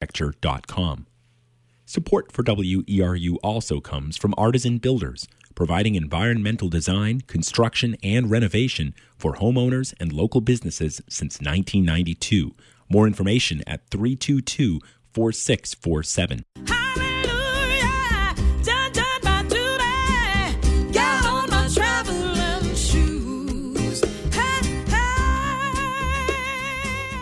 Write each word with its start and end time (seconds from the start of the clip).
architecture.com. 0.00 1.06
Support 1.84 2.32
for 2.32 2.42
WERU 2.44 3.36
also 3.42 3.80
comes 3.80 4.16
from 4.16 4.34
Artisan 4.38 4.78
Builders, 4.78 5.26
providing 5.54 5.94
environmental 5.94 6.68
design, 6.68 7.22
construction, 7.22 7.96
and 8.02 8.30
renovation 8.30 8.94
for 9.18 9.34
homeowners 9.34 9.92
and 10.00 10.12
local 10.12 10.40
businesses 10.40 11.02
since 11.08 11.40
1992. 11.40 12.54
More 12.88 13.06
information 13.06 13.62
at 13.66 13.88
322 13.90 14.80
4647. 15.12 16.44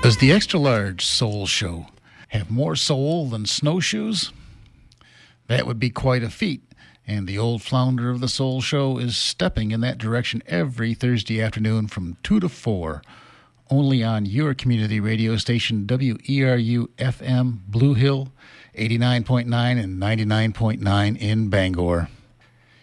Does 0.02 0.16
the 0.18 0.32
extra 0.32 0.58
large 0.58 1.04
soul 1.04 1.46
show 1.46 1.86
have 2.29 2.50
more 2.50 2.76
soul 2.76 3.29
than 3.29 3.46
snowshoes? 3.46 4.32
That 5.46 5.66
would 5.66 5.78
be 5.78 5.91
quite 5.91 6.23
a 6.23 6.30
feat, 6.30 6.62
and 7.06 7.27
the 7.27 7.38
old 7.38 7.62
flounder 7.62 8.10
of 8.10 8.20
the 8.20 8.28
soul 8.28 8.60
show 8.60 8.98
is 8.98 9.16
stepping 9.16 9.70
in 9.70 9.80
that 9.80 9.98
direction 9.98 10.42
every 10.46 10.95
Thursday 10.95 11.41
afternoon 11.41 11.88
from 11.88 12.16
2 12.23 12.41
to 12.41 12.48
4, 12.48 13.02
only 13.70 14.04
on 14.04 14.27
your 14.27 14.54
community 14.54 15.01
radio 15.01 15.37
station 15.37 15.87
WERU 15.87 16.88
FM 16.98 17.59
Blue 17.66 17.95
Hill 17.95 18.29
89.9 18.74 19.82
and 19.82 20.01
99.9 20.01 21.18
in 21.18 21.48
Bangor. 21.48 22.09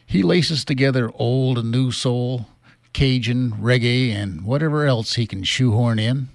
He 0.05 0.21
laces 0.21 0.65
together 0.65 1.11
old 1.15 1.57
and 1.57 1.71
new 1.71 1.91
soul, 1.91 2.47
Cajun, 2.93 3.53
reggae, 3.53 4.11
and 4.11 4.43
whatever 4.43 4.85
else 4.85 5.15
he 5.15 5.25
can 5.25 5.43
shoehorn 5.43 5.99
in 5.99 6.29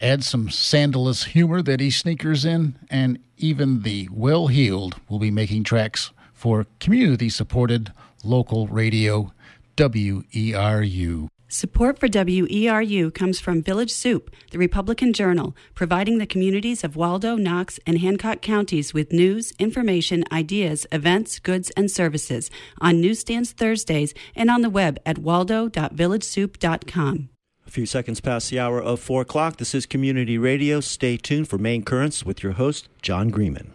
add 0.00 0.24
some 0.24 0.50
sandalous 0.50 1.24
humor 1.24 1.60
that 1.62 1.80
he 1.80 1.90
sneakers 1.90 2.44
in, 2.44 2.76
and 2.90 3.18
even 3.36 3.82
the 3.82 4.08
well 4.12 4.48
heeled 4.48 5.00
will 5.08 5.18
be 5.18 5.30
making 5.30 5.64
tracks 5.64 6.10
for 6.32 6.66
community 6.78 7.28
supported 7.28 7.92
local 8.24 8.66
radio 8.68 9.32
WERU. 9.76 11.28
Support 11.48 11.98
for 11.98 12.08
WERU 12.08 13.12
comes 13.12 13.40
from 13.40 13.60
Village 13.60 13.90
Soup, 13.90 14.30
the 14.52 14.58
Republican 14.58 15.12
Journal, 15.12 15.56
providing 15.74 16.18
the 16.18 16.26
communities 16.26 16.84
of 16.84 16.94
Waldo, 16.94 17.34
Knox, 17.34 17.80
and 17.84 17.98
Hancock 17.98 18.40
counties 18.40 18.94
with 18.94 19.12
news, 19.12 19.52
information, 19.58 20.22
ideas, 20.30 20.86
events, 20.92 21.40
goods, 21.40 21.70
and 21.70 21.90
services 21.90 22.52
on 22.80 23.00
newsstands 23.00 23.50
Thursdays 23.50 24.14
and 24.36 24.48
on 24.48 24.62
the 24.62 24.70
web 24.70 25.00
at 25.04 25.18
waldo.villagesoup.com. 25.18 27.30
A 27.70 27.72
few 27.72 27.86
seconds 27.86 28.20
past 28.20 28.50
the 28.50 28.58
hour 28.58 28.82
of 28.82 28.98
4 28.98 29.22
o'clock. 29.22 29.58
This 29.58 29.76
is 29.76 29.86
Community 29.86 30.36
Radio. 30.36 30.80
Stay 30.80 31.16
tuned 31.16 31.46
for 31.46 31.56
Main 31.56 31.84
Currents 31.84 32.26
with 32.26 32.42
your 32.42 32.54
host, 32.54 32.88
John 33.00 33.28
Greenman. 33.28 33.72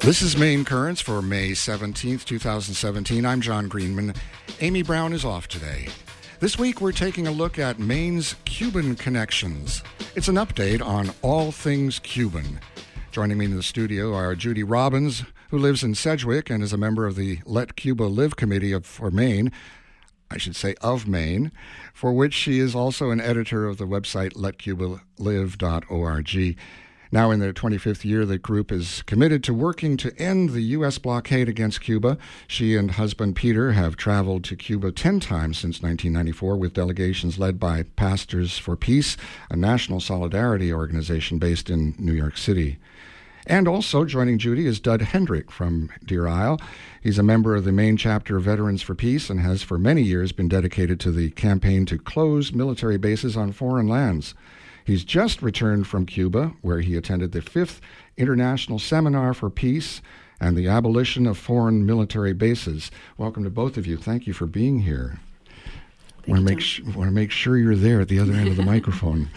This 0.00 0.20
is 0.20 0.36
Main 0.36 0.66
Currents 0.66 1.00
for 1.00 1.22
May 1.22 1.52
17th, 1.52 2.26
2017. 2.26 3.24
I'm 3.24 3.40
John 3.40 3.68
Greenman. 3.68 4.12
Amy 4.60 4.82
Brown 4.82 5.14
is 5.14 5.24
off 5.24 5.48
today. 5.48 5.88
This 6.40 6.58
week, 6.58 6.82
we're 6.82 6.92
taking 6.92 7.26
a 7.26 7.32
look 7.32 7.58
at 7.58 7.78
Maine's 7.78 8.36
Cuban 8.44 8.94
connections. 8.94 9.82
It's 10.14 10.28
an 10.28 10.34
update 10.34 10.84
on 10.84 11.12
all 11.22 11.50
things 11.50 11.98
Cuban. 11.98 12.60
Joining 13.16 13.38
me 13.38 13.46
in 13.46 13.56
the 13.56 13.62
studio 13.62 14.12
are 14.12 14.34
Judy 14.34 14.62
Robbins, 14.62 15.24
who 15.48 15.56
lives 15.56 15.82
in 15.82 15.94
Sedgwick 15.94 16.50
and 16.50 16.62
is 16.62 16.74
a 16.74 16.76
member 16.76 17.06
of 17.06 17.16
the 17.16 17.38
Let 17.46 17.74
Cuba 17.74 18.02
Live 18.02 18.36
Committee 18.36 18.72
of, 18.72 18.84
for 18.84 19.10
Maine. 19.10 19.50
I 20.30 20.36
should 20.36 20.54
say 20.54 20.74
of 20.82 21.08
Maine, 21.08 21.50
for 21.94 22.12
which 22.12 22.34
she 22.34 22.58
is 22.58 22.74
also 22.74 23.10
an 23.10 23.22
editor 23.22 23.64
of 23.64 23.78
the 23.78 23.86
website 23.86 24.34
letcubalive.org. 24.34 26.58
Now, 27.10 27.30
in 27.30 27.40
their 27.40 27.54
25th 27.54 28.04
year, 28.04 28.26
the 28.26 28.36
group 28.36 28.70
is 28.70 29.00
committed 29.06 29.42
to 29.44 29.54
working 29.54 29.96
to 29.96 30.14
end 30.18 30.50
the 30.50 30.60
U.S. 30.60 30.98
blockade 30.98 31.48
against 31.48 31.80
Cuba. 31.80 32.18
She 32.46 32.76
and 32.76 32.90
husband 32.90 33.34
Peter 33.34 33.72
have 33.72 33.96
traveled 33.96 34.44
to 34.44 34.56
Cuba 34.56 34.92
10 34.92 35.20
times 35.20 35.56
since 35.56 35.80
1994 35.80 36.56
with 36.56 36.74
delegations 36.74 37.38
led 37.38 37.58
by 37.58 37.84
Pastors 37.84 38.58
for 38.58 38.76
Peace, 38.76 39.16
a 39.48 39.56
national 39.56 40.00
solidarity 40.00 40.70
organization 40.70 41.38
based 41.38 41.70
in 41.70 41.94
New 41.98 42.12
York 42.12 42.36
City. 42.36 42.76
And 43.48 43.68
also 43.68 44.04
joining 44.04 44.38
Judy 44.38 44.66
is 44.66 44.80
Dud 44.80 45.00
Hendrick 45.00 45.52
from 45.52 45.90
Deer 46.04 46.26
Isle. 46.26 46.60
He's 47.00 47.18
a 47.18 47.22
member 47.22 47.54
of 47.54 47.62
the 47.62 47.70
Maine 47.70 47.96
chapter 47.96 48.36
of 48.36 48.42
Veterans 48.42 48.82
for 48.82 48.96
Peace 48.96 49.30
and 49.30 49.38
has 49.38 49.62
for 49.62 49.78
many 49.78 50.02
years 50.02 50.32
been 50.32 50.48
dedicated 50.48 50.98
to 51.00 51.12
the 51.12 51.30
campaign 51.30 51.86
to 51.86 51.96
close 51.96 52.52
military 52.52 52.96
bases 52.98 53.36
on 53.36 53.52
foreign 53.52 53.86
lands. 53.86 54.34
He's 54.84 55.04
just 55.04 55.42
returned 55.42 55.86
from 55.86 56.06
Cuba, 56.06 56.54
where 56.62 56.80
he 56.80 56.96
attended 56.96 57.30
the 57.30 57.40
fifth 57.40 57.80
International 58.16 58.80
Seminar 58.80 59.32
for 59.32 59.48
Peace 59.48 60.02
and 60.40 60.56
the 60.56 60.66
Abolition 60.66 61.24
of 61.24 61.38
Foreign 61.38 61.86
Military 61.86 62.32
Bases. 62.32 62.90
Welcome 63.16 63.44
to 63.44 63.50
both 63.50 63.76
of 63.76 63.86
you. 63.86 63.96
Thank 63.96 64.26
you 64.26 64.32
for 64.32 64.46
being 64.46 64.80
here 64.80 65.20
want 66.26 66.40
to 66.40 66.44
make 66.44 66.60
sh- 66.60 66.80
want 66.80 67.08
to 67.08 67.14
make 67.14 67.30
sure 67.30 67.56
you're 67.56 67.76
there 67.76 68.00
at 68.00 68.08
the 68.08 68.18
other 68.18 68.32
end 68.32 68.48
of 68.48 68.56
the 68.56 68.62
microphone. 68.74 69.28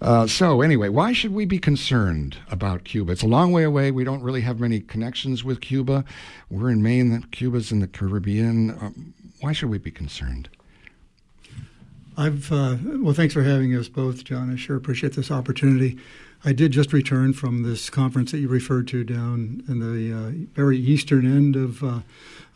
Uh, 0.00 0.26
so 0.26 0.60
anyway, 0.60 0.88
why 0.88 1.12
should 1.12 1.32
we 1.32 1.44
be 1.44 1.58
concerned 1.58 2.36
about 2.50 2.84
Cuba? 2.84 3.12
It's 3.12 3.22
a 3.22 3.26
long 3.26 3.52
way 3.52 3.64
away. 3.64 3.90
We 3.90 4.04
don't 4.04 4.22
really 4.22 4.42
have 4.42 4.60
many 4.60 4.80
connections 4.80 5.44
with 5.44 5.60
Cuba. 5.60 6.04
We're 6.50 6.70
in 6.70 6.82
Maine. 6.82 7.22
Cuba's 7.30 7.72
in 7.72 7.80
the 7.80 7.88
Caribbean. 7.88 8.70
Um, 8.70 9.14
why 9.40 9.52
should 9.52 9.70
we 9.70 9.78
be 9.78 9.90
concerned? 9.90 10.48
I've 12.16 12.52
uh, 12.52 12.76
well, 12.84 13.14
thanks 13.14 13.34
for 13.34 13.42
having 13.42 13.74
us 13.74 13.88
both, 13.88 14.24
John. 14.24 14.52
I 14.52 14.56
sure 14.56 14.76
appreciate 14.76 15.14
this 15.14 15.30
opportunity. 15.30 15.98
I 16.46 16.52
did 16.52 16.72
just 16.72 16.92
return 16.92 17.32
from 17.32 17.62
this 17.62 17.88
conference 17.88 18.32
that 18.32 18.38
you 18.38 18.48
referred 18.48 18.86
to 18.88 19.02
down 19.02 19.62
in 19.66 19.78
the 19.78 20.12
uh, 20.12 20.30
very 20.54 20.78
eastern 20.78 21.24
end 21.24 21.56
of 21.56 21.82
uh, 21.82 22.00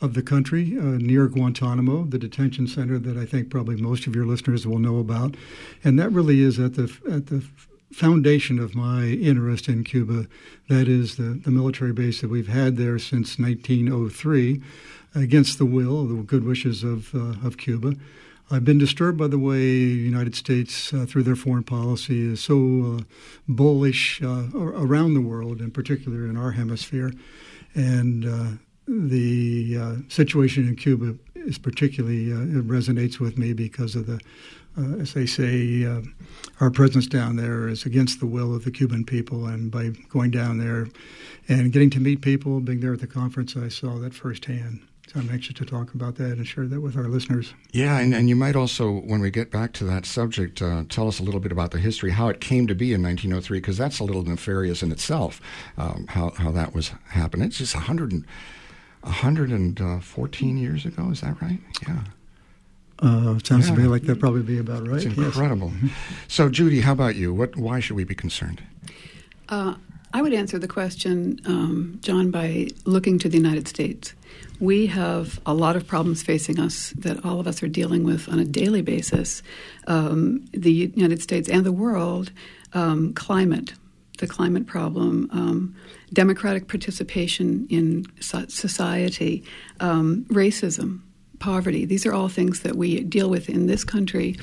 of 0.01 0.15
the 0.15 0.23
country, 0.23 0.77
uh, 0.79 0.83
near 0.83 1.27
Guantanamo, 1.27 2.05
the 2.05 2.19
detention 2.19 2.69
center 2.69 2.99
that 3.01 3.17
I 3.17 3.25
think 3.25 3.51
probably 3.51 3.75
most 3.77 4.07
of 4.07 4.15
your 4.15 4.27
listeners 4.27 4.65
will 4.65 4.79
know 4.79 4.99
about, 4.99 5.37
and 5.83 5.99
that 5.99 6.11
really 6.11 6.41
is 6.41 6.59
at 6.59 6.75
the 6.75 6.95
at 7.11 7.27
the 7.27 7.45
foundation 7.91 8.59
of 8.59 8.75
my 8.75 9.07
interest 9.07 9.69
in 9.69 9.83
Cuba. 9.83 10.27
That 10.69 10.87
is 10.87 11.17
the, 11.17 11.41
the 11.43 11.51
military 11.51 11.93
base 11.93 12.21
that 12.21 12.29
we've 12.29 12.49
had 12.49 12.77
there 12.77 12.99
since 12.99 13.39
1903, 13.39 14.63
against 15.15 15.57
the 15.57 15.65
will, 15.65 16.05
the 16.05 16.23
good 16.23 16.45
wishes 16.45 16.85
of 16.85 17.15
uh, 17.15 17.47
of 17.47 17.57
Cuba. 17.57 17.95
I've 18.51 18.65
been 18.65 18.79
disturbed 18.79 19.19
by 19.19 19.27
the 19.27 19.39
way 19.39 19.59
the 19.59 20.09
United 20.15 20.35
States, 20.35 20.95
uh, 20.95 21.05
through 21.07 21.25
their 21.25 21.37
foreign 21.37 21.65
policy, 21.65 22.33
is 22.33 22.41
so 22.41 22.97
uh, 22.99 23.03
bullish 23.47 24.23
uh, 24.23 24.47
around 24.55 25.13
the 25.13 25.21
world, 25.21 25.61
in 25.61 25.71
particular 25.71 26.25
in 26.25 26.37
our 26.39 26.53
hemisphere. 26.53 27.13
And 27.75 28.25
uh, 28.25 28.57
the 28.87 29.77
uh, 29.79 29.95
situation 30.09 30.67
in 30.67 30.77
Cuba 30.77 31.15
is 31.35 31.59
particularly 31.59 32.33
uh, 32.33 32.63
resonates 32.63 33.21
with 33.21 33.37
me 33.37 33.53
because 33.53 33.95
of 33.95 34.07
the, 34.07 34.19
as 34.99 35.13
they 35.13 35.27
say, 35.27 35.85
our 36.61 36.71
presence 36.71 37.07
down 37.07 37.37
there 37.37 37.69
is 37.69 37.85
against 37.85 38.19
the 38.19 38.27
will 38.27 38.55
of 38.55 38.65
the 38.65 38.71
Cuban 38.71 39.05
people, 39.05 39.47
and 39.47 39.71
by 39.71 39.91
going 40.09 40.31
down 40.31 40.57
there 40.57 40.89
and 41.49 41.71
getting 41.71 41.91
to 41.91 42.01
meet 42.01 42.23
people, 42.23 42.61
being 42.61 42.81
there 42.81 42.95
at 42.95 43.01
the 43.01 43.07
conference, 43.07 43.57
I 43.57 43.69
saw 43.69 43.99
that 43.99 44.15
firsthand. 44.15 44.81
So 45.13 45.21
I'm 45.21 45.31
anxious 45.31 45.55
to 45.55 45.65
talk 45.65 45.95
about 45.95 46.17
that 46.17 46.33
and 46.33 46.47
share 46.47 46.67
that 46.67 46.83
with 46.83 46.99
our 46.99 47.09
listeners. 47.09 47.55
Yeah, 47.73 47.99
and, 47.99 48.15
and 48.15 48.29
you 48.29 48.37
might 48.37 48.55
also, 48.55 48.91
when 48.91 49.23
we 49.23 49.31
get 49.31 49.51
back 49.51 49.73
to 49.75 49.85
that 49.85 50.05
subject, 50.05 50.61
uh, 50.61 50.85
tell 50.91 51.09
us 51.09 51.19
a 51.19 51.23
little 51.23 51.41
bit 51.41 51.51
about 51.51 51.71
the 51.71 51.79
history, 51.79 52.11
how 52.11 52.29
it 52.29 52.43
came 52.43 52.67
to 52.67 52.75
be 52.75 52.93
in 52.93 53.03
1903, 53.03 53.59
because 53.59 53.79
that's 53.79 54.01
a 54.01 54.05
little 54.05 54.23
nefarious 54.23 54.83
in 54.83 54.93
itself, 54.93 55.41
um, 55.79 56.07
how, 56.11 56.33
how 56.37 56.51
that 56.51 56.75
was 56.75 56.93
happening. 57.09 57.47
It's 57.47 57.57
just 57.57 57.75
100 57.75 58.13
and 58.13 58.27
114 59.01 60.59
years 60.59 60.85
ago. 60.85 61.09
Is 61.11 61.23
that 61.23 61.41
right? 61.41 61.61
Yeah. 61.87 62.05
Uh, 62.99 63.39
sounds 63.43 63.69
yeah. 63.69 63.77
to 63.77 63.81
me 63.81 63.87
like 63.87 64.03
that 64.03 64.21
probably 64.21 64.43
be 64.43 64.59
about 64.59 64.87
right. 64.87 65.03
It's 65.03 65.17
incredible. 65.17 65.73
Yes. 65.83 65.93
So, 66.27 66.51
Judy, 66.51 66.81
how 66.81 66.93
about 66.93 67.15
you? 67.15 67.33
What? 67.33 67.57
Why 67.57 67.81
should 67.81 67.97
we 67.97 68.05
be 68.05 68.15
concerned? 68.15 68.63
Uh, 69.49 69.77
I 70.13 70.21
would 70.21 70.33
answer 70.33 70.59
the 70.59 70.69
question, 70.69 71.41
um, 71.47 71.99
John, 72.03 72.31
by 72.31 72.69
looking 72.85 73.19
to 73.21 73.29
the 73.29 73.37
United 73.37 73.69
States. 73.69 74.15
We 74.61 74.87
have 74.87 75.41
a 75.47 75.55
lot 75.55 75.77
of 75.77 75.87
problems 75.87 76.23
facing 76.23 76.59
us 76.59 76.91
that 76.99 77.25
all 77.25 77.39
of 77.39 77.47
us 77.47 77.63
are 77.63 77.69
dealing 77.69 78.05
with 78.05 78.29
on 78.29 78.39
a 78.39 78.45
daily 78.45 78.83
basis. 78.83 79.43
Um, 79.87 80.45
the 80.53 80.73
United 80.73 81.23
States 81.23 81.49
and 81.49 81.65
the 81.65 81.73
world, 81.73 82.33
um, 82.73 83.13
climate, 83.15 83.75
the 84.19 84.27
climate 84.27 84.67
problem, 84.67 85.29
um, 85.33 85.77
democratic 86.13 86.69
participation 86.69 87.67
in 87.71 88.07
society, 88.21 89.45
um, 89.81 90.25
racism, 90.29 91.01
poverty. 91.39 91.85
These 91.85 92.05
are 92.05 92.13
all 92.13 92.29
things 92.29 92.61
that 92.61 92.77
we 92.77 93.01
deal 93.05 93.31
with 93.31 93.49
in 93.49 93.67
this 93.67 93.85
country. 93.85 94.37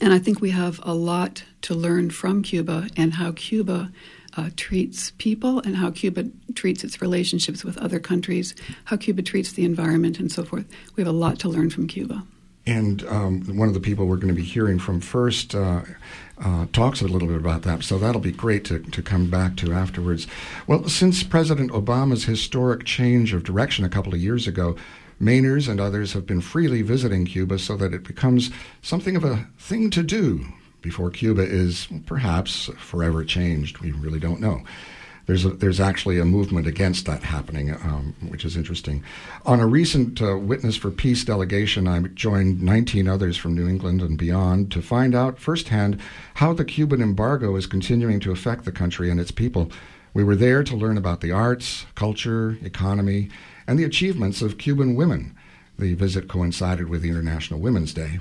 And 0.00 0.12
I 0.12 0.18
think 0.18 0.40
we 0.40 0.50
have 0.50 0.80
a 0.82 0.94
lot 0.94 1.44
to 1.62 1.74
learn 1.74 2.10
from 2.10 2.42
Cuba 2.42 2.88
and 2.96 3.14
how 3.14 3.32
Cuba 3.32 3.90
uh, 4.36 4.50
treats 4.56 5.12
people 5.18 5.60
and 5.60 5.76
how 5.76 5.90
Cuba 5.90 6.24
treats 6.54 6.84
its 6.84 7.00
relationships 7.00 7.64
with 7.64 7.78
other 7.78 8.00
countries, 8.00 8.54
how 8.84 8.96
Cuba 8.96 9.22
treats 9.22 9.52
the 9.52 9.64
environment, 9.64 10.18
and 10.18 10.30
so 10.30 10.44
forth. 10.44 10.66
We 10.96 11.02
have 11.02 11.12
a 11.12 11.16
lot 11.16 11.38
to 11.40 11.48
learn 11.48 11.70
from 11.70 11.86
Cuba. 11.86 12.24
And 12.66 13.04
um, 13.08 13.42
one 13.58 13.68
of 13.68 13.74
the 13.74 13.80
people 13.80 14.06
we're 14.06 14.16
going 14.16 14.34
to 14.34 14.34
be 14.34 14.42
hearing 14.42 14.78
from 14.78 15.00
first 15.00 15.54
uh, 15.54 15.82
uh, 16.42 16.66
talks 16.72 17.02
a 17.02 17.06
little 17.06 17.28
bit 17.28 17.36
about 17.36 17.62
that. 17.62 17.84
So 17.84 17.98
that'll 17.98 18.22
be 18.22 18.32
great 18.32 18.64
to, 18.66 18.78
to 18.78 19.02
come 19.02 19.28
back 19.28 19.56
to 19.56 19.72
afterwards. 19.72 20.26
Well, 20.66 20.88
since 20.88 21.22
President 21.22 21.72
Obama's 21.72 22.24
historic 22.24 22.84
change 22.84 23.34
of 23.34 23.44
direction 23.44 23.84
a 23.84 23.90
couple 23.90 24.14
of 24.14 24.20
years 24.20 24.46
ago, 24.46 24.76
Mainers 25.20 25.68
and 25.68 25.80
others 25.80 26.12
have 26.12 26.26
been 26.26 26.40
freely 26.40 26.82
visiting 26.82 27.24
Cuba 27.24 27.58
so 27.58 27.76
that 27.76 27.94
it 27.94 28.02
becomes 28.02 28.50
something 28.82 29.14
of 29.14 29.24
a 29.24 29.46
thing 29.58 29.88
to 29.90 30.02
do 30.02 30.44
before 30.84 31.10
Cuba 31.10 31.42
is 31.42 31.88
perhaps 32.04 32.66
forever 32.76 33.24
changed. 33.24 33.78
We 33.78 33.90
really 33.90 34.20
don't 34.20 34.38
know. 34.38 34.62
There's, 35.24 35.46
a, 35.46 35.48
there's 35.48 35.80
actually 35.80 36.18
a 36.18 36.26
movement 36.26 36.66
against 36.66 37.06
that 37.06 37.22
happening, 37.22 37.70
um, 37.70 38.14
which 38.28 38.44
is 38.44 38.54
interesting. 38.54 39.02
On 39.46 39.60
a 39.60 39.66
recent 39.66 40.20
uh, 40.20 40.36
Witness 40.36 40.76
for 40.76 40.90
Peace 40.90 41.24
delegation, 41.24 41.88
I 41.88 41.98
joined 42.00 42.60
19 42.60 43.08
others 43.08 43.38
from 43.38 43.54
New 43.54 43.66
England 43.66 44.02
and 44.02 44.18
beyond 44.18 44.70
to 44.72 44.82
find 44.82 45.14
out 45.14 45.38
firsthand 45.38 45.98
how 46.34 46.52
the 46.52 46.66
Cuban 46.66 47.00
embargo 47.00 47.56
is 47.56 47.66
continuing 47.66 48.20
to 48.20 48.30
affect 48.30 48.66
the 48.66 48.72
country 48.72 49.10
and 49.10 49.18
its 49.18 49.30
people. 49.30 49.72
We 50.12 50.22
were 50.22 50.36
there 50.36 50.62
to 50.62 50.76
learn 50.76 50.98
about 50.98 51.22
the 51.22 51.32
arts, 51.32 51.86
culture, 51.94 52.58
economy, 52.62 53.30
and 53.66 53.78
the 53.78 53.84
achievements 53.84 54.42
of 54.42 54.58
Cuban 54.58 54.94
women. 54.94 55.34
The 55.78 55.94
visit 55.94 56.28
coincided 56.28 56.90
with 56.90 57.06
International 57.06 57.58
Women's 57.58 57.94
Day. 57.94 58.20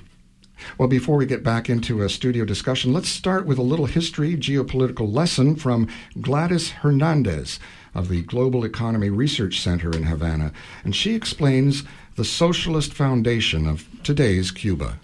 Well, 0.78 0.88
before 0.88 1.18
we 1.18 1.26
get 1.26 1.44
back 1.44 1.70
into 1.70 2.02
a 2.02 2.10
studio 2.10 2.46
discussion, 2.46 2.94
let's 2.94 3.10
start 3.10 3.46
with 3.46 3.58
a 3.58 3.64
little 3.64 3.86
history 3.86 4.36
geopolitical 4.36 5.14
lesson 5.14 5.56
from 5.56 5.88
Gladys 6.22 6.72
Hernandez 6.72 7.60
of 7.94 8.10
the 8.10 8.22
Global 8.24 8.64
Economy 8.64 9.10
Research 9.10 9.60
Center 9.60 9.92
in 9.92 10.04
Havana, 10.04 10.52
and 10.84 10.96
she 10.96 11.16
explains 11.16 11.84
the 12.16 12.26
socialist 12.26 12.94
foundation 12.94 13.68
of 13.68 13.88
today's 14.04 14.52
Cuba. 14.52 15.00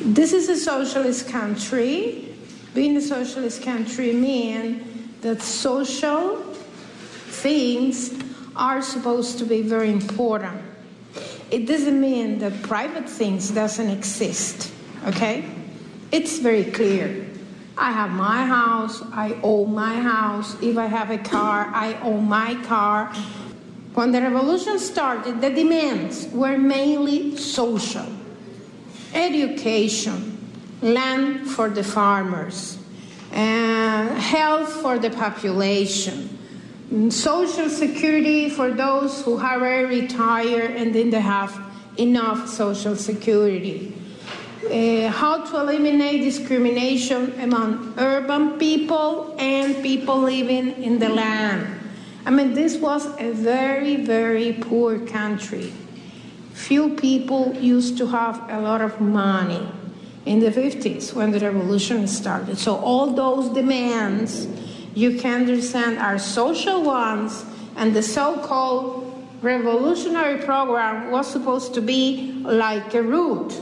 This 0.00 0.32
is 0.32 0.48
a 0.48 0.56
socialist 0.56 1.28
country. 1.28 2.36
Being 2.74 2.96
a 2.96 3.00
socialist 3.00 3.62
country 3.62 4.12
means 4.12 4.84
that 5.22 5.42
social 5.42 6.36
things 7.42 8.14
are 8.56 8.82
supposed 8.82 9.38
to 9.38 9.44
be 9.44 9.62
very 9.62 9.90
important 9.90 10.67
it 11.50 11.66
doesn't 11.66 12.00
mean 12.00 12.38
that 12.38 12.62
private 12.62 13.08
things 13.08 13.50
doesn't 13.50 13.88
exist 13.90 14.72
okay? 15.06 15.44
It's 16.10 16.38
very 16.38 16.64
clear. 16.64 17.26
I 17.76 17.92
have 17.92 18.10
my 18.10 18.44
house 18.44 19.02
i 19.12 19.38
own 19.42 19.74
my 19.74 20.00
house. 20.00 20.60
If 20.62 20.76
i 20.78 20.86
have 20.86 21.10
a 21.10 21.18
car 21.18 21.70
i 21.72 21.94
own 22.02 22.28
my 22.28 22.54
car. 22.64 23.12
When 23.94 24.12
the 24.12 24.20
revolution 24.20 24.78
started 24.78 25.40
the 25.40 25.50
demands 25.50 26.26
were 26.32 26.58
mainly 26.58 27.36
social. 27.36 28.06
Education 29.14 30.34
land 30.82 31.48
for 31.48 31.68
the 31.68 31.82
farmers 31.82 32.78
and 33.32 34.10
health 34.18 34.72
for 34.82 34.98
the 34.98 35.10
population 35.10 36.27
social 37.10 37.68
security 37.68 38.48
for 38.48 38.70
those 38.70 39.22
who 39.22 39.36
have 39.36 39.60
already 39.60 40.00
retired 40.00 40.70
and 40.70 40.94
then 40.94 41.10
they 41.10 41.20
have 41.20 41.52
enough 41.98 42.48
social 42.48 42.96
security. 42.96 43.94
Uh, 44.64 45.08
how 45.08 45.44
to 45.44 45.60
eliminate 45.60 46.22
discrimination 46.22 47.32
among 47.40 47.94
urban 47.98 48.58
people 48.58 49.34
and 49.38 49.82
people 49.82 50.18
living 50.18 50.82
in 50.82 50.98
the 50.98 51.08
land. 51.08 51.78
I 52.26 52.30
mean, 52.30 52.54
this 52.54 52.76
was 52.76 53.06
a 53.18 53.32
very, 53.32 53.96
very 53.96 54.54
poor 54.54 54.98
country. 54.98 55.72
Few 56.52 56.96
people 56.96 57.54
used 57.54 57.98
to 57.98 58.06
have 58.08 58.44
a 58.50 58.60
lot 58.60 58.80
of 58.80 59.00
money 59.00 59.66
in 60.26 60.40
the 60.40 60.50
50s 60.50 61.14
when 61.14 61.30
the 61.30 61.38
revolution 61.38 62.06
started. 62.08 62.58
So, 62.58 62.76
all 62.76 63.12
those 63.12 63.48
demands 63.50 64.46
you 64.98 65.16
can 65.16 65.42
understand 65.42 65.96
our 65.98 66.18
social 66.18 66.82
ones 66.82 67.44
and 67.76 67.94
the 67.94 68.02
so-called 68.02 69.04
revolutionary 69.42 70.42
program 70.42 71.12
was 71.12 71.30
supposed 71.30 71.72
to 71.74 71.80
be 71.80 72.32
like 72.42 72.92
a 72.94 73.02
route. 73.02 73.54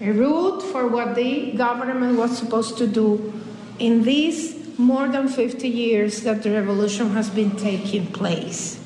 A 0.00 0.10
route 0.12 0.62
for 0.62 0.86
what 0.86 1.14
the 1.14 1.52
government 1.52 2.16
was 2.16 2.38
supposed 2.38 2.78
to 2.78 2.86
do 2.86 3.34
in 3.78 4.02
these 4.02 4.56
more 4.78 5.08
than 5.08 5.28
50 5.28 5.68
years 5.68 6.22
that 6.22 6.42
the 6.42 6.50
revolution 6.50 7.10
has 7.10 7.28
been 7.28 7.54
taking 7.56 8.06
place 8.06 8.79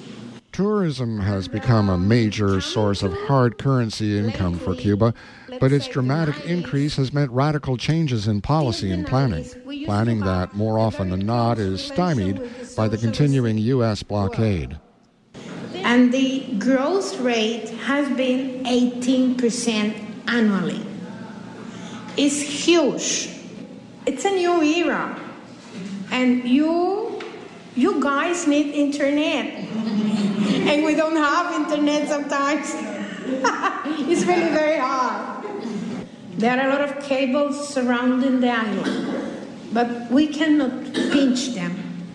Tourism 0.55 1.19
has 1.19 1.49
become 1.49 1.89
a 1.89 1.99
major 1.99 2.61
source 2.61 3.03
of 3.03 3.13
hard 3.27 3.59
currency 3.59 4.17
income 4.17 4.57
for 4.57 4.77
Cuba, 4.77 5.13
but 5.59 5.73
its 5.73 5.89
dramatic 5.89 6.47
increase 6.47 6.95
has 6.95 7.13
meant 7.13 7.33
radical 7.33 7.77
changes 7.77 8.29
in 8.29 8.41
policy 8.41 8.93
and 8.93 9.05
planning. 9.05 9.45
Planning 9.85 10.21
that, 10.21 10.55
more 10.55 10.79
often 10.79 11.11
than 11.11 11.27
not, 11.27 11.59
is 11.59 11.85
stymied 11.85 12.41
by 12.77 12.87
the 12.87 12.97
continuing 12.97 13.59
U.S. 13.59 14.05
blockade. 14.05 14.79
And 15.75 16.15
the 16.15 16.55
growth 16.61 17.19
rate 17.19 17.71
has 17.71 18.09
been 18.17 18.63
18% 18.63 20.29
annually. 20.29 20.87
It's 22.17 22.41
huge. 22.41 23.29
It's 24.07 24.25
a 24.25 24.31
new 24.31 24.63
era. 24.63 25.21
And 26.13 26.45
you, 26.45 27.04
you 27.77 28.01
guys 28.01 28.47
need 28.47 28.75
internet 28.75 29.47
and 29.47 30.85
we 30.85 30.95
don't 30.95 31.17
have 31.17 31.53
internet 31.61 32.09
sometimes. 32.09 32.73
it's 34.09 34.25
really 34.25 34.51
very 34.51 34.79
hard. 34.79 35.45
There 36.37 36.59
are 36.59 36.67
a 36.67 36.71
lot 36.71 36.83
of 36.83 37.03
cables 37.03 37.69
surrounding 37.69 38.41
the 38.41 38.51
island, 38.51 39.39
but 39.73 40.11
we 40.11 40.27
cannot 40.29 40.93
pinch 40.93 41.55
them 41.55 42.07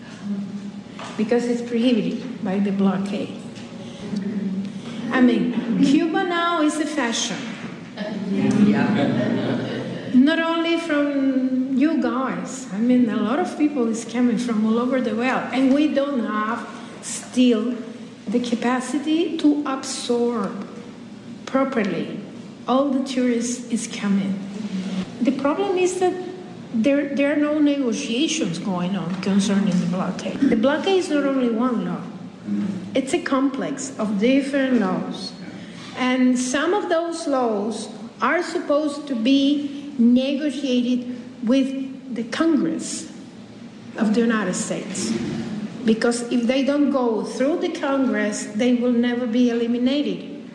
because 1.16 1.44
it's 1.44 1.62
prohibited 1.62 2.42
by 2.44 2.58
the 2.58 2.72
blockade. 2.72 3.36
I 5.10 5.20
mean, 5.20 5.82
Cuba 5.84 6.24
now 6.24 6.62
is 6.62 6.78
a 6.80 6.86
fashion. 6.86 7.36
Not 10.14 10.38
only 10.38 10.78
from 10.78 11.59
you 11.80 12.02
guys, 12.02 12.68
I 12.72 12.78
mean, 12.78 13.08
a 13.08 13.16
lot 13.16 13.38
of 13.38 13.56
people 13.56 13.88
is 13.88 14.04
coming 14.04 14.36
from 14.36 14.66
all 14.66 14.78
over 14.78 15.00
the 15.00 15.16
world, 15.16 15.48
and 15.52 15.74
we 15.74 15.94
don't 15.94 16.24
have 16.26 16.68
still 17.00 17.74
the 18.28 18.40
capacity 18.40 19.38
to 19.38 19.64
absorb 19.66 20.68
properly 21.46 22.20
all 22.68 22.90
the 22.90 23.02
tourists 23.04 23.68
is 23.70 23.86
coming. 23.88 24.38
The 25.22 25.32
problem 25.32 25.78
is 25.78 25.98
that 26.00 26.14
there, 26.72 27.14
there 27.16 27.32
are 27.32 27.36
no 27.36 27.58
negotiations 27.58 28.58
going 28.58 28.96
on 28.96 29.20
concerning 29.22 29.78
the 29.80 29.86
blockade. 29.86 30.38
The 30.38 30.56
blockade 30.56 30.98
is 30.98 31.10
not 31.10 31.24
only 31.24 31.50
one 31.50 31.86
law, 31.86 32.02
it's 32.94 33.12
a 33.14 33.20
complex 33.20 33.98
of 33.98 34.20
different 34.20 34.80
laws. 34.80 35.32
And 35.96 36.38
some 36.38 36.74
of 36.74 36.88
those 36.88 37.26
laws 37.26 37.88
are 38.22 38.42
supposed 38.42 39.08
to 39.08 39.16
be 39.16 39.92
negotiated 39.98 41.19
with 41.44 42.14
the 42.14 42.24
Congress 42.24 43.10
of 43.96 44.14
the 44.14 44.20
United 44.20 44.54
States 44.54 45.12
because 45.84 46.22
if 46.30 46.46
they 46.46 46.64
don't 46.64 46.90
go 46.90 47.24
through 47.24 47.58
the 47.60 47.70
Congress, 47.70 48.46
they 48.54 48.74
will 48.74 48.92
never 48.92 49.26
be 49.26 49.50
eliminated. 49.50 50.48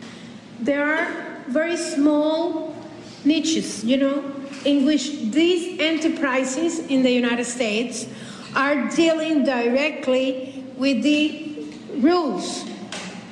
There 0.60 0.86
are 0.86 1.42
very 1.48 1.77
small 1.77 2.75
niches, 3.24 3.84
you 3.84 3.98
know, 3.98 4.24
in 4.65 4.86
which 4.86 5.12
these 5.32 5.80
enterprises 5.80 6.80
in 6.80 7.04
the 7.04 7.12
United 7.12 7.46
States 7.46 8.08
are 8.56 8.89
dealing 8.89 9.44
directly 9.44 10.63
with 10.77 11.04
the 11.04 11.65
rules 11.98 12.65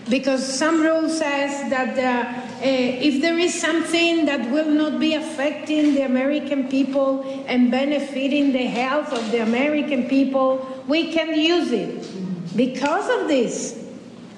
because 0.10 0.44
some 0.44 0.82
rule 0.82 1.10
says 1.10 1.70
that 1.70 1.98
uh, 1.98 2.53
if 2.64 3.22
there 3.22 3.38
is 3.38 3.60
something 3.60 4.26
that 4.26 4.50
will 4.50 4.70
not 4.70 5.00
be 5.00 5.16
affecting 5.16 5.96
the 5.96 6.04
American 6.04 6.70
people 6.70 7.24
and 7.48 7.70
benefiting 7.70 8.54
the 8.54 8.66
health 8.66 9.12
of 9.12 9.32
the 9.32 9.40
American 9.40 10.08
people, 10.08 10.84
we 10.88 11.12
can 11.12 11.38
use 11.38 11.72
it. 11.72 12.56
Because 12.56 13.10
of 13.22 13.28
this 13.28 13.86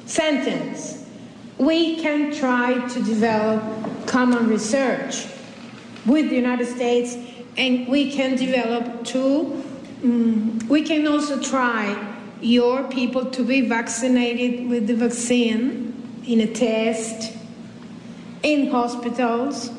sentence, 0.05 1.05
we 1.57 2.01
can 2.01 2.33
try 2.33 2.87
to 2.87 3.03
develop 3.03 3.61
common 4.07 4.47
research 4.47 5.27
with 6.05 6.29
the 6.29 6.35
United 6.35 6.67
States 6.67 7.17
and 7.57 7.87
we 7.87 8.11
can 8.11 8.35
develop 8.35 9.05
two. 9.05 9.63
Um, 10.03 10.59
we 10.67 10.81
can 10.81 11.07
also 11.07 11.41
try 11.41 12.13
your 12.41 12.83
people 12.85 13.25
to 13.31 13.43
be 13.43 13.61
vaccinated 13.61 14.69
with 14.69 14.87
the 14.87 14.95
vaccine 14.95 15.93
in 16.27 16.41
a 16.41 16.47
test 16.47 17.34
in 18.45 18.69
hospitals. 18.69 19.69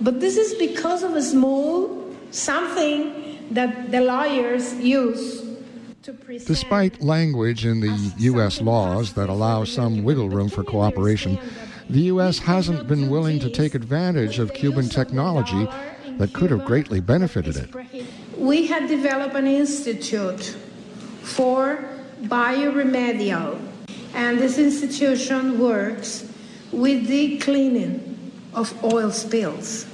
But 0.00 0.20
this 0.20 0.36
is 0.36 0.54
because 0.54 1.02
of 1.04 1.14
a 1.14 1.22
small 1.22 2.10
something 2.32 3.38
that 3.52 3.92
the 3.92 4.00
lawyers 4.00 4.74
use 4.74 5.44
Despite 6.44 7.00
language 7.00 7.64
in 7.64 7.80
the 7.80 8.12
U.S. 8.18 8.60
laws 8.60 9.14
that 9.14 9.30
allow 9.30 9.64
some 9.64 10.04
wiggle 10.04 10.28
room 10.28 10.50
for 10.50 10.62
cooperation, 10.62 11.38
the 11.88 12.02
U.S. 12.12 12.38
hasn't 12.38 12.86
been 12.86 13.08
willing 13.08 13.40
to 13.40 13.48
take 13.48 13.74
advantage 13.74 14.38
of 14.38 14.52
Cuban 14.52 14.90
technology 14.90 15.66
that 16.18 16.34
could 16.34 16.50
have 16.50 16.66
greatly 16.66 17.00
benefited 17.00 17.56
it. 17.56 18.06
We 18.36 18.66
had 18.66 18.86
developed 18.86 19.34
an 19.34 19.46
institute 19.46 20.54
for 21.22 21.82
bioremedial, 22.24 23.58
and 24.12 24.38
this 24.38 24.58
institution 24.58 25.58
works 25.58 26.30
with 26.70 27.06
the 27.06 27.38
cleaning 27.38 28.13
of 28.54 28.72
oil 28.84 29.10
spills. 29.10 29.86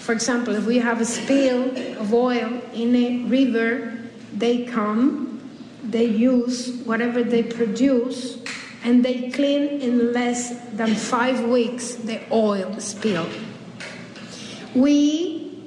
For 0.00 0.12
example, 0.12 0.54
if 0.54 0.66
we 0.66 0.78
have 0.78 1.00
a 1.00 1.04
spill 1.04 1.70
of 1.98 2.12
oil 2.12 2.60
in 2.74 2.94
a 2.94 3.24
river, 3.24 3.98
they 4.34 4.64
come, 4.64 5.40
they 5.82 6.04
use 6.04 6.72
whatever 6.84 7.22
they 7.22 7.42
produce, 7.42 8.38
and 8.82 9.02
they 9.04 9.30
clean 9.30 9.80
in 9.80 10.12
less 10.12 10.58
than 10.72 10.94
five 10.94 11.44
weeks 11.44 11.94
the 11.94 12.20
oil 12.30 12.78
spill. 12.80 13.26
We 14.74 15.64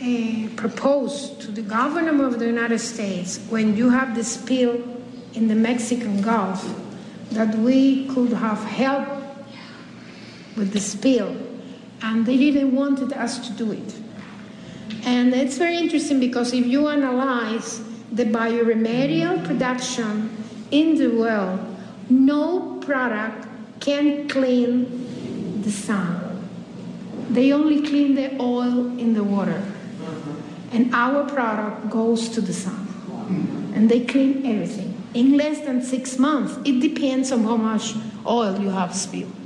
uh, 0.00 0.48
propose 0.56 1.30
to 1.38 1.52
the 1.52 1.62
government 1.62 2.20
of 2.22 2.38
the 2.38 2.46
United 2.46 2.80
States 2.80 3.38
when 3.50 3.76
you 3.76 3.90
have 3.90 4.16
the 4.16 4.24
spill 4.24 4.82
in 5.34 5.46
the 5.46 5.54
Mexican 5.54 6.22
Gulf 6.22 6.68
that 7.30 7.54
we 7.54 8.08
could 8.08 8.32
have 8.32 8.64
help 8.64 9.19
with 10.56 10.72
the 10.72 10.80
spill 10.80 11.36
and 12.02 12.24
they 12.26 12.36
didn't 12.36 12.74
want 12.74 13.00
us 13.12 13.46
to 13.48 13.52
do 13.54 13.72
it. 13.72 13.94
And 15.04 15.34
it's 15.34 15.58
very 15.58 15.76
interesting 15.76 16.20
because 16.20 16.52
if 16.52 16.66
you 16.66 16.88
analyze 16.88 17.82
the 18.12 18.24
bioremedial 18.24 19.44
production 19.44 20.30
in 20.70 20.96
the 20.96 21.08
world, 21.08 21.60
no 22.08 22.78
product 22.80 23.46
can 23.80 24.28
clean 24.28 25.62
the 25.62 25.70
sun. 25.70 26.26
They 27.30 27.52
only 27.52 27.86
clean 27.86 28.14
the 28.14 28.40
oil 28.40 28.98
in 28.98 29.14
the 29.14 29.22
water. 29.22 29.62
And 30.72 30.94
our 30.94 31.28
product 31.28 31.90
goes 31.90 32.28
to 32.30 32.40
the 32.40 32.52
sun. 32.52 32.86
And 33.74 33.88
they 33.88 34.04
clean 34.04 34.44
everything 34.44 34.90
in 35.14 35.36
less 35.36 35.60
than 35.60 35.82
six 35.82 36.18
months. 36.18 36.56
It 36.64 36.80
depends 36.80 37.32
on 37.32 37.44
how 37.44 37.56
much 37.56 37.94
oil 38.26 38.58
you 38.60 38.70
have 38.70 38.94
spilled. 38.94 39.39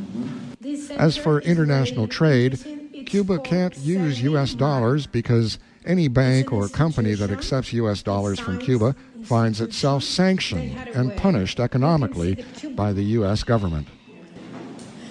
As 0.97 1.17
for 1.17 1.41
international 1.43 2.09
trade, 2.09 2.59
Cuba 3.07 3.39
can't 3.39 3.77
use 3.77 4.23
U.S. 4.23 4.55
dollars 4.55 5.07
because 5.07 5.59
any 5.85 6.09
bank 6.09 6.53
or 6.53 6.69
company 6.69 7.13
that 7.15 7.31
accepts 7.31 7.73
U.S. 7.75 8.03
dollars 8.03 8.41
from 8.41 8.59
Cuba 8.59 8.97
finds 9.25 9.61
itself 9.61 10.03
sanctioned 10.03 10.77
and 10.95 11.15
punished 11.17 11.61
economically 11.61 12.45
by 12.71 12.95
the 12.95 13.03
U.S. 13.19 13.43
government. 13.43 13.89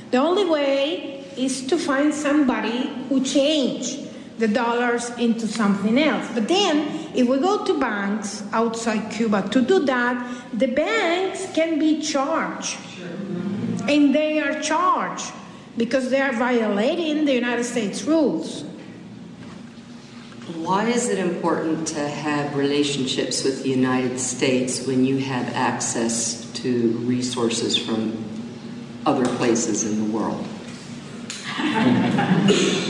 The 0.10 0.18
only 0.18 0.46
way 0.46 1.26
is 1.38 1.68
to 1.68 1.78
find 1.78 2.12
somebody 2.14 2.90
who 3.10 3.24
change 3.24 4.00
the 4.40 4.48
dollars 4.48 5.12
into 5.20 5.48
something 5.48 6.00
else. 6.00 6.28
But 6.34 6.48
then, 6.48 7.10
if 7.14 7.28
we 7.28 7.38
go 7.38 7.64
to 7.64 7.80
banks 7.80 8.42
outside 8.52 9.12
Cuba 9.12 9.48
to 9.50 9.62
do 9.62 9.86
that, 9.86 10.16
the 10.54 10.68
banks 10.68 11.46
can 11.54 11.78
be 11.78 12.02
charged. 12.02 12.78
And 13.88 14.16
they 14.16 14.40
are 14.40 14.60
charged 14.62 15.32
because 15.78 16.10
they 16.10 16.22
are 16.22 16.34
violating 16.34 17.26
the 17.26 17.34
United 17.34 17.64
States 17.64 18.04
rules. 18.04 18.64
Why 20.56 20.88
is 20.88 21.10
it 21.10 21.20
important 21.20 21.88
to 21.90 22.08
have 22.08 22.56
relationships 22.56 23.44
with 23.44 23.64
the 23.64 23.70
United 23.70 24.20
States 24.20 24.86
when 24.86 25.06
you 25.06 25.18
have 25.20 25.48
access 25.56 26.52
to 26.54 26.92
resources 27.00 27.78
from 27.78 28.14
other 29.06 29.26
places 29.38 29.84
in 29.84 30.06
the 30.06 30.12
world? 30.12 30.46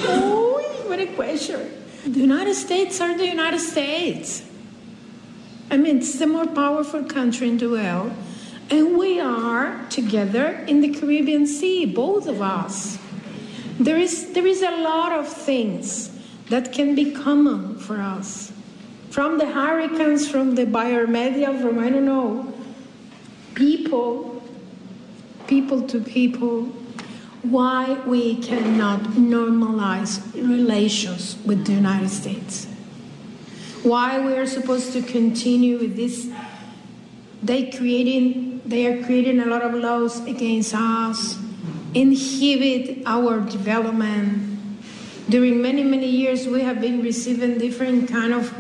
oh, 0.06 0.84
what 0.88 1.00
a 1.00 1.08
question. 1.08 1.72
The 2.06 2.20
United 2.20 2.56
States 2.56 3.00
are 3.02 3.18
the 3.18 3.28
United 3.28 3.60
States. 3.60 4.44
I 5.70 5.78
mean, 5.78 5.98
it's 5.98 6.20
the 6.20 6.28
more 6.28 6.46
powerful 6.46 7.04
country 7.04 7.50
in 7.50 7.58
the 7.58 7.70
world. 7.70 8.14
And 8.70 8.98
we 8.98 9.20
are 9.20 9.86
together 9.90 10.64
in 10.68 10.82
the 10.82 10.90
Caribbean 10.90 11.46
Sea, 11.46 11.86
both 11.86 12.28
of 12.28 12.42
us. 12.42 12.98
There 13.80 13.98
is, 13.98 14.34
there 14.34 14.48
is 14.48 14.62
a 14.62 14.78
lot 14.78 15.12
of 15.12 15.28
things 15.28 16.12
that 16.50 16.72
can 16.72 16.96
be 16.96 17.12
common 17.12 17.78
for 17.78 18.00
us. 18.00 18.52
From 19.10 19.38
the 19.38 19.46
hurricanes, 19.46 20.30
from 20.30 20.56
the 20.56 20.66
bioremedial, 20.66 21.62
from 21.62 21.80
I 21.80 21.90
don't 21.90 22.06
know, 22.06 22.54
people, 23.54 24.42
people 25.48 25.88
to 25.88 26.00
people, 26.00 26.64
why 27.44 28.00
we 28.06 28.38
cannot 28.38 29.02
normalize 29.02 30.34
relations 30.34 31.38
with 31.46 31.66
the 31.66 31.74
United 31.74 32.10
States. 32.10 32.66
Why 33.84 34.26
we 34.26 34.34
are 34.34 34.48
supposed 34.48 34.94
to 34.94 35.02
continue 35.02 35.78
with 35.78 35.96
this. 35.96 36.30
They 37.42 37.70
creating 37.70 38.53
they 38.66 38.88
are 38.88 39.04
creating 39.04 39.40
a 39.40 39.46
lot 39.46 39.62
of 39.62 39.74
laws 39.74 40.26
against 40.26 40.74
us, 40.74 41.38
inhibit 41.94 43.04
our 43.06 43.42
development. 43.42 44.50
During 45.30 45.62
many, 45.62 45.84
many 45.84 46.08
years, 46.08 46.48
we 46.48 46.62
have 46.62 46.80
been 46.82 47.02
receiving 47.02 47.58
different 47.58 48.10
kind 48.10 48.34
of 48.34 48.54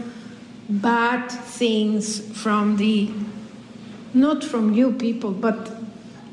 bad 0.70 1.30
things 1.30 2.20
from 2.42 2.78
the, 2.78 3.12
not 4.14 4.44
from 4.44 4.74
you 4.74 4.92
people, 4.92 5.32
but 5.32 5.72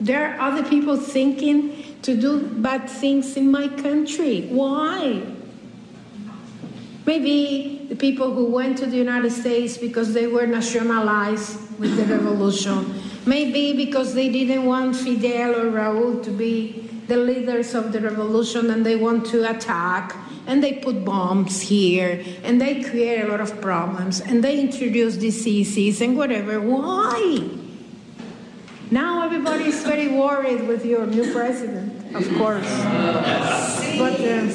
there 0.01 0.35
are 0.35 0.51
other 0.51 0.69
people 0.69 0.97
thinking 0.97 1.77
to 2.03 2.17
do 2.17 2.41
bad 2.41 2.89
things 2.89 3.37
in 3.37 3.51
my 3.51 3.69
country. 3.69 4.47
Why? 4.49 5.23
Maybe 7.07 7.87
the 7.89 7.97
people 7.97 8.33
who 8.33 8.47
went 8.47 8.79
to 8.79 8.87
the 8.87 8.97
United 8.97 9.33
States 9.33 9.77
because 9.77 10.13
they 10.13 10.27
were 10.27 10.47
nationalized 10.47 11.79
with 11.79 11.97
the 11.97 12.05
revolution 12.05 13.10
Maybe 13.27 13.75
because 13.75 14.15
they 14.15 14.29
didn't 14.29 14.65
want 14.65 14.97
Fidel 14.97 15.55
or 15.55 15.71
Raul 15.71 16.23
to 16.25 16.31
be 16.31 16.89
the 17.07 17.17
leaders 17.17 17.75
of 17.75 17.93
the 17.93 18.01
revolution 18.01 18.71
and 18.71 18.87
they 18.87 18.97
want 18.97 19.27
to 19.27 19.51
attack 19.51 20.17
and 20.47 20.63
they 20.63 20.75
put 20.75 21.05
bombs 21.05 21.61
here 21.61 22.25
and 22.45 22.61
they 22.61 22.83
create 22.83 23.23
a 23.23 23.29
lot 23.29 23.41
of 23.41 23.61
problems 23.61 24.21
and 24.21 24.43
they 24.43 24.59
introduce 24.61 25.17
diseases 25.17 26.01
and 26.01 26.17
whatever. 26.17 26.61
Why? 26.61 27.49
Now 28.91 29.25
everybody 29.25 29.65
is 29.65 29.83
very 29.85 30.09
worried 30.09 30.67
with 30.67 30.85
your 30.85 31.07
new 31.07 31.33
president, 31.33 32.15
of 32.15 32.27
course. 32.39 32.69
But 33.99 34.19
uh, 34.19 34.49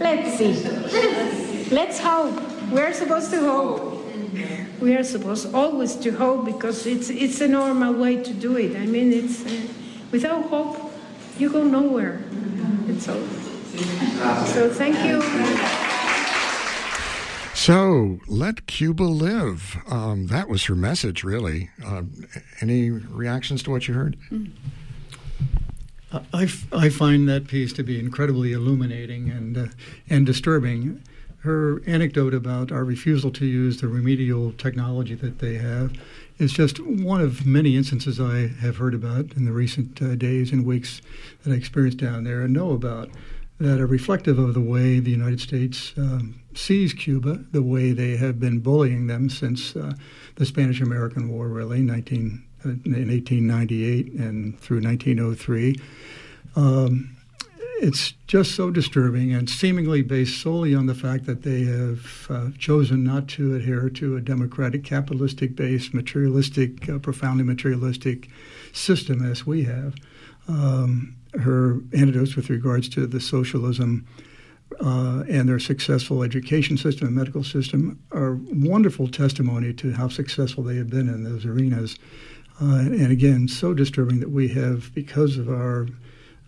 let's 0.00 0.38
see. 0.38 1.68
Let's 1.70 2.00
hope. 2.00 2.40
We're 2.70 2.94
supposed 2.94 3.30
to 3.30 3.40
hope 3.40 3.91
we 4.82 4.96
are 4.96 5.04
supposed 5.04 5.54
always 5.54 5.94
to 5.94 6.10
hope 6.10 6.44
because 6.44 6.86
it's 6.86 7.08
it's 7.08 7.40
a 7.40 7.48
normal 7.48 7.94
way 7.94 8.16
to 8.22 8.34
do 8.34 8.56
it. 8.56 8.76
I 8.76 8.86
mean, 8.86 9.12
it's 9.12 9.46
uh, 9.46 9.72
without 10.10 10.44
hope, 10.50 10.92
you 11.38 11.50
go 11.50 11.62
nowhere. 11.62 12.20
It's 12.88 13.08
all. 13.08 13.22
So 14.46 14.68
thank 14.68 14.96
you. 15.06 15.22
So 17.54 18.18
let 18.26 18.66
Cuba 18.66 19.04
live. 19.04 19.76
Um, 19.88 20.26
that 20.26 20.48
was 20.48 20.64
her 20.64 20.74
message, 20.74 21.22
really. 21.22 21.70
Uh, 21.84 22.02
any 22.60 22.90
reactions 22.90 23.62
to 23.62 23.70
what 23.70 23.86
you 23.86 23.94
heard? 23.94 24.16
I, 26.34 26.48
I 26.72 26.88
find 26.88 27.28
that 27.28 27.46
piece 27.46 27.72
to 27.74 27.84
be 27.84 27.98
incredibly 28.00 28.52
illuminating 28.52 29.30
and 29.30 29.56
uh, 29.56 29.66
and 30.10 30.26
disturbing 30.26 31.02
her 31.42 31.82
anecdote 31.86 32.34
about 32.34 32.70
our 32.70 32.84
refusal 32.84 33.30
to 33.32 33.46
use 33.46 33.80
the 33.80 33.88
remedial 33.88 34.52
technology 34.52 35.14
that 35.16 35.40
they 35.40 35.54
have 35.54 35.92
is 36.38 36.52
just 36.52 36.78
one 36.80 37.20
of 37.20 37.44
many 37.44 37.76
instances 37.76 38.20
I 38.20 38.46
have 38.60 38.76
heard 38.76 38.94
about 38.94 39.32
in 39.36 39.44
the 39.44 39.52
recent 39.52 40.00
uh, 40.00 40.14
days 40.14 40.52
and 40.52 40.64
weeks 40.64 41.02
that 41.42 41.52
I 41.52 41.56
experienced 41.56 41.98
down 41.98 42.24
there 42.24 42.42
and 42.42 42.52
know 42.52 42.70
about 42.70 43.10
that 43.58 43.80
are 43.80 43.86
reflective 43.86 44.38
of 44.38 44.54
the 44.54 44.60
way 44.60 44.98
the 44.98 45.10
United 45.10 45.40
States 45.40 45.92
um, 45.96 46.40
sees 46.54 46.92
Cuba, 46.92 47.44
the 47.52 47.62
way 47.62 47.92
they 47.92 48.16
have 48.16 48.40
been 48.40 48.60
bullying 48.60 49.06
them 49.08 49.28
since 49.28 49.76
uh, 49.76 49.94
the 50.36 50.46
Spanish 50.46 50.80
American 50.80 51.28
War, 51.28 51.48
really, 51.48 51.80
19, 51.80 52.44
uh, 52.64 52.68
in 52.68 53.08
1898 53.08 54.12
and 54.14 54.58
through 54.60 54.80
1903. 54.80 55.76
Um, 56.56 57.11
it's 57.82 58.12
just 58.28 58.54
so 58.54 58.70
disturbing 58.70 59.34
and 59.34 59.50
seemingly 59.50 60.02
based 60.02 60.40
solely 60.40 60.72
on 60.72 60.86
the 60.86 60.94
fact 60.94 61.26
that 61.26 61.42
they 61.42 61.64
have 61.64 62.28
uh, 62.30 62.50
chosen 62.56 63.02
not 63.02 63.26
to 63.26 63.56
adhere 63.56 63.90
to 63.90 64.16
a 64.16 64.20
democratic, 64.20 64.84
capitalistic 64.84 65.56
based, 65.56 65.92
materialistic, 65.92 66.88
uh, 66.88 67.00
profoundly 67.00 67.42
materialistic 67.42 68.30
system 68.72 69.28
as 69.28 69.44
we 69.44 69.64
have. 69.64 69.96
Um, 70.46 71.16
her 71.40 71.80
anecdotes 71.92 72.36
with 72.36 72.50
regards 72.50 72.88
to 72.90 73.04
the 73.04 73.20
socialism 73.20 74.06
uh, 74.80 75.24
and 75.28 75.48
their 75.48 75.58
successful 75.58 76.22
education 76.22 76.76
system 76.76 77.08
and 77.08 77.16
medical 77.16 77.42
system 77.42 78.00
are 78.12 78.38
wonderful 78.52 79.08
testimony 79.08 79.72
to 79.72 79.92
how 79.92 80.06
successful 80.06 80.62
they 80.62 80.76
have 80.76 80.88
been 80.88 81.08
in 81.08 81.24
those 81.24 81.44
arenas. 81.44 81.98
Uh, 82.60 82.76
and 82.76 83.10
again, 83.10 83.48
so 83.48 83.74
disturbing 83.74 84.20
that 84.20 84.30
we 84.30 84.46
have, 84.48 84.94
because 84.94 85.36
of 85.36 85.48
our 85.48 85.88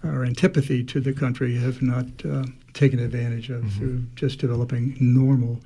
our 0.04 0.24
antipathy 0.24 0.84
to 0.84 1.00
the 1.00 1.12
country, 1.12 1.56
have 1.56 1.82
not 1.82 2.06
uh, 2.24 2.44
taken 2.72 2.98
advantage 2.98 3.50
of 3.50 3.62
mm-hmm. 3.62 3.78
through 3.78 4.06
just 4.14 4.38
developing 4.38 4.96
normal, 5.00 5.60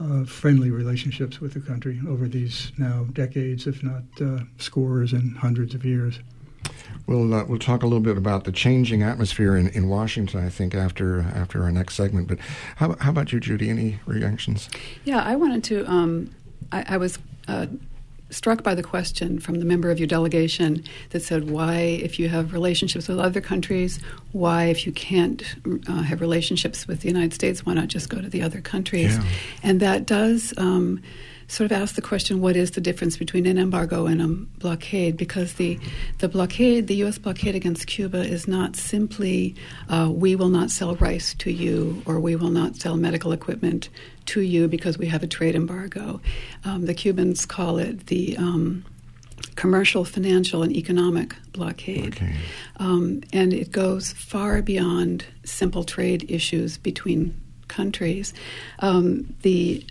uh, 0.00 0.24
friendly 0.24 0.70
relationships 0.70 1.40
with 1.40 1.54
the 1.54 1.60
country 1.60 2.00
over 2.08 2.28
these 2.28 2.72
now 2.78 3.04
decades, 3.12 3.66
if 3.66 3.82
not 3.82 4.02
uh, 4.20 4.40
scores 4.58 5.12
and 5.12 5.36
hundreds 5.36 5.74
of 5.74 5.84
years. 5.84 6.18
We'll 7.06 7.32
uh, 7.32 7.44
we'll 7.44 7.58
talk 7.58 7.82
a 7.82 7.86
little 7.86 8.02
bit 8.02 8.18
about 8.18 8.44
the 8.44 8.52
changing 8.52 9.02
atmosphere 9.02 9.56
in, 9.56 9.68
in 9.68 9.88
Washington. 9.88 10.44
I 10.44 10.50
think 10.50 10.74
after 10.74 11.20
after 11.20 11.62
our 11.62 11.70
next 11.70 11.94
segment. 11.94 12.28
But 12.28 12.38
how, 12.76 12.96
how 13.00 13.10
about 13.10 13.32
you, 13.32 13.40
Judy? 13.40 13.70
Any 13.70 14.00
reactions? 14.06 14.68
Yeah, 15.04 15.22
I 15.22 15.36
wanted 15.36 15.64
to. 15.64 15.90
Um, 15.90 16.34
I, 16.70 16.84
I, 16.88 16.96
was 16.98 17.18
uh, 17.46 17.66
struck 18.30 18.62
by 18.62 18.74
the 18.74 18.82
question 18.82 19.38
from 19.38 19.58
the 19.58 19.64
member 19.64 19.90
of 19.90 19.98
your 19.98 20.06
delegation 20.06 20.84
that 21.10 21.20
said, 21.20 21.50
why, 21.50 21.74
if 21.76 22.18
you 22.18 22.28
have 22.28 22.52
relationships 22.52 23.08
with 23.08 23.18
other 23.18 23.40
countries, 23.40 24.00
why, 24.32 24.64
if 24.64 24.86
you 24.86 24.92
can't 24.92 25.42
uh, 25.88 26.02
have 26.02 26.20
relationships 26.20 26.86
with 26.86 27.00
the 27.00 27.08
United 27.08 27.32
States, 27.32 27.64
why 27.64 27.74
not 27.74 27.88
just 27.88 28.08
go 28.08 28.20
to 28.20 28.28
the 28.28 28.42
other 28.42 28.60
countries? 28.60 29.16
Yeah. 29.16 29.24
And 29.62 29.80
that 29.80 30.06
does. 30.06 30.52
Um, 30.56 31.02
sort 31.48 31.72
of 31.72 31.80
ask 31.80 31.94
the 31.94 32.02
question 32.02 32.40
what 32.40 32.56
is 32.56 32.72
the 32.72 32.80
difference 32.80 33.16
between 33.16 33.46
an 33.46 33.58
embargo 33.58 34.06
and 34.06 34.22
a 34.22 34.28
blockade? 34.28 35.16
Because 35.16 35.54
the, 35.54 35.78
the 36.18 36.28
blockade, 36.28 36.86
the 36.86 36.96
U.S. 36.96 37.18
blockade 37.18 37.54
against 37.54 37.86
Cuba, 37.86 38.20
is 38.20 38.46
not 38.46 38.76
simply 38.76 39.54
uh, 39.88 40.10
we 40.12 40.36
will 40.36 40.50
not 40.50 40.70
sell 40.70 40.94
rice 40.96 41.34
to 41.34 41.50
you 41.50 42.02
or 42.06 42.20
we 42.20 42.36
will 42.36 42.50
not 42.50 42.76
sell 42.76 42.96
medical 42.96 43.32
equipment 43.32 43.88
to 44.26 44.42
you 44.42 44.68
because 44.68 44.98
we 44.98 45.06
have 45.06 45.22
a 45.22 45.26
trade 45.26 45.54
embargo. 45.54 46.20
Um, 46.64 46.84
the 46.84 46.94
Cubans 46.94 47.46
call 47.46 47.78
it 47.78 48.06
the 48.06 48.36
um, 48.36 48.84
commercial, 49.56 50.04
financial, 50.04 50.62
and 50.62 50.76
economic 50.76 51.34
blockade. 51.52 52.16
Okay. 52.16 52.34
Um, 52.76 53.22
and 53.32 53.52
it 53.52 53.72
goes 53.72 54.12
far 54.12 54.60
beyond 54.60 55.24
simple 55.44 55.82
trade 55.82 56.30
issues 56.30 56.76
between 56.76 57.40
countries. 57.68 58.34
Um, 58.80 59.34
the 59.42 59.84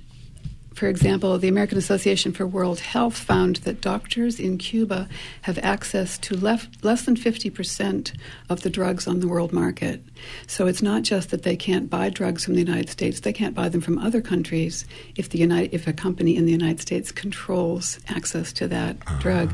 for 0.78 0.88
example, 0.88 1.40
the 1.40 1.48
American 1.48 1.80
Association 1.80 2.34
for 2.34 2.46
World 2.46 2.80
Health 2.80 3.18
found 3.18 3.56
that 3.58 3.82
doctors 3.82 4.40
in 4.40 4.60
Cuba 4.60 5.10
have 5.42 5.58
access 5.64 6.20
to 6.20 6.38
less 6.38 7.02
than 7.02 7.16
50% 7.16 8.16
of 8.48 8.62
the 8.62 8.70
drugs 8.70 9.08
on 9.08 9.20
the 9.20 9.28
world 9.28 9.52
market. 9.52 10.04
So 10.46 10.68
it's 10.68 10.84
not 10.84 11.02
just 11.02 11.32
that 11.32 11.42
they 11.42 11.56
can't 11.56 11.90
buy 11.90 12.12
drugs 12.12 12.46
from 12.46 12.54
the 12.54 12.60
United 12.60 12.90
States, 12.90 13.22
they 13.22 13.34
can't 13.34 13.56
buy 13.56 13.70
them 13.70 13.82
from 13.82 13.98
other 13.98 14.22
countries 14.22 14.86
if, 15.16 15.30
the 15.30 15.40
United, 15.40 15.74
if 15.74 15.88
a 15.88 15.94
company 15.94 16.38
in 16.38 16.46
the 16.46 16.52
United 16.52 16.80
States 16.80 17.12
controls 17.12 18.00
access 18.08 18.54
to 18.54 18.68
that 18.68 18.98
uh-huh. 19.08 19.20
drug. 19.20 19.54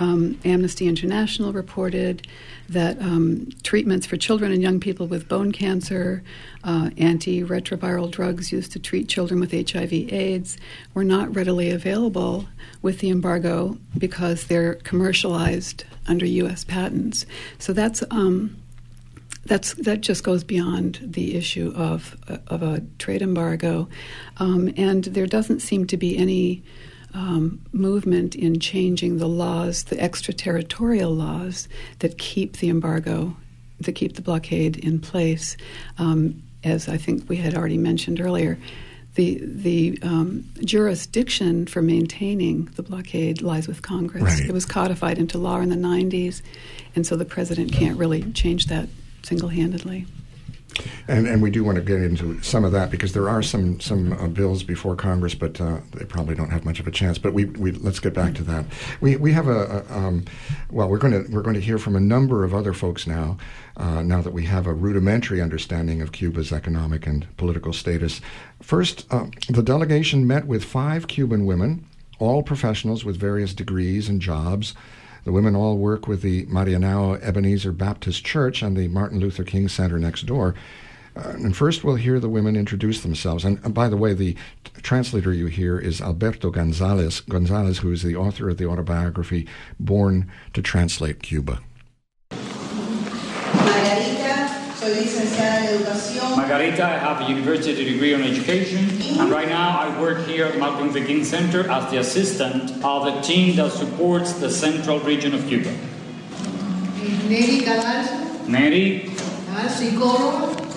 Um, 0.00 0.38
Amnesty 0.44 0.86
International 0.86 1.52
reported 1.52 2.26
that 2.68 3.00
um, 3.00 3.48
treatments 3.62 4.06
for 4.06 4.16
children 4.16 4.52
and 4.52 4.62
young 4.62 4.78
people 4.78 5.06
with 5.06 5.28
bone 5.28 5.52
cancer, 5.52 6.22
uh, 6.64 6.90
antiretroviral 6.96 8.10
drugs 8.10 8.52
used 8.52 8.72
to 8.72 8.78
treat 8.78 9.08
children 9.08 9.40
with 9.40 9.52
HIV/AIDS, 9.52 10.58
were 10.94 11.04
not 11.04 11.34
readily 11.34 11.70
available 11.70 12.46
with 12.82 13.00
the 13.00 13.10
embargo 13.10 13.78
because 13.96 14.46
they're 14.46 14.74
commercialized 14.74 15.84
under 16.06 16.26
U.S. 16.26 16.64
patents. 16.64 17.26
So 17.58 17.72
that's 17.72 18.02
um, 18.10 18.56
that's 19.46 19.74
that 19.74 20.02
just 20.02 20.22
goes 20.22 20.44
beyond 20.44 21.00
the 21.02 21.34
issue 21.34 21.72
of 21.74 22.16
of 22.46 22.62
a 22.62 22.82
trade 22.98 23.22
embargo, 23.22 23.88
um, 24.36 24.72
and 24.76 25.04
there 25.04 25.26
doesn't 25.26 25.60
seem 25.60 25.86
to 25.86 25.96
be 25.96 26.16
any 26.16 26.62
um, 27.14 27.60
movement 27.72 28.34
in 28.34 28.60
changing 28.60 29.18
the 29.18 29.28
laws, 29.28 29.84
the 29.84 29.98
extraterritorial 30.00 31.14
laws 31.14 31.68
that 32.00 32.18
keep 32.18 32.58
the 32.58 32.68
embargo, 32.68 33.36
that 33.80 33.92
keep 33.92 34.14
the 34.14 34.22
blockade 34.22 34.76
in 34.76 35.00
place. 35.00 35.56
Um, 35.98 36.42
as 36.64 36.88
I 36.88 36.96
think 36.96 37.28
we 37.28 37.36
had 37.36 37.54
already 37.54 37.78
mentioned 37.78 38.20
earlier, 38.20 38.58
the 39.14 39.40
the 39.42 39.98
um, 40.02 40.44
jurisdiction 40.64 41.66
for 41.66 41.82
maintaining 41.82 42.66
the 42.76 42.82
blockade 42.82 43.42
lies 43.42 43.66
with 43.66 43.82
Congress. 43.82 44.22
Right. 44.22 44.48
It 44.48 44.52
was 44.52 44.64
codified 44.64 45.18
into 45.18 45.38
law 45.38 45.58
in 45.60 45.70
the 45.70 45.76
90s, 45.76 46.42
and 46.94 47.06
so 47.06 47.16
the 47.16 47.24
president 47.24 47.72
can't 47.72 47.98
really 47.98 48.22
change 48.32 48.66
that 48.66 48.88
single 49.22 49.48
handedly. 49.48 50.06
And 51.08 51.26
and 51.26 51.42
we 51.42 51.50
do 51.50 51.64
want 51.64 51.76
to 51.76 51.82
get 51.82 52.02
into 52.02 52.40
some 52.42 52.64
of 52.64 52.72
that 52.72 52.90
because 52.90 53.12
there 53.12 53.28
are 53.28 53.42
some 53.42 53.80
some 53.80 54.12
uh, 54.12 54.28
bills 54.28 54.62
before 54.62 54.96
Congress, 54.96 55.34
but 55.34 55.60
uh, 55.60 55.78
they 55.94 56.04
probably 56.04 56.34
don't 56.34 56.50
have 56.50 56.64
much 56.64 56.80
of 56.80 56.86
a 56.86 56.90
chance. 56.90 57.18
But 57.18 57.32
we, 57.32 57.46
we 57.46 57.72
let's 57.72 58.00
get 58.00 58.14
back 58.14 58.34
to 58.34 58.42
that. 58.44 58.64
We 59.00 59.16
we 59.16 59.32
have 59.32 59.48
a, 59.48 59.84
a 59.88 59.96
um, 59.96 60.24
well 60.70 60.88
we're 60.88 60.98
going 60.98 61.24
to 61.24 61.30
we're 61.32 61.42
going 61.42 61.54
to 61.54 61.60
hear 61.60 61.78
from 61.78 61.96
a 61.96 62.00
number 62.00 62.44
of 62.44 62.54
other 62.54 62.72
folks 62.72 63.06
now. 63.06 63.36
Uh, 63.76 64.02
now 64.02 64.20
that 64.20 64.32
we 64.32 64.44
have 64.44 64.66
a 64.66 64.74
rudimentary 64.74 65.40
understanding 65.40 66.02
of 66.02 66.10
Cuba's 66.10 66.52
economic 66.52 67.06
and 67.06 67.26
political 67.36 67.72
status, 67.72 68.20
first 68.60 69.06
uh, 69.12 69.26
the 69.48 69.62
delegation 69.62 70.26
met 70.26 70.46
with 70.46 70.64
five 70.64 71.06
Cuban 71.06 71.46
women, 71.46 71.86
all 72.18 72.42
professionals 72.42 73.04
with 73.04 73.16
various 73.16 73.54
degrees 73.54 74.08
and 74.08 74.20
jobs. 74.20 74.74
The 75.28 75.32
women 75.32 75.54
all 75.54 75.76
work 75.76 76.08
with 76.08 76.22
the 76.22 76.46
Marianao 76.46 77.22
Ebenezer 77.22 77.70
Baptist 77.72 78.24
Church 78.24 78.62
and 78.62 78.74
the 78.74 78.88
Martin 78.88 79.20
Luther 79.20 79.44
King 79.44 79.68
Center 79.68 79.98
next 79.98 80.24
door. 80.24 80.54
Uh, 81.14 81.34
and 81.34 81.54
first, 81.54 81.84
we'll 81.84 81.96
hear 81.96 82.18
the 82.18 82.30
women 82.30 82.56
introduce 82.56 83.02
themselves. 83.02 83.44
And, 83.44 83.62
and 83.62 83.74
by 83.74 83.90
the 83.90 83.96
way, 83.98 84.14
the 84.14 84.32
t- 84.64 84.70
translator 84.80 85.30
you 85.34 85.48
hear 85.48 85.78
is 85.78 86.00
Alberto 86.00 86.48
Gonzalez, 86.48 87.20
Gonzalez, 87.20 87.80
who 87.80 87.92
is 87.92 88.02
the 88.02 88.16
author 88.16 88.48
of 88.48 88.56
the 88.56 88.64
autobiography 88.64 89.46
Born 89.78 90.32
to 90.54 90.62
Translate 90.62 91.22
Cuba. 91.22 91.60
Margarita, 93.52 94.48
I 96.40 96.96
have 96.98 97.20
a 97.20 97.24
university 97.24 97.84
degree 97.84 98.14
on 98.14 98.22
education, 98.22 98.86
and 99.18 99.30
right 99.30 99.48
now 99.48 99.76
I 99.78 100.00
work 100.00 100.24
here 100.24 100.46
at 100.46 100.58
Martin 100.58 100.86
Luther 100.86 101.04
King 101.04 101.24
Center 101.24 101.68
as 101.68 101.90
the 101.90 101.98
assistant 101.98 102.70
of 102.84 103.04
the 103.06 103.20
team 103.22 103.56
that 103.56 103.72
supports 103.72 104.34
the 104.34 104.48
central 104.48 105.00
region 105.00 105.34
of 105.34 105.46
Cuba. 105.48 105.70
Neri 107.28 107.60
Cadalso. 107.66 108.48
Neri. 108.48 109.10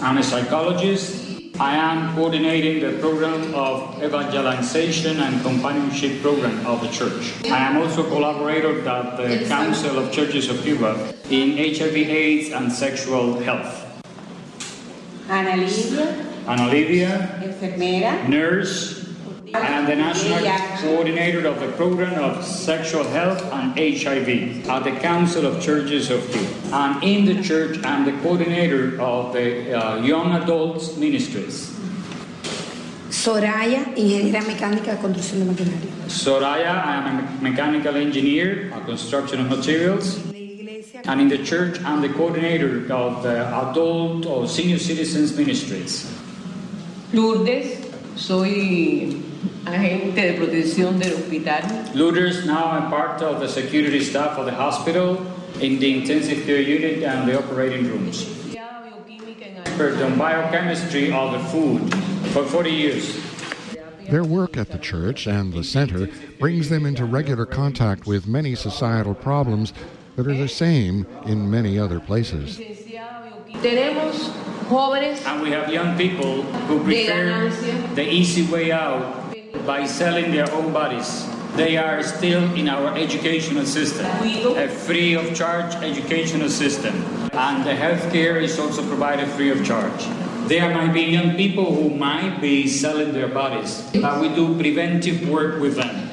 I'm 0.02 0.18
a 0.18 0.24
psychologist. 0.24 1.22
I 1.60 1.76
am 1.76 2.16
coordinating 2.16 2.80
the 2.82 3.00
program 3.00 3.54
of 3.54 4.02
evangelization 4.02 5.20
and 5.20 5.44
companionship 5.44 6.22
program 6.24 6.66
of 6.66 6.82
the 6.82 6.90
church. 6.90 7.34
I 7.46 7.60
am 7.60 7.78
also 7.78 8.04
a 8.08 8.10
collaborator 8.10 8.88
at 8.90 9.18
the 9.18 9.46
Council 9.48 10.00
of 10.00 10.12
Churches 10.12 10.50
of 10.50 10.64
Cuba 10.64 11.14
in 11.30 11.58
HIV 11.58 11.96
AIDS 11.96 12.52
and 12.52 12.72
sexual 12.72 13.40
health. 13.40 13.81
Ana 15.30 15.56
Lidia. 15.58 16.26
Ana 16.48 16.68
Lidia. 16.68 17.40
Enfermera. 17.42 18.28
Nurse. 18.28 19.02
And 19.54 19.86
the 19.86 19.96
national 19.96 20.40
coordinator 20.80 21.46
of 21.46 21.60
the 21.60 21.68
program 21.74 22.24
of 22.24 22.46
sexual 22.46 23.04
health 23.04 23.44
and 23.52 23.74
HIV 23.78 24.66
at 24.70 24.84
the 24.86 24.92
Council 25.02 25.46
of 25.46 25.62
Churches 25.62 26.10
of 26.10 26.26
Cuba. 26.32 26.48
And 26.74 27.04
in 27.04 27.26
the 27.26 27.44
church, 27.44 27.78
I'm 27.84 28.06
the 28.06 28.14
coordinator 28.24 29.00
of 29.02 29.34
the 29.34 29.78
uh, 29.78 29.98
Young 30.02 30.42
Adults 30.42 30.96
Ministries. 30.96 31.78
Soraya, 33.10 33.92
ingeniera 33.98 34.42
mecánica 34.42 34.96
de 34.96 35.02
construcción 35.02 35.40
de 35.40 35.46
maquinaria. 35.46 35.92
Soraya, 36.08 36.82
I 36.86 36.96
am 36.96 37.20
a 37.20 37.42
mechanical 37.42 37.98
engineer 37.98 38.72
on 38.74 38.86
construction 38.86 39.42
of 39.42 39.50
materials. 39.50 40.31
And 40.94 41.22
in 41.22 41.30
the 41.30 41.44
church, 41.44 41.82
I'm 41.84 42.02
the 42.02 42.10
coordinator 42.10 42.92
of 42.92 43.24
the 43.24 43.46
adult 43.48 44.26
or 44.26 44.48
senior 44.48 44.78
citizens 44.78 45.36
ministries. 45.38 46.12
Lourdes, 47.14 47.78
soy 48.16 49.16
agente 49.66 50.16
de 50.16 50.34
protección 50.38 51.00
del 51.00 51.18
hospital. 51.18 51.96
Lourdes, 51.96 52.46
now 52.46 52.72
I'm 52.72 52.90
part 52.90 53.22
of 53.22 53.40
the 53.40 53.48
security 53.48 54.04
staff 54.04 54.38
of 54.38 54.46
the 54.46 54.54
hospital 54.54 55.26
in 55.62 55.80
the 55.80 56.00
intensive 56.00 56.46
care 56.46 56.62
unit 56.62 57.04
and 57.04 57.28
the 57.28 57.38
operating 57.38 57.88
rooms. 57.88 58.28
Expert 59.66 60.02
on 60.02 60.18
biochemistry 60.18 61.12
of 61.12 61.32
the 61.34 61.40
food 61.50 61.94
for 62.34 62.44
40 62.44 62.72
years. 62.72 63.20
Their 64.10 64.24
work 64.24 64.58
at 64.58 64.70
the 64.70 64.78
church 64.78 65.28
and 65.28 65.54
the 65.54 65.64
center 65.64 66.10
brings 66.40 66.68
them 66.70 66.86
into 66.86 67.06
regular 67.06 67.46
contact 67.46 68.06
with 68.06 68.28
many 68.28 68.56
societal 68.56 69.14
problems 69.14 69.72
that 70.16 70.28
are 70.28 70.36
the 70.36 70.48
same 70.48 71.06
in 71.26 71.50
many 71.50 71.80
other 71.80 72.00
places. 72.00 72.60
And 75.26 75.42
we 75.42 75.52
have 75.52 75.72
young 75.72 75.98
people 75.98 76.44
who 76.44 76.84
prefer 76.84 77.50
the 77.96 78.10
easy 78.10 78.52
way 78.52 78.72
out 78.72 79.36
by 79.66 79.86
selling 79.86 80.32
their 80.32 80.52
own 80.54 80.72
bodies. 80.74 81.28
They 81.56 81.76
are 81.76 82.02
still 82.02 82.44
in 82.56 82.70
our 82.70 82.96
educational 82.98 83.66
system, 83.66 84.06
a 84.56 84.70
free 84.70 85.16
of 85.16 85.36
charge 85.36 85.76
educational 85.84 86.50
system. 86.50 86.96
And 87.34 87.66
the 87.66 87.76
health 87.76 88.12
care 88.12 88.38
is 88.38 88.58
also 88.58 88.88
provided 88.88 89.28
free 89.30 89.50
of 89.52 89.64
charge. 89.66 90.08
There 90.48 90.74
might 90.74 90.94
be 90.94 91.02
young 91.02 91.36
people 91.36 91.76
who 91.76 91.90
might 91.90 92.40
be 92.42 92.68
selling 92.68 93.12
their 93.14 93.28
bodies, 93.28 93.90
but 94.02 94.22
we 94.22 94.30
do 94.34 94.58
preventive 94.58 95.28
work 95.30 95.60
with 95.62 95.76
them. 95.76 96.11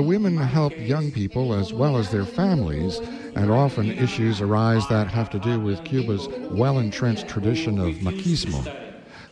The 0.00 0.06
women 0.06 0.38
help 0.38 0.72
young 0.78 1.10
people 1.10 1.52
as 1.52 1.74
well 1.74 1.98
as 1.98 2.10
their 2.10 2.24
families, 2.24 2.96
and 3.36 3.50
often 3.50 3.90
issues 3.90 4.40
arise 4.40 4.88
that 4.88 5.08
have 5.08 5.28
to 5.28 5.38
do 5.38 5.60
with 5.60 5.84
Cuba's 5.84 6.26
well 6.50 6.78
entrenched 6.78 7.28
tradition 7.28 7.78
of 7.78 7.96
machismo. 7.96 8.64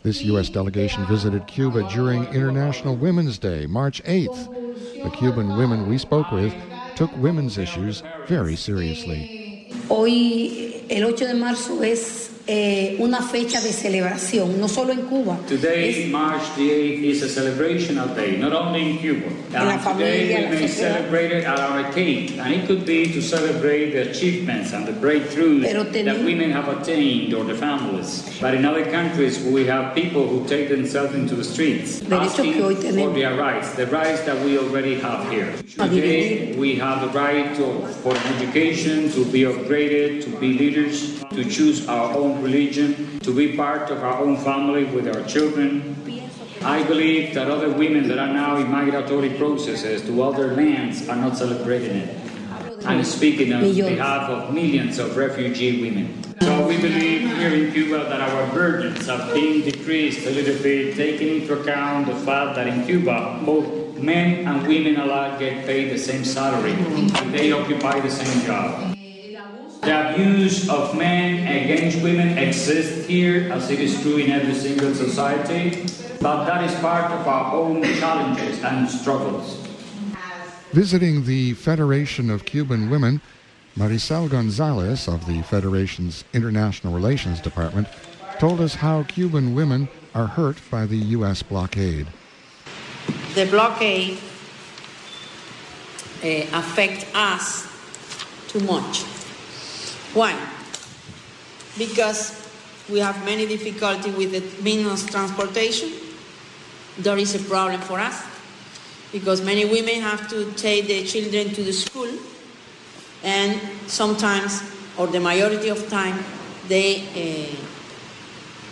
This 0.02 0.20
U.S. 0.24 0.50
delegation 0.50 1.07
visited 1.07 1.46
Cuba 1.46 1.88
during 1.88 2.24
International 2.35 2.94
Women's 2.94 3.38
Day, 3.38 3.64
March 3.64 4.04
8th. 4.04 5.02
The 5.02 5.09
Cuban 5.16 5.57
women 5.57 5.88
we 5.88 5.96
spoke 5.96 6.31
with 6.31 6.54
took 6.96 7.16
women's 7.16 7.57
issues 7.57 8.02
very 8.26 8.54
seriously. 8.54 9.72
Hoy, 9.88 10.85
el 10.90 11.09
8 11.09 11.28
de 11.28 11.35
marzo, 11.35 11.81
es 11.81 12.38
eh, 12.48 12.96
una 12.98 13.20
fecha 13.20 13.61
de 13.61 13.72
celebración, 13.72 14.58
no 14.58 14.68
solo 14.68 14.92
en 14.92 15.02
Cuba. 15.02 15.38
Today, 15.46 16.08
March 16.11 16.42
the 16.56 16.62
8th, 16.70 17.04
is 17.04 17.22
a 17.22 17.28
celebrational 17.28 18.08
day, 18.14 18.38
not 18.38 18.54
only 18.54 18.90
in 18.92 18.98
Cuba. 18.98 19.26
la 19.52 19.70
And 19.72 19.80
familia, 19.82 20.12
today 20.12 20.42
la 20.44 20.50
we 20.50 20.56
may 20.56 20.68
celebrate 20.68 21.30
it 21.30 21.44
at 21.44 21.58
our 21.61 21.84
arcade, 21.84 22.38
and 22.40 22.54
it 22.54 22.66
could 22.66 22.87
be 22.87 23.12
to 23.12 23.20
celebrate 23.20 23.92
the 23.92 24.11
achievements 24.11 24.72
and 24.72 24.87
the 24.87 24.92
breakthroughs 24.92 25.62
that 26.04 26.24
women 26.24 26.50
have 26.50 26.68
attained 26.68 27.34
or 27.34 27.44
the 27.44 27.54
families. 27.54 28.24
But 28.40 28.54
in 28.54 28.64
other 28.64 28.90
countries, 28.90 29.38
we 29.44 29.66
have 29.66 29.94
people 29.94 30.26
who 30.26 30.46
take 30.48 30.70
themselves 30.70 31.14
into 31.14 31.34
the 31.34 31.44
streets 31.44 32.00
asking 32.11 32.54
que 32.54 32.62
hoy 32.62 32.74
for 32.76 32.82
tenemos. 32.82 33.14
their 33.14 33.37
rights, 33.37 33.74
the 33.74 33.87
rights 33.87 34.22
that 34.22 34.42
we 34.44 34.58
already 34.58 34.98
have 35.00 35.28
here. 35.30 35.52
Today, 35.76 36.54
we 36.56 36.76
have 36.76 37.00
the 37.02 37.18
right 37.18 37.54
to, 37.56 37.87
for 38.02 38.16
education, 38.37 39.11
to 39.12 39.24
be 39.30 39.42
upgraded, 39.42 40.22
to 40.24 40.30
be 40.40 40.54
leaders, 40.54 41.22
to 41.30 41.44
choose 41.44 41.87
our 41.88 42.14
own 42.16 42.38
religion, 42.42 43.20
to 43.20 43.35
be 43.35 43.57
part 43.57 43.90
of 43.90 44.03
our 44.03 44.18
own 44.22 44.37
family 44.38 44.85
with 44.85 45.09
our 45.09 45.22
children. 45.24 45.96
I 46.62 46.83
believe 46.83 47.35
that 47.35 47.51
other 47.51 47.70
women 47.70 48.09
that 48.09 48.18
are 48.18 48.33
now 48.33 48.57
in 48.57 48.70
migratory 48.70 49.31
processes 49.31 50.03
to 50.03 50.22
other 50.22 50.55
lands 50.55 51.09
are 51.09 51.16
not 51.16 51.37
celebrating 51.37 51.96
it. 51.96 52.18
I'm 52.85 53.05
speaking 53.05 53.53
on 53.53 53.62
behalf 53.62 54.31
of 54.31 54.55
millions 54.55 54.98
of 54.98 55.16
refugee 55.16 55.83
women. 55.83 56.24
So 56.40 56.66
we 56.66 56.81
believe 56.81 57.37
here 57.37 57.53
in 57.53 57.72
Cuba 57.72 58.05
that 58.09 58.20
our 58.20 58.53
burdens 58.53 59.07
have 59.07 59.35
been 59.35 59.62
decreased 59.62 60.27
a 60.27 60.31
little 60.31 60.61
bit, 60.62 60.96
taking 60.96 61.42
into 61.42 61.61
account 61.61 62.07
the 62.07 62.14
fact 62.14 62.57
that 62.57 62.66
in 62.66 62.87
Cuba 62.87 63.40
both 63.44 63.98
men 63.98 64.46
and 64.46 64.66
women 64.66 64.96
alike 64.96 65.38
get 65.38 65.66
paid 65.66 65.90
the 65.90 65.98
same 65.98 66.24
salary 66.24 66.72
and 66.72 67.35
they 67.35 67.53
occupy 67.53 68.01
the 68.01 68.11
same 68.11 68.46
job. 68.46 68.97
The 69.83 70.12
abuse 70.12 70.69
of 70.69 70.97
men 70.97 71.47
against 71.47 72.03
women 72.03 72.37
exists 72.37 73.07
here, 73.07 73.53
as 73.53 73.71
it 73.71 73.81
is 73.81 74.01
true 74.03 74.17
in 74.17 74.31
every 74.31 74.55
single 74.55 74.95
society, 74.95 75.87
but 76.21 76.45
that 76.47 76.64
is 76.64 76.75
part 76.81 77.11
of 77.12 77.27
our 77.27 77.55
own 77.55 77.83
challenges 77.99 78.62
and 78.64 78.88
struggles. 78.91 79.57
Visiting 80.73 81.25
the 81.25 81.55
Federation 81.55 82.29
of 82.29 82.45
Cuban 82.45 82.91
Women, 82.91 83.21
Maricel 83.77 84.29
Gonzalez 84.29 85.07
of 85.09 85.25
the 85.27 85.43
Federation's 85.43 86.25
International 86.35 86.93
Relations 86.93 87.41
Department 87.41 87.87
told 88.38 88.61
us 88.61 88.75
how 88.75 89.05
Cuban 89.05 89.55
women 89.55 89.88
are 90.14 90.27
hurt 90.27 90.59
by 90.71 90.87
the 90.87 90.99
U.S. 91.17 91.43
blockade. 91.43 92.09
the 93.35 93.47
blockade 93.47 94.19
uh, 96.25 96.59
affect 96.59 97.07
us 97.14 97.69
too 98.49 98.61
much. 98.61 99.05
Why? 100.14 100.38
Because 101.77 102.49
we 102.88 103.01
have 103.01 103.25
many 103.25 103.47
difficulty 103.47 104.11
with 104.11 104.33
the 104.33 104.62
means 104.62 105.05
of 105.05 105.11
transportation. 105.11 105.90
There 106.99 107.18
is 107.18 107.35
a 107.35 107.38
problem 107.49 107.81
for 107.83 108.01
us 108.01 108.25
because 109.12 109.42
many 109.42 109.64
women 109.64 110.01
have 110.01 110.29
to 110.31 110.53
take 110.53 110.88
their 110.88 111.05
children 111.05 111.55
to 111.55 111.62
the 111.62 111.73
school, 111.73 112.09
and 113.23 113.61
sometimes, 113.87 114.62
or 114.97 115.07
the 115.07 115.21
majority 115.21 115.68
of 115.68 115.88
time, 115.88 116.18
they 116.68 117.01
uh, 117.16 117.57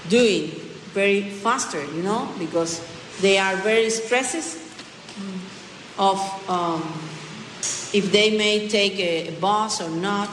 do 0.09 0.23
it 0.23 0.55
very 0.93 1.31
faster, 1.31 1.83
you 1.95 2.03
know, 2.03 2.29
because 2.39 2.81
they 3.21 3.39
are 3.39 3.57
very 3.57 3.91
stressed 3.91 4.59
of 5.99 6.19
um, 6.51 6.83
if 7.95 8.13
they 8.13 8.37
may 8.37 8.69
take 8.69 8.99
a 8.99 9.31
bus 9.41 9.81
or 9.81 9.91
not. 9.91 10.29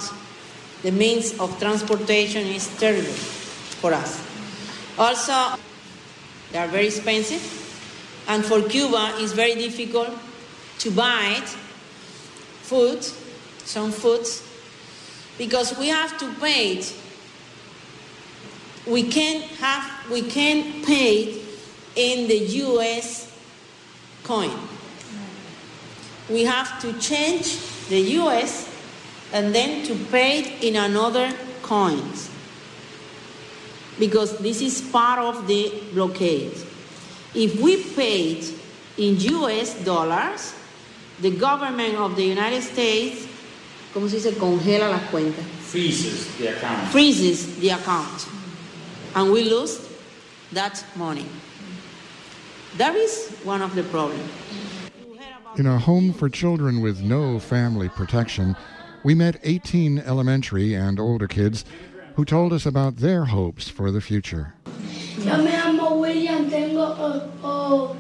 The 0.84 0.92
means 0.92 1.40
of 1.40 1.58
transportation 1.60 2.46
is 2.46 2.68
terrible 2.78 3.14
for 3.80 3.94
us. 3.94 4.22
Also, 4.98 5.58
they 6.52 6.60
are 6.60 6.68
very 6.68 6.88
expensive, 6.88 7.42
and 8.28 8.44
for 8.44 8.62
Cuba, 8.62 9.16
it's 9.18 9.32
very 9.32 9.56
difficult 9.56 10.10
to 10.80 10.92
buy 10.92 11.42
food, 12.64 13.02
some 13.64 13.92
foods, 13.92 14.44
because 15.38 15.78
we 15.80 15.88
have 15.88 16.18
to 16.20 16.32
pay 16.34 16.78
it. 16.78 16.94
We 18.86 19.04
can't 19.04 19.44
have 19.64 20.12
we 20.12 20.22
can't 20.22 20.86
pay 20.86 21.42
in 21.96 22.28
the 22.28 22.38
U.S. 22.68 23.32
coin. 24.24 24.52
We 26.30 26.44
have 26.44 26.82
to 26.82 26.92
change 27.00 27.58
the 27.88 28.00
U.S. 28.20 28.73
and 29.34 29.54
then 29.54 29.84
to 29.88 29.96
pay 30.06 30.40
it 30.40 30.64
in 30.64 30.76
another 30.76 31.34
coins 31.64 32.30
because 34.00 34.38
this 34.38 34.62
is 34.62 34.80
part 34.92 35.20
of 35.20 35.48
the 35.48 35.74
blockade. 35.94 36.54
If 37.34 37.60
we 37.60 37.84
paid 37.96 38.46
in 38.98 39.20
U.S. 39.20 39.74
dollars, 39.84 40.54
the 41.20 41.32
government 41.32 41.96
of 41.96 42.16
the 42.16 42.24
United 42.24 42.62
States, 42.62 43.28
¿cómo 43.94 44.08
se 44.08 44.18
dice? 44.18 44.38
Congela 44.38 44.90
las 44.90 45.10
cuentas. 45.10 45.44
Freezes 45.62 46.38
the 46.38 46.48
account. 46.56 46.88
Freezes 46.90 47.60
the 47.60 47.70
account. 47.70 48.28
And 49.16 49.32
we 49.32 49.44
lose 49.44 49.90
that 50.52 50.84
money. 50.96 51.26
That 52.78 52.96
is 52.96 53.36
one 53.44 53.62
of 53.62 53.74
the 53.74 53.84
problems. 53.84 54.30
In 55.58 55.68
a 55.68 55.78
home 55.78 56.14
for 56.14 56.30
children 56.30 56.82
with 56.82 57.02
no 57.02 57.40
family 57.40 57.90
protection, 57.90 58.56
we 59.04 59.14
met 59.14 59.38
18 59.44 60.00
elementary 60.00 60.74
and 60.74 61.00
older 61.00 61.28
kids 61.28 61.66
who 62.16 62.24
told 62.24 62.54
us 62.54 62.66
about 62.66 62.98
their 62.98 63.26
hopes 63.26 63.68
for 63.68 63.92
the 63.92 64.02
future. 64.02 64.54
Yo 65.18 65.38
me 65.44 65.52
llamo 65.52 66.00
William, 66.00 66.50
tengo 66.50 66.82
oh, 66.82 67.32
oh, 67.44 67.96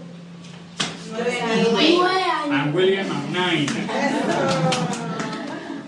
nueve 1.12 1.40
años. 1.42 2.74
William, 2.74 3.12
I'm 3.12 3.34
nine. 3.34 3.66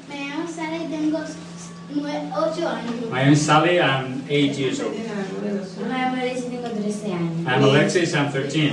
Me 0.10 0.30
llamo 0.30 0.47
Sara 0.47 0.80
tengo 0.89 1.17
ocho 1.17 2.67
años. 2.67 3.10
My 3.10 3.23
name 3.23 3.34
is 3.34 3.45
Sally, 3.45 3.80
I'm 3.82 4.23
eight 4.30 4.58
years 4.58 4.82
old. 4.82 4.95
Me 4.95 5.04
llamo 5.04 6.21
Alicia 6.21 6.49
tengo 6.49 6.69
13 6.69 7.12
años. 7.12 7.47
I'm 7.47 7.63
Alexis, 7.63 8.13
I'm 8.13 8.32
13. 8.32 8.71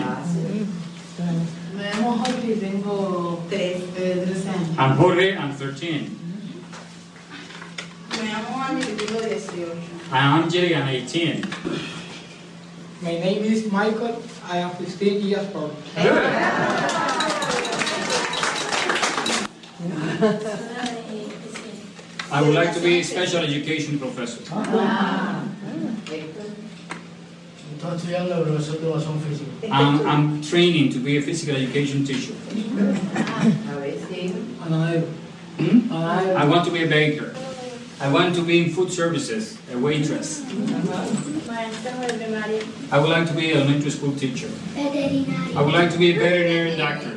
Me 1.76 1.90
llamo 1.90 2.18
Jorge 2.18 2.52
y 2.52 2.60
tengo 2.60 3.44
tres, 3.48 3.82
eh, 3.96 4.24
13 4.26 4.48
años. 4.48 4.78
I'm 4.78 4.96
Jorge, 4.96 5.36
I'm 5.36 5.54
13. 5.54 6.21
Me 8.32 8.38
llamo 8.38 8.64
Andy 8.64 8.84
18. 8.84 9.76
I'm 10.10 10.44
Angeli, 10.44 10.74
I'm 10.74 10.88
18. 10.88 11.44
My 13.02 13.10
name 13.10 13.44
is 13.44 13.70
Michael. 13.70 14.22
I 14.48 14.56
am 14.56 14.70
15 14.70 15.20
years 15.20 15.54
old. 15.54 15.76
I 22.30 22.40
would 22.40 22.54
like 22.54 22.72
to 22.72 22.80
be 22.80 23.00
a 23.00 23.04
special 23.04 23.44
education 23.44 23.98
professor. 23.98 24.40
Estoy 27.76 27.96
estudiando 27.96 28.34
el 28.36 28.44
profesor 28.44 28.80
de 28.80 28.86
educación 28.86 29.20
física. 29.20 29.50
I'm, 29.70 30.06
I'm 30.06 30.40
training 30.40 30.90
to 30.92 31.00
be 31.00 31.18
a 31.18 31.20
physical 31.20 31.56
education 31.56 32.04
teacher. 32.04 32.32
Hmm? 35.58 35.92
I 35.92 36.46
want 36.46 36.64
to 36.64 36.70
be 36.70 36.82
a 36.82 36.86
baker. 36.86 37.34
I 38.02 38.10
want 38.10 38.34
to 38.34 38.42
be 38.42 38.64
in 38.64 38.70
food 38.74 38.90
services, 38.90 39.56
a 39.72 39.78
waitress. 39.78 40.42
I 42.90 42.98
would 42.98 43.08
like 43.08 43.28
to 43.28 43.32
be 43.32 43.52
an 43.52 43.58
elementary 43.58 43.90
school 43.90 44.12
teacher. 44.16 44.50
I 44.76 45.62
would 45.62 45.72
like 45.72 45.92
to 45.92 45.98
be 45.98 46.10
a 46.10 46.18
veterinary 46.18 46.76
doctor. 46.76 47.12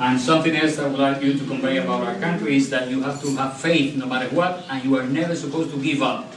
And 0.00 0.20
something 0.20 0.56
else 0.56 0.78
I 0.80 0.88
would 0.88 0.98
like 0.98 1.22
you 1.22 1.38
to 1.38 1.44
convey 1.46 1.76
about 1.78 2.02
our 2.02 2.16
country 2.16 2.56
is 2.56 2.68
that 2.70 2.90
you 2.90 3.02
have 3.02 3.20
to 3.22 3.36
have 3.36 3.60
faith 3.60 3.94
no 3.94 4.06
matter 4.06 4.28
what, 4.34 4.64
and 4.70 4.84
you 4.84 4.96
are 4.96 5.04
never 5.04 5.36
supposed 5.36 5.70
to 5.70 5.80
give 5.80 6.02
up. 6.02 6.32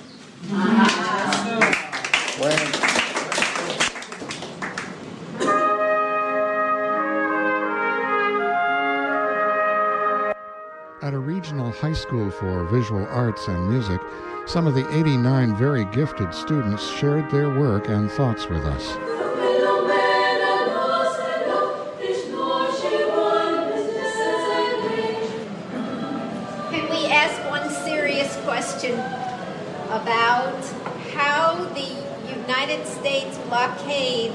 School 12.12 12.30
for 12.30 12.66
visual 12.66 13.08
arts 13.08 13.48
and 13.48 13.70
music, 13.70 14.02
some 14.46 14.68
of 14.68 14.74
the 14.74 14.86
89 14.94 15.56
very 15.56 15.86
gifted 15.86 16.34
students 16.34 16.86
shared 16.86 17.32
their 17.32 17.50
work 17.50 17.88
and 17.88 18.12
thoughts 18.12 18.50
with 18.50 18.66
us. 18.66 18.98
Can 26.70 26.90
we 26.90 27.06
ask 27.08 27.50
one 27.50 27.70
serious 27.86 28.36
question 28.44 29.00
about 29.92 30.62
how 31.16 31.64
the 31.74 31.96
United 32.42 32.86
States 32.86 33.38
blockade 33.48 34.34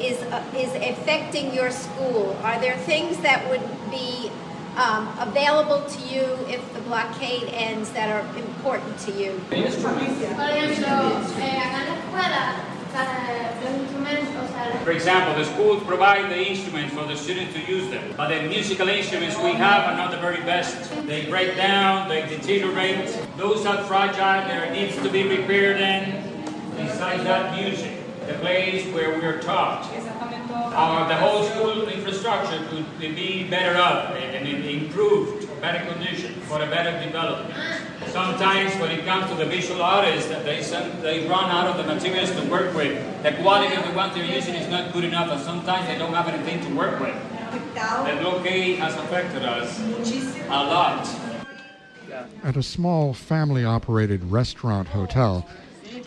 is 0.00 0.16
uh, 0.32 0.42
is 0.56 0.72
affecting 0.76 1.52
your 1.52 1.70
school? 1.70 2.34
Are 2.42 2.58
there 2.58 2.78
things 2.78 3.18
that 3.18 3.46
would 3.50 3.68
be 3.90 4.30
um, 4.76 5.08
available 5.18 5.82
to 5.82 6.00
you 6.08 6.22
blockade 6.86 7.48
ends 7.52 7.90
that 7.92 8.08
are 8.10 8.26
important 8.36 8.98
to 9.00 9.12
you? 9.12 9.38
For 14.84 14.90
example, 14.90 15.34
the 15.34 15.44
schools 15.44 15.82
provide 15.84 16.30
the 16.30 16.38
instruments 16.38 16.94
for 16.94 17.04
the 17.06 17.16
students 17.16 17.54
to 17.54 17.60
use 17.60 17.88
them, 17.88 18.12
but 18.16 18.28
the 18.28 18.42
musical 18.48 18.88
instruments 18.88 19.36
we 19.38 19.52
have 19.52 19.90
are 19.90 19.96
not 19.96 20.10
the 20.10 20.18
very 20.18 20.42
best. 20.42 20.90
They 21.06 21.26
break 21.26 21.56
down, 21.56 22.08
they 22.08 22.26
deteriorate. 22.26 23.16
Those 23.36 23.64
are 23.64 23.82
fragile, 23.84 24.46
there 24.48 24.70
needs 24.72 24.96
to 24.96 25.08
be 25.08 25.22
repaired 25.26 25.80
in. 25.80 26.44
Besides 26.76 27.24
that, 27.24 27.54
music, 27.58 27.92
the 28.26 28.34
place 28.34 28.84
where 28.92 29.18
we 29.18 29.24
are 29.24 29.40
taught. 29.40 29.88
Our, 30.74 31.08
the 31.08 31.16
whole 31.16 31.44
school 31.44 31.88
infrastructure 31.88 32.58
could 32.68 33.14
be 33.14 33.44
better 33.48 33.76
up 33.78 34.10
and 34.16 34.48
improved, 34.48 35.48
better 35.62 35.88
condition 35.92 36.34
for 36.50 36.60
a 36.60 36.66
better 36.66 36.92
development. 37.06 37.54
Sometimes 38.08 38.74
when 38.80 38.90
it 38.90 39.04
comes 39.04 39.30
to 39.30 39.36
the 39.36 39.46
visual 39.46 39.80
artists, 39.80 40.28
they, 40.28 40.60
they 41.00 41.28
run 41.28 41.44
out 41.44 41.68
of 41.68 41.76
the 41.76 41.94
materials 41.94 42.32
to 42.32 42.42
work 42.50 42.74
with. 42.74 42.92
The 43.22 43.30
quality 43.40 43.76
of 43.76 43.86
the 43.86 43.92
ones 43.92 44.12
they're 44.16 44.24
using 44.24 44.56
is 44.56 44.68
not 44.68 44.92
good 44.92 45.04
enough, 45.04 45.30
and 45.30 45.40
sometimes 45.40 45.86
they 45.86 45.96
don't 45.96 46.12
have 46.12 46.26
anything 46.26 46.60
to 46.66 46.76
work 46.76 46.98
with. 46.98 47.14
The 47.74 48.18
blockade 48.20 48.80
has 48.80 48.94
affected 48.96 49.44
us 49.44 49.80
a 50.48 50.64
lot. 50.64 51.08
At 52.42 52.56
a 52.56 52.62
small 52.62 53.14
family 53.14 53.64
operated 53.64 54.24
restaurant 54.32 54.88
hotel, 54.88 55.46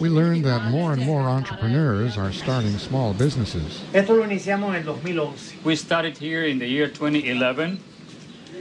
we 0.02 0.10
learned 0.10 0.44
that 0.44 0.70
more 0.70 0.92
and 0.92 1.02
more 1.06 1.22
entrepreneurs 1.22 2.18
are 2.18 2.34
starting 2.34 2.78
small 2.78 3.14
businesses. 3.14 3.82
Esto 3.94 4.16
lo 4.16 4.24
iniciamos 4.24 4.76
en 4.76 4.84
2011. 4.84 5.64
We 5.64 5.78
started 5.78 6.18
here 6.18 6.44
in 6.44 6.60
the 6.60 6.68
year 6.68 6.90
2011 6.90 7.80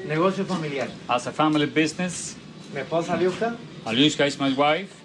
Negocio 0.06 0.44
familiar. 0.44 0.88
as 1.08 1.26
a 1.26 1.32
family 1.32 1.66
business. 1.66 2.36
Mi 2.74 2.80
esposa 2.80 3.16
Liuska, 3.16 3.56
Alyushka 3.86 4.26
is 4.26 4.38
my 4.38 4.52
wife. 4.52 5.00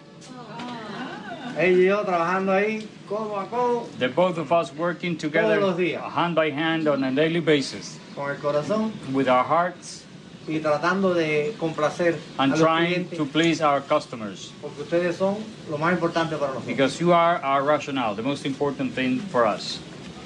ella 1.57 1.77
y 1.77 1.85
yo 1.85 2.03
trabajando 2.05 2.51
ahí 2.53 2.87
codo 3.07 3.37
a 3.37 3.45
codo 3.47 3.87
The 3.99 4.07
both 4.07 4.37
of 4.37 4.51
us 4.51 4.73
working 4.73 5.17
together 5.17 5.59
Todos 5.59 5.69
los 5.71 5.77
días. 5.77 6.01
hand 6.01 6.35
by 6.35 6.49
hand 6.51 6.87
on 6.87 7.03
a 7.03 7.11
daily 7.11 7.39
basis 7.41 7.97
con 8.15 8.29
el 8.31 8.37
corazón 8.37 8.91
with 9.13 9.27
our 9.27 9.43
hearts 9.43 10.03
y 10.47 10.59
tratando 10.59 11.13
de 11.13 11.53
complacer 11.59 12.15
and 12.39 12.53
a 12.53 12.55
los 12.55 12.59
trying 12.61 12.87
clientes 13.05 13.17
to 13.17 13.25
please 13.25 13.61
our 13.61 13.81
customers. 13.81 14.51
porque 14.61 14.81
ustedes 14.83 15.17
son 15.17 15.37
lo 15.69 15.77
más 15.77 15.93
importante 15.93 16.37
para 16.37 16.53
nosotros. 16.53 16.65
Because 16.65 16.99
you 16.99 17.11
are 17.13 17.39
our 17.43 17.61
rationale, 17.63 18.15
the 18.15 18.23
most 18.23 18.45
important 18.45 18.93
thing 18.93 19.19
for 19.31 19.45
us. 19.45 19.79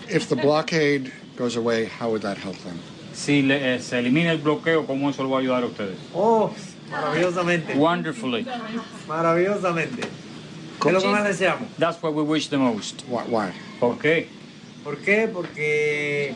If 0.09 0.29
the 0.29 0.35
blockade 0.35 1.11
goes 1.35 1.55
away, 1.57 1.85
how 1.85 2.09
would 2.11 2.21
that 2.21 2.37
help 2.37 2.57
them? 2.63 2.79
Si 3.13 3.41
le- 3.41 3.75
eh, 3.75 3.79
se 3.79 3.99
elimina 3.99 4.31
el 4.31 4.39
bloqueo, 4.39 4.85
¿cómo 4.85 5.09
eso 5.09 5.23
lo 5.23 5.29
va 5.29 5.37
a 5.37 5.41
ayudar 5.41 5.63
a 5.63 5.67
ustedes? 5.67 5.97
Oh, 6.13 6.51
maravillosamente. 6.91 7.75
Wonderfully. 7.75 8.45
Maravillosamente. 9.07 10.01
¿Qué 10.81 10.87
es 10.89 10.93
lo 10.93 11.01
que 11.01 11.07
más 11.07 11.23
deseamos? 11.23 11.67
That's 11.77 12.01
what 12.01 12.13
we 12.13 12.23
wish 12.23 12.49
the 12.49 12.57
most. 12.57 13.03
Why? 13.07 13.23
why? 13.29 13.51
¿Por 13.79 13.97
qué? 13.99 14.27
¿Por 14.83 14.97
qué? 14.97 15.29
Porque 15.31 16.33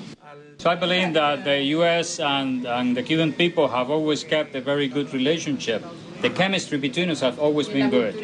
So 0.59 0.71
I 0.71 0.75
believe 0.75 1.13
that 1.13 1.43
the 1.43 1.61
U.S. 1.75 2.19
and, 2.19 2.65
and 2.65 2.95
the 2.95 3.03
Cuban 3.03 3.31
people 3.33 3.67
have 3.67 3.91
always 3.91 4.23
kept 4.23 4.55
a 4.55 4.61
very 4.61 4.87
good 4.87 5.13
relationship. 5.13 5.83
The 6.21 6.31
chemistry 6.31 6.79
between 6.79 7.11
us 7.11 7.21
has 7.21 7.37
always 7.37 7.67
been 7.67 7.91
good. 7.91 8.15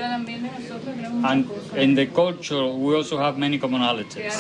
And 1.24 1.50
in 1.76 1.96
the 1.96 2.06
culture, 2.08 2.66
we 2.66 2.96
also 2.96 3.18
have 3.18 3.38
many 3.38 3.60
commonalities. 3.60 4.34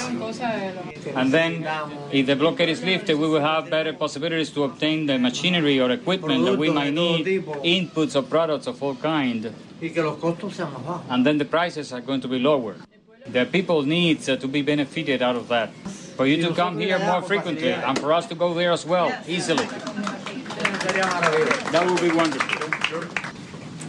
And 1.16 1.32
then, 1.32 1.68
if 2.12 2.26
the 2.26 2.36
blockade 2.36 2.70
is 2.70 2.84
lifted, 2.84 3.18
we 3.18 3.28
will 3.28 3.42
have 3.42 3.70
better 3.70 3.94
possibilities 3.94 4.50
to 4.52 4.64
obtain 4.64 5.06
the 5.06 5.18
machinery 5.18 5.80
or 5.80 5.92
equipment 5.92 6.46
that 6.46 6.58
we 6.58 6.70
might 6.70 6.94
need, 6.94 7.26
inputs 7.64 8.16
or 8.16 8.24
products 8.24 8.68
of 8.68 8.82
all 8.84 8.96
kind, 8.96 9.52
y 9.82 9.90
que 9.90 10.02
los 10.02 10.18
costos 10.18 10.54
sean 10.56 10.72
más 10.72 10.84
bajos. 10.86 11.02
and 11.10 11.26
then 11.26 11.38
the 11.38 11.46
prices 11.46 11.92
are 11.92 12.02
going 12.02 12.22
to 12.22 12.28
be 12.28 12.40
lower. 12.40 12.76
The 13.28 13.46
people 13.46 13.84
need 13.84 14.28
uh, 14.30 14.36
to 14.38 14.48
be 14.48 14.62
benefited 14.62 15.22
out 15.22 15.36
of 15.36 15.48
that. 15.50 15.72
For 16.18 16.26
you 16.28 16.38
to 16.48 16.54
come 16.54 16.78
here 16.78 17.00
more 17.00 17.22
frequently 17.22 17.72
and 17.72 17.98
for 17.98 18.14
us 18.14 18.28
to 18.28 18.36
go 18.36 18.54
there 18.54 18.72
as 18.72 18.86
well, 18.86 19.12
easily. 19.28 19.66
That 21.74 21.84
would 21.88 22.02
be 22.02 22.12
wonderful. 22.12 22.70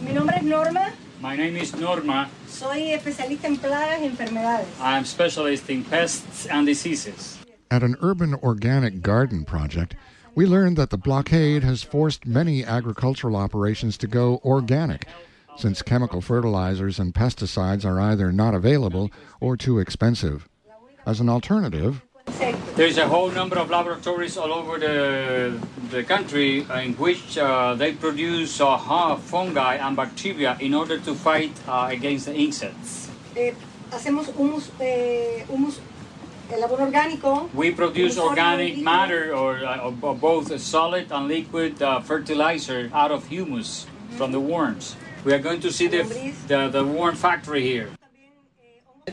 Mi 0.01 0.13
nombre 0.13 0.35
es 0.37 0.43
Norma, 0.43 0.91
My 1.25 1.35
name 1.35 1.55
is 1.55 1.75
Norma. 1.75 2.29
soy 2.47 2.93
especialista 2.93 3.47
en 3.47 3.57
plagas 3.57 3.99
y 3.99 4.05
enfermedades. 4.05 4.67
I'm 4.79 5.05
specialist 5.05 5.67
in 5.71 5.83
pests 5.83 6.45
and 6.45 6.67
diseases. 6.67 7.39
At 7.71 7.81
an 7.81 7.95
urban 7.99 8.35
organic 8.35 9.01
garden 9.01 9.43
project, 9.43 9.95
we 10.35 10.45
learned 10.45 10.77
that 10.77 10.91
the 10.91 10.99
blockade 10.99 11.63
has 11.63 11.81
forced 11.81 12.27
many 12.27 12.63
agricultural 12.63 13.35
operations 13.35 13.97
to 13.97 14.07
go 14.07 14.39
organic, 14.45 15.07
since 15.57 15.81
chemical 15.81 16.21
fertilizers 16.21 16.99
and 16.99 17.11
pesticides 17.11 17.85
are 17.85 17.99
either 17.99 18.31
not 18.31 18.53
available 18.53 19.09
or 19.41 19.57
too 19.57 19.79
expensive. 19.79 20.47
As 21.07 21.19
an 21.19 21.27
alternative, 21.27 22.03
There's 22.75 22.97
a 22.97 23.07
whole 23.07 23.31
number 23.31 23.57
of 23.57 23.69
laboratories 23.69 24.35
all 24.35 24.51
over 24.51 24.77
the, 24.77 25.57
the 25.91 26.03
country 26.03 26.67
in 26.83 26.91
which 26.95 27.37
uh, 27.37 27.73
they 27.73 27.93
produce 27.93 28.59
uh, 28.59 29.15
fungi 29.15 29.75
and 29.75 29.95
bacteria 29.95 30.57
in 30.59 30.73
order 30.73 30.99
to 30.99 31.15
fight 31.15 31.53
uh, 31.69 31.87
against 31.89 32.25
the 32.25 32.35
insects. 32.35 33.09
Eh, 33.33 33.53
hacemos 33.89 34.25
humus, 34.35 34.71
eh, 34.81 35.45
humus, 35.47 35.79
el 36.51 36.63
abono 36.63 36.91
orgánico. 36.91 37.49
We 37.53 37.71
produce 37.71 38.17
organic 38.17 38.77
matter 38.77 39.33
or, 39.33 39.63
uh, 39.63 39.89
or 40.01 40.13
both 40.13 40.51
a 40.51 40.59
solid 40.59 41.09
and 41.13 41.29
liquid 41.29 41.81
uh, 41.81 42.01
fertilizer 42.01 42.91
out 42.93 43.11
of 43.11 43.25
humus 43.27 43.85
from 44.17 44.33
the 44.33 44.41
worms. 44.41 44.97
We 45.23 45.31
are 45.33 45.39
going 45.39 45.61
to 45.61 45.71
see 45.71 45.87
the, 45.87 46.03
the, 46.47 46.67
the 46.67 46.83
worm 46.83 47.15
factory 47.15 47.61
here. 47.61 47.89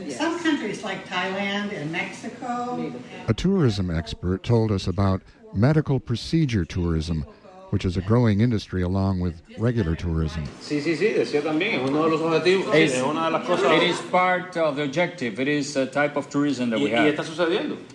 Some 0.09 0.39
countries 0.39 0.83
like 0.83 1.05
Thailand 1.07 1.71
and 1.71 1.91
Mexico. 1.91 2.91
a 3.27 3.33
tourism 3.33 3.91
expert 3.91 4.43
told 4.43 4.71
us 4.71 4.87
about 4.87 5.21
medical 5.53 5.99
procedure 5.99 6.65
tourism, 6.65 7.25
which 7.73 7.85
is 7.85 7.97
a 7.97 8.01
growing 8.01 8.39
industry 8.39 8.83
along 8.83 9.19
with 9.19 9.41
regular 9.57 9.95
tourism. 9.95 10.43
Sí, 10.61 10.79
sí, 10.79 10.95
sí, 10.95 11.11
decía 11.11 11.41
también, 11.41 11.81
es 11.81 11.89
uno 11.89 12.03
de 12.03 12.09
los 12.11 12.21
objetivos, 12.21 12.67
sí, 12.71 12.83
It's- 12.83 12.93
es 12.93 13.01
una 13.01 13.25
de 13.25 13.31
las 13.31 13.47
cosas. 13.47 13.81
it 13.81 13.81
is 13.89 13.99
part 14.11 14.55
of 14.57 14.75
the 14.75 14.83
objective. 14.83 15.39
It 15.39 15.47
is 15.47 15.75
a 15.75 15.87
type 15.87 16.15
of 16.15 16.29
tourism 16.29 16.69
that 16.69 16.79
we 16.79 16.91
have. 16.91 17.07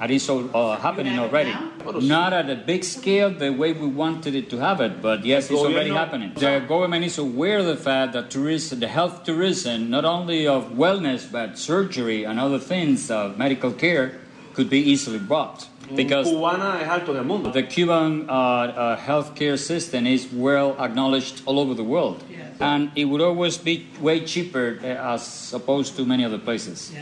And 0.00 0.10
it's 0.10 0.28
uh, 0.28 0.76
happening 0.82 1.16
already. 1.20 1.54
Not 2.00 2.32
at 2.32 2.50
a 2.50 2.56
big 2.56 2.82
scale 2.82 3.30
the 3.30 3.50
way 3.52 3.72
we 3.72 3.86
wanted 3.86 4.34
it 4.34 4.50
to 4.50 4.58
have 4.58 4.80
it, 4.80 5.00
but 5.00 5.24
yes, 5.24 5.48
it's 5.48 5.60
already 5.60 5.90
happening. 5.90 6.32
The 6.34 6.60
government 6.66 7.04
is 7.04 7.16
aware 7.16 7.60
of 7.60 7.66
the 7.66 7.76
fact 7.76 8.14
that 8.14 8.30
tourism, 8.32 8.80
the 8.80 8.88
health 8.88 9.22
tourism, 9.22 9.90
not 9.90 10.04
only 10.04 10.48
of 10.48 10.72
wellness 10.72 11.30
but 11.30 11.56
surgery 11.56 12.24
and 12.24 12.40
other 12.40 12.58
things, 12.58 13.12
uh, 13.12 13.32
medical 13.38 13.70
care, 13.70 14.18
could 14.54 14.68
be 14.68 14.80
easily 14.80 15.20
brought. 15.20 15.68
Because 15.94 16.28
Cubana 16.28 16.80
es 16.80 16.88
alto 16.88 17.12
en 17.12 17.18
el 17.18 17.24
mundo. 17.24 17.50
the 17.50 17.62
Cuban 17.62 18.28
uh, 18.28 18.32
uh, 18.32 18.96
healthcare 18.96 19.58
system 19.58 20.06
is 20.06 20.28
well 20.32 20.76
acknowledged 20.78 21.42
all 21.46 21.58
over 21.58 21.74
the 21.74 21.84
world. 21.84 22.22
And 22.60 22.90
it 22.96 23.04
would 23.04 23.20
always 23.20 23.56
be 23.56 23.86
way 24.00 24.24
cheaper 24.24 24.78
uh, 24.82 25.14
as 25.14 25.52
opposed 25.52 25.96
to 25.96 26.04
many 26.04 26.24
other 26.24 26.38
places. 26.38 26.92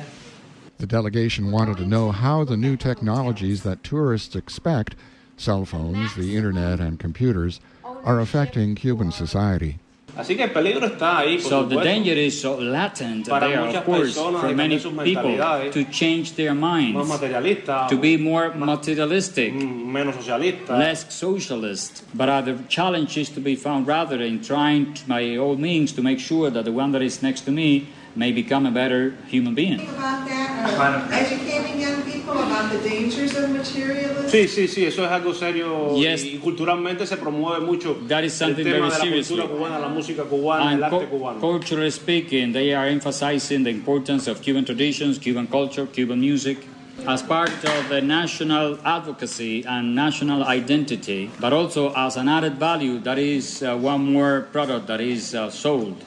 The 0.78 0.86
delegation 0.86 1.50
wanted 1.50 1.78
to 1.78 1.84
know 1.84 2.12
how 2.12 2.44
the 2.44 2.56
new 2.56 2.76
technologies 2.76 3.62
that 3.62 3.82
tourists 3.82 4.36
expect 4.36 4.94
cell 5.38 5.64
phones, 5.64 6.14
the 6.14 6.36
internet, 6.36 6.80
and 6.80 6.98
computers 6.98 7.60
are 8.04 8.20
affecting 8.20 8.74
Cuban 8.74 9.10
society. 9.10 9.78
Así 10.16 10.34
que 10.34 10.44
el 10.44 10.50
peligro 10.50 10.86
está 10.86 11.18
ahí, 11.18 11.36
por 11.38 11.50
So 11.50 11.68
the 11.68 11.76
danger 11.76 12.16
is 12.16 12.40
so 12.40 12.56
latent 12.58 13.28
Para 13.28 13.48
there, 13.48 13.60
muchas 13.60 13.76
of 13.76 13.84
course, 13.84 14.14
personas 14.16 14.40
for 14.40 14.54
many 14.54 14.78
sus 14.78 14.92
people 15.02 15.36
to 15.70 15.84
change 15.90 16.34
their 16.36 16.54
más 16.54 16.92
minds, 16.92 17.90
to 17.90 17.98
be 17.98 18.16
more 18.16 18.54
materialistic, 18.54 19.52
menos 19.52 20.14
socialista. 20.16 20.78
less 20.78 21.06
socialist. 21.12 22.04
But 22.14 22.28
uh, 22.28 22.40
the 22.40 22.58
challenge 22.68 23.18
is 23.18 23.28
to 23.30 23.40
be 23.40 23.56
found 23.56 23.86
rather 23.86 24.22
in 24.22 24.40
trying, 24.40 24.94
to, 24.94 25.06
by 25.06 25.36
all 25.36 25.56
means, 25.56 25.92
to 25.92 26.02
make 26.02 26.18
sure 26.18 26.50
that 26.50 26.64
the 26.64 26.72
one 26.72 26.92
that 26.92 27.02
is 27.02 27.22
next 27.22 27.42
to 27.42 27.50
me 27.50 27.86
may 28.16 28.32
become 28.32 28.66
a 28.66 28.70
better 28.70 29.14
human 29.28 29.54
being. 29.54 29.80
About 29.80 30.26
that, 30.26 31.12
educating 31.12 31.80
young 31.80 32.02
people 32.02 32.32
about 32.32 32.72
the 32.72 32.78
dangers 32.88 33.36
of 33.36 33.50
materialism? 33.50 34.26
Sí, 34.28 34.48
sí, 34.48 34.66
sí, 34.68 34.84
eso 34.86 35.04
es 35.04 35.10
algo 35.10 35.32
serio 35.34 35.94
Yes. 35.96 36.24
y 36.24 36.38
culturalmente 36.38 37.06
se 37.06 37.16
promueve 37.16 37.60
mucho 37.64 37.94
That 38.08 38.24
is 38.24 38.40
el 38.40 38.54
tema 38.56 38.70
very 38.70 38.80
de 38.82 38.88
la 38.88 38.90
seriously. 38.90 39.36
cultura 39.36 39.48
cubana, 39.58 39.78
la 39.78 39.88
música 39.88 40.24
cubana, 40.24 40.70
And 40.72 40.82
el 40.82 40.84
arte 40.84 41.06
cubano. 41.08 41.40
culturally 41.40 41.90
speaking, 41.90 42.52
they 42.52 42.74
are 42.74 42.88
emphasizing 42.88 43.62
the 43.64 43.70
importance 43.70 44.26
of 44.26 44.40
Cuban 44.42 44.64
traditions, 44.64 45.18
Cuban 45.18 45.46
culture, 45.46 45.86
Cuban 45.86 46.18
music 46.20 46.66
as 47.06 47.22
part 47.22 47.50
of 47.64 47.88
the 47.90 48.00
national 48.00 48.78
advocacy 48.84 49.62
and 49.66 49.94
national 49.94 50.42
identity, 50.42 51.30
but 51.38 51.52
also 51.52 51.92
as 51.94 52.16
an 52.16 52.26
added 52.28 52.54
value 52.58 52.98
that 53.00 53.18
is 53.18 53.62
uh, 53.62 53.76
one 53.76 54.00
more 54.12 54.46
product 54.50 54.86
that 54.88 55.00
is 55.00 55.34
uh, 55.34 55.50
sold. 55.50 56.02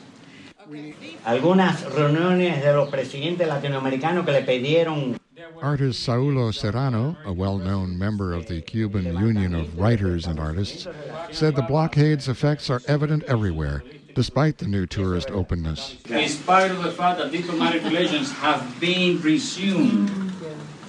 Algunas 1.26 1.84
reuniones 1.94 2.64
de 2.64 2.74
los 2.74 2.90
presidentes 2.90 3.48
latinoamericanos 3.48 4.26
que 4.26 4.32
le 4.32 4.42
pidieron 4.44 5.18
Artist 5.62 6.02
Saulo 6.02 6.52
Serrano, 6.54 7.18
a 7.26 7.32
well 7.32 7.58
known 7.58 7.98
member 7.98 8.34
of 8.34 8.46
the 8.48 8.62
Cuban 8.62 9.06
Union 9.18 9.56
of 9.56 9.78
Writers 9.78 10.26
and 10.28 10.40
Artists, 10.40 10.88
said 11.32 11.56
the 11.56 11.64
blockade's 11.64 12.28
effects 12.28 12.70
are 12.70 12.82
evident 12.88 13.24
everywhere, 13.24 13.84
despite 14.16 14.58
the 14.58 14.68
new 14.68 14.86
tourist 14.86 15.30
openness. 15.32 15.98
In 16.10 16.30
spite 16.30 16.72
of 16.72 16.84
the 16.84 16.92
fact 16.92 17.20
that 17.20 17.32
diplomatic 17.32 17.84
relations 17.84 18.32
have 18.34 18.80
been 18.80 19.22
resumed, 19.22 20.10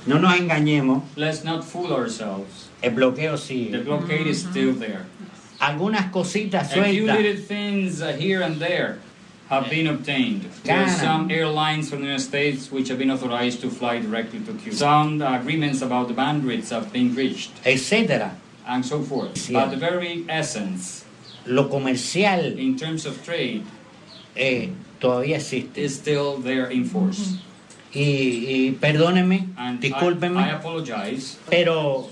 No 0.07 0.19
nos 0.19 0.38
engañemos, 0.38 1.03
let's 1.16 1.45
not 1.45 1.64
fool 1.64 1.93
ourselves. 1.93 2.69
el 2.83 2.93
bloqueo 2.93 3.37
sigue. 3.37 3.73
The 3.73 3.83
blockade 3.85 4.27
is 4.27 4.43
still 4.43 4.75
there. 4.75 5.07
Algunas 5.61 6.11
cositas 6.11 6.73
A 6.77 6.85
few 6.85 7.07
little 7.07 7.37
things 7.37 8.01
here 8.19 8.43
and 8.43 8.61
there 8.61 8.99
have 9.50 9.68
been 9.68 9.88
obtained. 9.88 10.42
There 10.62 10.78
are 10.78 10.88
some 10.88 11.28
airlines 11.30 11.90
from 11.90 12.00
the 12.00 12.06
United 12.06 12.22
States 12.22 12.70
which 12.70 12.88
have 12.88 12.98
been 12.98 13.10
authorized 13.10 13.60
to 13.62 13.68
fly 13.70 13.98
directly 13.98 14.38
to 14.40 14.52
Cuba. 14.54 14.76
Some 14.76 15.20
agreements 15.20 15.82
about 15.82 16.06
the 16.06 16.14
bandwidths 16.14 16.70
have 16.70 16.92
been 16.92 17.14
reached. 17.16 17.50
Etcétera. 17.64 18.30
And 18.66 18.86
so 18.86 19.02
forth. 19.02 19.34
Sí. 19.34 19.52
But 19.52 19.70
the 19.70 19.76
very 19.76 20.24
essence, 20.28 21.04
Lo 21.46 21.68
comercial 21.68 22.56
in 22.56 22.76
terms 22.76 23.04
of 23.06 23.24
trade, 23.24 23.64
eh, 24.36 24.68
todavía 25.00 25.36
existe. 25.36 25.76
is 25.76 25.96
still 25.96 26.36
there 26.38 26.70
in 26.70 26.84
force. 26.84 27.38
Y, 27.92 28.46
y 28.46 28.76
perdónenme, 28.78 29.48
And 29.56 29.80
discúlpenme, 29.80 30.38
I, 30.38 30.50
I 30.50 30.52
apologize, 30.52 31.38
pero 31.50 32.08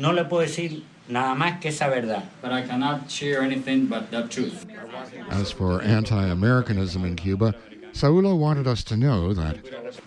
no 0.00 0.10
le 0.12 0.24
puedo 0.24 0.42
decir 0.42 0.82
nada 1.08 1.34
más 1.34 1.60
que 1.60 1.68
esa 1.70 1.88
verdad. 1.88 2.24
but 2.42 2.52
I 2.52 2.62
cannot 2.62 3.10
share 3.10 3.42
anything 3.42 3.86
but 3.86 4.10
the 4.10 4.22
truth. 4.28 4.66
As 5.30 5.50
for 5.52 5.82
anti 5.82 6.26
Americanism 6.26 7.04
in 7.04 7.16
Cuba, 7.16 7.54
Saulo 7.92 8.36
wanted 8.36 8.66
us 8.66 8.84
to 8.84 8.96
know 8.96 9.32
that 9.34 9.56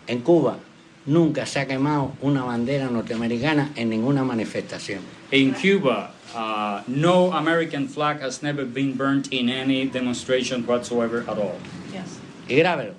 En 0.08 0.22
Cuba 0.22 0.58
nunca 1.06 1.46
se 1.46 1.62
ha 1.62 1.66
quemado 1.66 2.12
una 2.22 2.44
bandera 2.44 2.90
norteamericana 2.90 3.70
en 3.76 3.90
ninguna 3.90 4.24
manifestación. 4.24 5.00
In 5.32 5.54
Cuba, 5.54 6.12
uh, 6.36 6.82
no 6.88 7.32
American 7.32 7.88
flag 7.88 8.20
has 8.22 8.44
never 8.44 8.66
been 8.66 8.94
burnt 8.94 9.32
in 9.32 9.50
any 9.50 9.86
demonstration 9.86 10.66
whatsoever 10.68 11.22
at 11.28 11.38
all. 11.38 11.58
Yes. 11.94 12.20
Y 12.48 12.56
grábelo. 12.56 12.94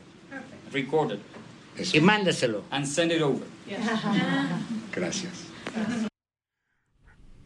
Recorded. 0.73 1.21
Y 1.77 2.01
mándeselo. 2.01 2.63
And 2.71 2.87
send 2.87 3.13
it 3.13 3.23
over. 3.23 3.45
Yes. 3.69 3.81
Gracias. 4.93 5.47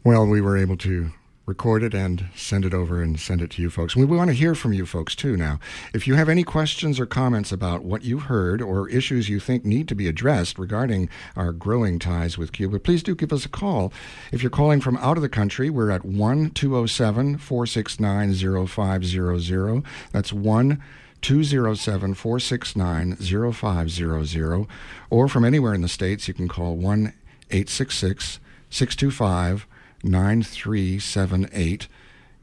Well, 0.07 0.25
we 0.25 0.39
were 0.39 0.55
able 0.55 0.77
to 0.77 1.11
record 1.45 1.83
it 1.83 1.93
and 1.93 2.29
send 2.33 2.63
it 2.63 2.73
over 2.73 3.01
and 3.01 3.19
send 3.19 3.41
it 3.41 3.51
to 3.51 3.61
you 3.61 3.69
folks. 3.69 3.93
We 3.93 4.05
want 4.05 4.29
to 4.29 4.33
hear 4.33 4.55
from 4.55 4.71
you 4.71 4.85
folks 4.85 5.15
too 5.15 5.35
now. 5.35 5.59
If 5.93 6.07
you 6.07 6.15
have 6.15 6.29
any 6.29 6.45
questions 6.45 6.97
or 6.97 7.05
comments 7.05 7.51
about 7.51 7.83
what 7.83 8.05
you 8.05 8.19
heard 8.19 8.61
or 8.61 8.87
issues 8.87 9.27
you 9.27 9.41
think 9.41 9.65
need 9.65 9.89
to 9.89 9.95
be 9.95 10.07
addressed 10.07 10.57
regarding 10.57 11.09
our 11.35 11.51
growing 11.51 11.99
ties 11.99 12.37
with 12.37 12.53
Cuba, 12.53 12.79
please 12.79 13.03
do 13.03 13.15
give 13.15 13.33
us 13.33 13.43
a 13.43 13.49
call. 13.49 13.91
If 14.31 14.41
you're 14.41 14.49
calling 14.49 14.79
from 14.79 14.95
out 14.99 15.17
of 15.17 15.23
the 15.23 15.27
country, 15.27 15.69
we're 15.69 15.91
at 15.91 16.05
1 16.05 16.51
207 16.51 17.37
469 17.39 18.65
0500. 18.65 19.83
That's 20.13 20.31
1 20.31 20.83
207 21.19 22.13
469 22.13 23.15
0500. 23.51 24.67
Or 25.09 25.27
from 25.27 25.43
anywhere 25.43 25.73
in 25.73 25.81
the 25.81 25.89
States, 25.89 26.29
you 26.29 26.33
can 26.33 26.47
call 26.47 26.77
1 26.77 27.13
866 27.51 28.39
625 28.69 29.67
9378. 30.03 31.87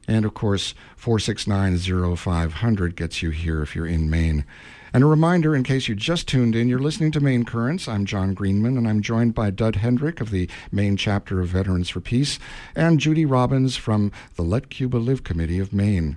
And 0.07 0.25
of 0.25 0.33
course, 0.33 0.73
469 0.95 2.15
0500 2.15 2.95
gets 2.95 3.21
you 3.21 3.31
here 3.31 3.61
if 3.61 3.75
you're 3.75 3.87
in 3.87 4.09
Maine. 4.09 4.45
And 4.93 5.03
a 5.03 5.07
reminder, 5.07 5.53
in 5.53 5.63
case 5.63 5.89
you 5.89 5.95
just 5.95 6.25
tuned 6.25 6.55
in, 6.55 6.69
you're 6.69 6.79
listening 6.79 7.11
to 7.11 7.19
Maine 7.19 7.43
Currents. 7.43 7.87
I'm 7.87 8.05
John 8.05 8.33
Greenman, 8.33 8.77
and 8.77 8.87
I'm 8.87 9.01
joined 9.01 9.35
by 9.35 9.49
Dud 9.49 9.75
Hendrick 9.75 10.21
of 10.21 10.29
the 10.29 10.49
Maine 10.71 10.95
chapter 10.95 11.41
of 11.41 11.49
Veterans 11.49 11.89
for 11.89 11.99
Peace 11.99 12.39
and 12.75 12.97
Judy 12.97 13.25
Robbins 13.25 13.75
from 13.75 14.13
the 14.35 14.41
Let 14.41 14.69
Cuba 14.69 14.95
Live 14.95 15.25
Committee 15.25 15.59
of 15.59 15.73
Maine. 15.73 16.15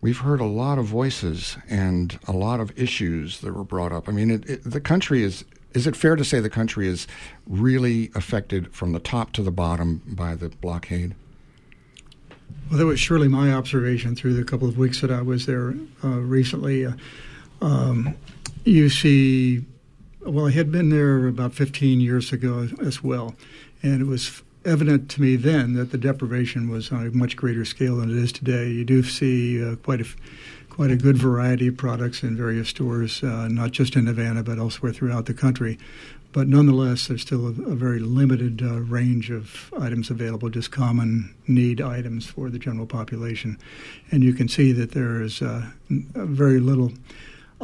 We've 0.00 0.18
heard 0.18 0.40
a 0.40 0.44
lot 0.44 0.78
of 0.78 0.86
voices 0.86 1.56
and 1.70 2.18
a 2.26 2.32
lot 2.32 2.58
of 2.58 2.76
issues 2.76 3.40
that 3.42 3.54
were 3.54 3.62
brought 3.62 3.92
up. 3.92 4.08
I 4.08 4.12
mean, 4.12 4.30
it, 4.30 4.50
it, 4.50 4.64
the 4.64 4.80
country 4.80 5.22
is. 5.22 5.44
Is 5.74 5.88
it 5.88 5.96
fair 5.96 6.14
to 6.14 6.24
say 6.24 6.38
the 6.38 6.48
country 6.48 6.86
is 6.86 7.06
really 7.46 8.10
affected 8.14 8.72
from 8.72 8.92
the 8.92 9.00
top 9.00 9.32
to 9.32 9.42
the 9.42 9.50
bottom 9.50 10.02
by 10.06 10.36
the 10.36 10.48
blockade? 10.48 11.14
Well, 12.70 12.78
that 12.78 12.86
was 12.86 13.00
surely 13.00 13.28
my 13.28 13.52
observation 13.52 14.14
through 14.14 14.34
the 14.34 14.44
couple 14.44 14.68
of 14.68 14.78
weeks 14.78 15.00
that 15.00 15.10
I 15.10 15.20
was 15.20 15.46
there 15.46 15.74
uh, 16.02 16.08
recently. 16.20 16.86
Uh, 16.86 16.92
um, 17.60 18.16
you 18.64 18.88
see, 18.88 19.64
well, 20.20 20.46
I 20.46 20.52
had 20.52 20.70
been 20.70 20.90
there 20.90 21.26
about 21.26 21.54
15 21.54 22.00
years 22.00 22.32
ago 22.32 22.68
as 22.80 23.02
well, 23.02 23.34
and 23.82 24.00
it 24.00 24.06
was 24.06 24.42
evident 24.64 25.10
to 25.10 25.20
me 25.20 25.36
then 25.36 25.74
that 25.74 25.90
the 25.90 25.98
deprivation 25.98 26.70
was 26.70 26.90
on 26.90 27.06
a 27.06 27.10
much 27.10 27.36
greater 27.36 27.64
scale 27.64 27.96
than 27.96 28.10
it 28.10 28.16
is 28.16 28.32
today. 28.32 28.68
You 28.68 28.84
do 28.84 29.02
see 29.02 29.62
uh, 29.62 29.76
quite 29.76 30.00
a 30.00 30.06
quite 30.74 30.90
a 30.90 30.96
good 30.96 31.16
variety 31.16 31.68
of 31.68 31.76
products 31.76 32.24
in 32.24 32.36
various 32.36 32.68
stores, 32.68 33.22
uh, 33.22 33.46
not 33.46 33.70
just 33.70 33.94
in 33.94 34.06
Havana 34.06 34.42
but 34.42 34.58
elsewhere 34.58 34.92
throughout 34.92 35.26
the 35.26 35.34
country. 35.34 35.78
But 36.32 36.48
nonetheless, 36.48 37.06
there's 37.06 37.22
still 37.22 37.46
a, 37.46 37.50
a 37.50 37.76
very 37.76 38.00
limited 38.00 38.60
uh, 38.60 38.80
range 38.80 39.30
of 39.30 39.72
items 39.78 40.10
available, 40.10 40.48
just 40.48 40.72
common 40.72 41.32
need 41.46 41.80
items 41.80 42.26
for 42.26 42.50
the 42.50 42.58
general 42.58 42.86
population. 42.86 43.56
And 44.10 44.24
you 44.24 44.32
can 44.32 44.48
see 44.48 44.72
that 44.72 44.90
there 44.90 45.22
is 45.22 45.40
uh, 45.42 45.66
very 45.88 46.58
little 46.58 46.92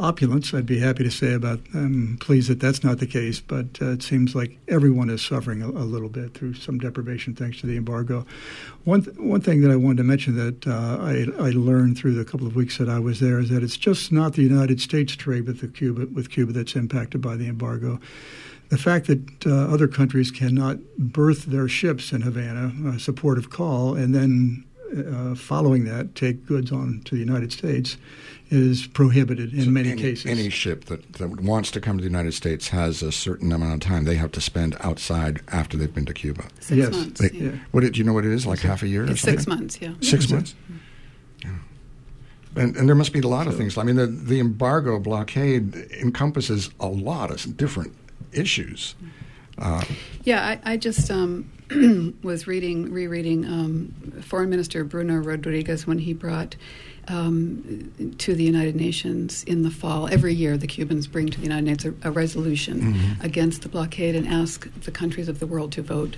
opulence. 0.01 0.53
I'd 0.53 0.65
be 0.65 0.79
happy 0.79 1.03
to 1.03 1.11
say 1.11 1.33
about 1.33 1.59
I'm 1.73 2.17
pleased 2.19 2.49
that 2.49 2.59
that's 2.59 2.83
not 2.83 2.97
the 2.97 3.05
case, 3.05 3.39
but 3.39 3.65
uh, 3.81 3.91
it 3.91 4.03
seems 4.03 4.35
like 4.35 4.57
everyone 4.67 5.09
is 5.09 5.21
suffering 5.21 5.61
a, 5.61 5.67
a, 5.67 5.85
little 5.85 6.09
bit 6.09 6.33
through 6.33 6.55
some 6.55 6.79
deprivation 6.79 7.35
thanks 7.35 7.61
to 7.61 7.67
the 7.67 7.77
embargo. 7.77 8.25
One 8.83 9.03
th- 9.03 9.17
one 9.17 9.41
thing 9.41 9.61
that 9.61 9.71
I 9.71 9.75
wanted 9.75 9.97
to 9.97 10.03
mention 10.03 10.35
that 10.35 10.67
uh, 10.67 10.97
I, 10.99 11.27
I 11.47 11.51
learned 11.51 11.97
through 11.97 12.15
the 12.15 12.25
couple 12.25 12.47
of 12.47 12.55
weeks 12.55 12.77
that 12.79 12.89
I 12.89 12.99
was 12.99 13.19
there 13.19 13.39
is 13.39 13.49
that 13.49 13.63
it's 13.63 13.77
just 13.77 14.11
not 14.11 14.33
the 14.33 14.43
United 14.43 14.81
States 14.81 15.15
trade 15.15 15.45
with 15.45 15.61
the 15.61 15.67
Cuba 15.67 16.07
with 16.07 16.31
Cuba 16.31 16.51
that's 16.51 16.75
impacted 16.75 17.21
by 17.21 17.35
the 17.35 17.47
embargo. 17.47 17.99
The 18.69 18.77
fact 18.77 19.07
that 19.07 19.45
uh, 19.45 19.73
other 19.73 19.87
countries 19.87 20.31
cannot 20.31 20.79
berth 20.97 21.45
their 21.45 21.67
ships 21.67 22.11
in 22.13 22.21
Havana, 22.21 22.71
a 22.95 22.99
supportive 22.99 23.49
call, 23.49 23.95
and 23.95 24.15
then 24.15 24.63
uh, 24.97 25.35
following 25.35 25.85
that, 25.85 26.15
take 26.15 26.45
goods 26.45 26.71
on 26.71 27.01
to 27.05 27.15
the 27.15 27.19
United 27.19 27.51
States 27.51 27.97
is 28.51 28.85
prohibited 28.85 29.53
in 29.53 29.63
so 29.63 29.69
many 29.71 29.91
any, 29.91 30.01
cases. 30.01 30.25
Any 30.25 30.49
ship 30.49 30.85
that, 30.85 31.13
that 31.13 31.39
wants 31.39 31.71
to 31.71 31.81
come 31.81 31.97
to 31.97 32.03
the 32.03 32.09
United 32.09 32.33
States 32.33 32.67
has 32.67 33.01
a 33.01 33.11
certain 33.11 33.51
amount 33.51 33.73
of 33.73 33.79
time 33.79 34.03
they 34.03 34.15
have 34.15 34.33
to 34.33 34.41
spend 34.41 34.75
outside 34.81 35.41
after 35.47 35.77
they've 35.77 35.93
been 35.93 36.05
to 36.05 36.13
Cuba. 36.13 36.43
Six 36.59 36.77
yes. 36.77 36.91
months. 36.91 37.21
They, 37.21 37.29
yeah. 37.31 37.51
What 37.71 37.81
do 37.81 37.97
you 37.97 38.03
know? 38.03 38.13
What 38.13 38.25
it 38.25 38.33
is? 38.33 38.45
Like 38.45 38.59
half 38.59 38.83
a 38.83 38.87
year? 38.87 39.09
It's 39.09 39.21
six 39.21 39.47
months. 39.47 39.81
Yeah. 39.81 39.93
Six 40.01 40.29
months. 40.29 40.53
Yeah. 41.43 41.51
And, 42.57 42.75
and 42.75 42.89
there 42.89 42.95
must 42.95 43.13
be 43.13 43.19
a 43.19 43.27
lot 43.27 43.47
of 43.47 43.55
things. 43.55 43.77
I 43.77 43.83
mean, 43.83 43.95
the, 43.95 44.07
the 44.07 44.41
embargo 44.41 44.99
blockade 44.99 45.73
encompasses 46.01 46.69
a 46.81 46.87
lot 46.87 47.31
of 47.31 47.55
different 47.55 47.95
issues. 48.33 48.95
Uh, 49.57 49.85
yeah, 50.23 50.45
I, 50.65 50.73
I 50.73 50.77
just 50.77 51.09
um, 51.09 51.49
was 52.23 52.47
reading, 52.47 52.91
rereading 52.91 53.45
um, 53.45 54.21
Foreign 54.21 54.49
Minister 54.49 54.83
Bruno 54.83 55.17
Rodriguez 55.17 55.87
when 55.87 55.99
he 55.99 56.13
brought 56.13 56.55
um, 57.07 58.13
to 58.17 58.35
the 58.35 58.43
United 58.43 58.75
Nations 58.75 59.43
in 59.45 59.63
the 59.63 59.71
fall. 59.71 60.07
Every 60.11 60.33
year, 60.33 60.57
the 60.57 60.67
Cubans 60.67 61.07
bring 61.07 61.27
to 61.29 61.37
the 61.37 61.43
United 61.43 61.65
Nations 61.65 61.95
a, 62.03 62.09
a 62.09 62.11
resolution 62.11 62.93
mm-hmm. 62.93 63.21
against 63.21 63.61
the 63.61 63.69
blockade 63.69 64.15
and 64.15 64.27
ask 64.27 64.67
the 64.81 64.91
countries 64.91 65.27
of 65.27 65.39
the 65.39 65.47
world 65.47 65.71
to 65.73 65.81
vote 65.81 66.17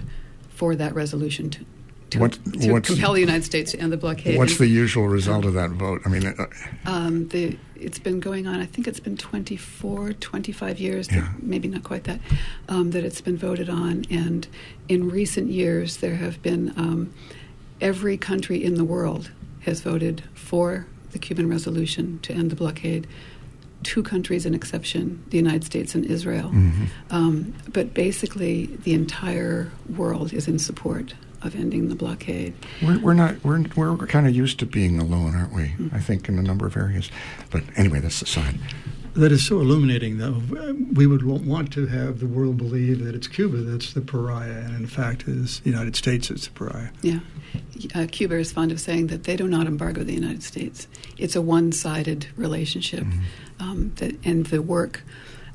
for 0.50 0.76
that 0.76 0.94
resolution 0.96 1.50
to, 1.50 1.66
to, 2.12 2.20
what, 2.20 2.34
to 2.54 2.82
compel 2.82 3.14
the 3.14 3.20
United 3.20 3.44
States 3.44 3.72
to 3.72 3.80
end 3.80 3.92
the 3.92 3.98
blockade. 3.98 4.38
What's 4.38 4.52
and, 4.54 4.60
the 4.62 4.68
usual 4.68 5.08
result 5.08 5.46
of 5.46 5.54
that 5.54 5.72
vote? 5.72 6.02
I 6.06 6.10
mean, 6.10 6.28
uh, 6.28 6.46
um, 6.86 7.28
the, 7.30 7.58
it's 7.84 8.00
been 8.00 8.20
going 8.20 8.48
on, 8.48 8.60
I 8.60 8.66
think 8.66 8.88
it's 8.88 9.00
been 9.00 9.18
24, 9.18 10.14
25 10.14 10.80
years, 10.80 11.12
yeah. 11.12 11.30
maybe 11.40 11.68
not 11.68 11.84
quite 11.84 12.06
that, 12.06 12.20
um, 12.70 12.92
that 12.92 13.04
it's 13.04 13.22
been 13.22 13.38
voted 13.38 13.70
on. 13.70 14.06
And 14.10 14.48
in 14.88 15.10
recent 15.10 15.52
years, 15.52 15.98
there 15.98 16.16
have 16.16 16.42
been 16.42 16.74
um, 16.78 17.14
every 17.82 18.18
country 18.18 18.64
in 18.64 18.76
the 18.76 18.86
world 18.86 19.32
has 19.62 19.82
voted 19.82 20.24
for 20.34 20.86
the 21.12 21.20
Cuban 21.20 21.50
resolution 21.50 22.20
to 22.24 22.34
end 22.34 22.50
the 22.52 22.56
blockade. 22.56 23.08
two 23.84 24.02
countries 24.02 24.46
an 24.46 24.54
exception 24.54 25.22
the 25.30 25.38
United 25.38 25.66
States 25.66 25.94
and 25.94 26.06
Israel. 26.06 26.50
Mm-hmm. 26.50 26.86
Um, 27.10 27.54
but 27.72 27.94
basically, 27.94 28.68
the 28.84 28.94
entire 28.94 29.72
world 29.98 30.32
is 30.32 30.48
in 30.48 30.58
support 30.58 31.14
of 31.46 31.56
ending 31.56 31.90
the 31.90 31.96
blockade. 31.96 32.54
We're, 32.82 33.00
we're 33.00 33.14
not. 33.14 33.44
We're 33.44 33.64
we're 33.76 33.98
kind 34.08 34.28
of 34.28 34.36
used 34.36 34.60
to 34.60 34.66
being 34.66 35.00
alone, 35.00 35.36
aren't 35.36 35.54
we? 35.54 35.74
I 35.92 36.00
think 36.00 36.30
in 36.30 36.40
a 36.40 36.44
number 36.44 36.66
of 36.66 36.78
areas. 36.78 37.10
But 37.50 37.64
anyway, 37.76 38.00
that's 38.00 38.22
aside. 38.22 38.60
That 39.16 39.32
is 39.32 39.46
so 39.46 39.60
illuminating, 39.60 40.18
though. 40.18 40.42
We 40.94 41.06
would 41.06 41.24
want 41.24 41.72
to 41.74 41.86
have 41.86 42.20
the 42.20 42.26
world 42.26 42.58
believe 42.58 43.04
that 43.06 43.14
it's 43.14 43.28
Cuba 43.28 43.58
that's 43.58 43.94
the 43.94 44.02
pariah, 44.02 44.64
and 44.66 44.76
in 44.76 44.88
fact, 44.88 45.28
is 45.28 45.60
the 45.60 45.70
United 45.70 45.96
States 45.96 46.30
that's 46.30 46.48
the 46.48 46.54
pariah. 46.54 46.90
Yeah. 47.04 47.20
Uh, 47.94 48.08
Cuba 48.12 48.36
is 48.38 48.52
fond 48.52 48.72
of 48.72 48.80
saying 48.80 49.08
that 49.08 49.26
they 49.26 49.36
do 49.36 49.48
not 49.48 49.68
embargo 49.68 50.04
the 50.04 50.14
United 50.14 50.42
States. 50.42 50.88
It's 51.20 51.36
a 51.36 51.44
one-sided 51.44 52.28
relationship, 52.36 53.06
um, 53.60 53.92
that, 53.98 54.16
and 54.26 54.48
the 54.48 54.64
work 54.64 55.04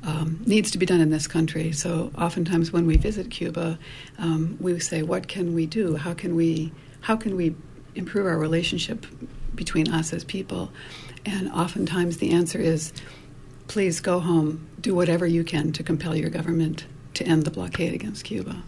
um, 0.03 0.41
needs 0.47 0.71
to 0.71 0.79
be 0.79 0.87
done 0.87 1.01
in 1.01 1.11
this 1.11 1.27
country. 1.27 1.73
So 1.73 2.11
oftentimes 2.17 2.73
when 2.73 2.87
we 2.87 2.97
visit 2.97 3.31
Cuba, 3.31 3.79
um, 4.19 4.57
we 4.61 4.79
say, 4.79 5.03
"What 5.03 5.29
can 5.29 5.55
we 5.55 5.67
do? 5.67 5.97
How 5.97 6.15
can 6.15 6.35
we? 6.35 6.73
How 7.01 7.17
can 7.17 7.37
we 7.37 7.55
improve 7.95 8.27
our 8.27 8.39
relationship 8.39 9.07
between 9.55 9.89
us 9.93 10.13
as 10.13 10.25
people?" 10.25 10.71
And 11.27 11.51
oftentimes 11.51 12.19
the 12.19 12.31
answer 12.31 12.59
is, 12.59 12.93
"Please 13.67 14.01
go 14.01 14.21
home. 14.21 14.67
Do 14.81 14.95
whatever 14.95 15.27
you 15.27 15.45
can 15.45 15.73
to 15.73 15.83
compel 15.83 16.15
your 16.15 16.31
government 16.31 16.87
to 17.15 17.25
end 17.25 17.45
the 17.45 17.51
blockade 17.51 17.95
against 17.95 18.25
Cuba." 18.25 18.63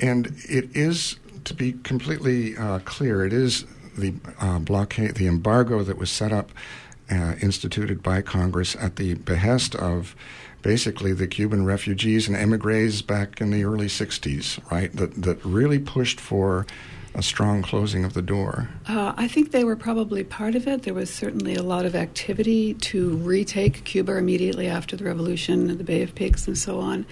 And 0.00 0.28
it 0.48 0.76
is, 0.76 1.18
to 1.44 1.54
be 1.54 1.72
completely 1.82 2.56
uh, 2.56 2.78
clear, 2.80 3.26
it 3.26 3.32
is 3.32 3.64
the 3.96 4.14
uh, 4.40 4.60
blockade, 4.60 5.16
the 5.16 5.26
embargo 5.26 5.82
that 5.82 5.98
was 5.98 6.10
set 6.10 6.32
up, 6.32 6.52
uh, 7.10 7.34
instituted 7.40 8.02
by 8.02 8.22
Congress 8.22 8.76
at 8.76 8.96
the 8.96 9.14
behest 9.14 9.74
of 9.74 10.14
basically 10.62 11.12
the 11.12 11.26
Cuban 11.26 11.64
refugees 11.64 12.28
and 12.28 12.36
emigres 12.36 13.02
back 13.02 13.40
in 13.40 13.50
the 13.50 13.64
early 13.64 13.86
60s, 13.86 14.58
right? 14.70 14.92
That, 14.92 15.14
that 15.22 15.44
really 15.44 15.78
pushed 15.78 16.20
for 16.20 16.66
a 17.14 17.22
strong 17.22 17.62
closing 17.62 18.04
of 18.04 18.14
the 18.14 18.22
door. 18.22 18.68
Uh, 18.86 19.12
I 19.16 19.28
think 19.28 19.50
they 19.50 19.64
were 19.64 19.76
probably 19.76 20.22
part 20.24 20.54
of 20.54 20.68
it. 20.68 20.82
There 20.82 20.94
was 20.94 21.12
certainly 21.12 21.54
a 21.54 21.62
lot 21.62 21.84
of 21.84 21.96
activity 21.96 22.74
to 22.74 23.16
retake 23.16 23.84
Cuba 23.84 24.16
immediately 24.16 24.68
after 24.68 24.96
the 24.96 25.04
revolution, 25.04 25.78
the 25.78 25.84
Bay 25.84 26.02
of 26.02 26.14
Pigs, 26.14 26.46
and 26.46 26.56
so 26.56 26.78
on. 26.78 27.06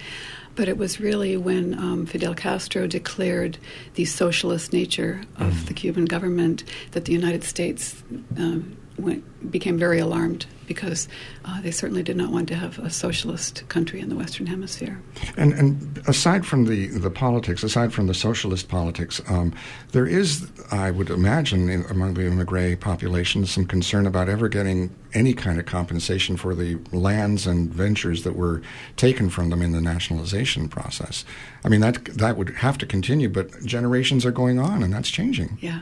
But 0.55 0.67
it 0.67 0.77
was 0.77 0.99
really 0.99 1.37
when 1.37 1.77
um, 1.77 2.05
Fidel 2.05 2.33
Castro 2.33 2.87
declared 2.87 3.57
the 3.95 4.05
socialist 4.05 4.73
nature 4.73 5.21
of 5.37 5.53
mm. 5.53 5.65
the 5.67 5.73
Cuban 5.73 6.05
government 6.05 6.63
that 6.91 7.05
the 7.05 7.11
United 7.11 7.43
States 7.43 8.01
um, 8.37 8.77
went, 8.97 9.23
became 9.49 9.77
very 9.77 9.99
alarmed 9.99 10.45
because 10.67 11.07
uh, 11.45 11.61
they 11.61 11.71
certainly 11.71 12.03
did 12.03 12.17
not 12.17 12.29
want 12.29 12.47
to 12.49 12.55
have 12.55 12.77
a 12.79 12.89
socialist 12.89 13.67
country 13.69 14.01
in 14.01 14.09
the 14.09 14.15
Western 14.15 14.45
Hemisphere. 14.45 15.01
And, 15.37 15.53
and 15.53 16.03
aside 16.07 16.45
from 16.45 16.65
the, 16.65 16.87
the 16.87 17.09
politics, 17.09 17.63
aside 17.63 17.93
from 17.93 18.07
the 18.07 18.13
socialist 18.13 18.67
politics, 18.67 19.21
um, 19.29 19.53
there 19.93 20.05
is, 20.05 20.51
I 20.69 20.91
would 20.91 21.09
imagine, 21.09 21.69
in, 21.69 21.85
among 21.85 22.15
the 22.15 22.27
immigrant 22.27 22.81
population, 22.81 23.45
some 23.45 23.65
concern 23.65 24.05
about 24.05 24.27
ever 24.27 24.49
getting 24.49 24.93
any 25.13 25.33
kind 25.33 25.57
of 25.59 25.65
compensation 25.65 26.35
for 26.35 26.53
the 26.53 26.77
lands 26.91 27.47
and 27.47 27.69
ventures 27.73 28.23
that 28.23 28.35
were 28.35 28.61
taken 28.97 29.29
from 29.29 29.49
them 29.49 29.61
in 29.61 29.71
the 29.71 29.81
nationalization 29.81 30.67
process. 30.67 31.23
I 31.63 31.69
mean, 31.69 31.81
that 31.81 32.05
that 32.05 32.37
would 32.37 32.49
have 32.57 32.77
to 32.79 32.85
continue, 32.85 33.29
but 33.29 33.63
generations 33.63 34.25
are 34.25 34.31
going 34.31 34.59
on, 34.59 34.83
and 34.83 34.93
that's 34.93 35.09
changing. 35.09 35.57
Yeah. 35.61 35.81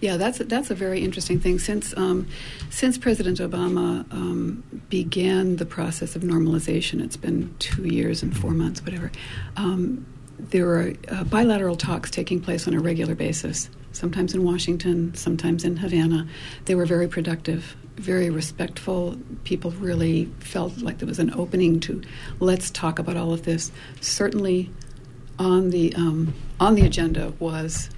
Yeah, 0.00 0.16
that's 0.16 0.40
a, 0.40 0.44
that's 0.44 0.70
a 0.70 0.74
very 0.74 1.02
interesting 1.02 1.40
thing. 1.40 1.58
Since 1.58 1.96
um, 1.96 2.28
since 2.68 2.91
President 2.98 3.38
Obama 3.38 4.10
um, 4.12 4.62
began 4.88 5.56
the 5.56 5.66
process 5.66 6.16
of 6.16 6.22
normalization, 6.22 7.02
it's 7.02 7.16
been 7.16 7.54
two 7.58 7.84
years 7.84 8.22
and 8.22 8.36
four 8.36 8.52
months, 8.52 8.82
whatever. 8.82 9.10
Um, 9.56 10.06
there 10.38 10.68
are 10.68 10.92
uh, 11.08 11.24
bilateral 11.24 11.76
talks 11.76 12.10
taking 12.10 12.40
place 12.40 12.66
on 12.66 12.74
a 12.74 12.80
regular 12.80 13.14
basis. 13.14 13.70
Sometimes 13.92 14.34
in 14.34 14.42
Washington, 14.42 15.14
sometimes 15.14 15.64
in 15.64 15.76
Havana. 15.76 16.26
They 16.64 16.74
were 16.74 16.86
very 16.86 17.06
productive, 17.08 17.76
very 17.96 18.30
respectful. 18.30 19.16
People 19.44 19.70
really 19.72 20.26
felt 20.40 20.78
like 20.78 20.98
there 20.98 21.08
was 21.08 21.18
an 21.18 21.32
opening 21.34 21.78
to 21.80 22.02
let's 22.40 22.70
talk 22.70 22.98
about 22.98 23.16
all 23.16 23.32
of 23.32 23.42
this. 23.42 23.70
Certainly, 24.00 24.70
on 25.38 25.70
the 25.70 25.94
um, 25.94 26.34
on 26.58 26.74
the 26.74 26.86
agenda 26.86 27.32
was 27.38 27.90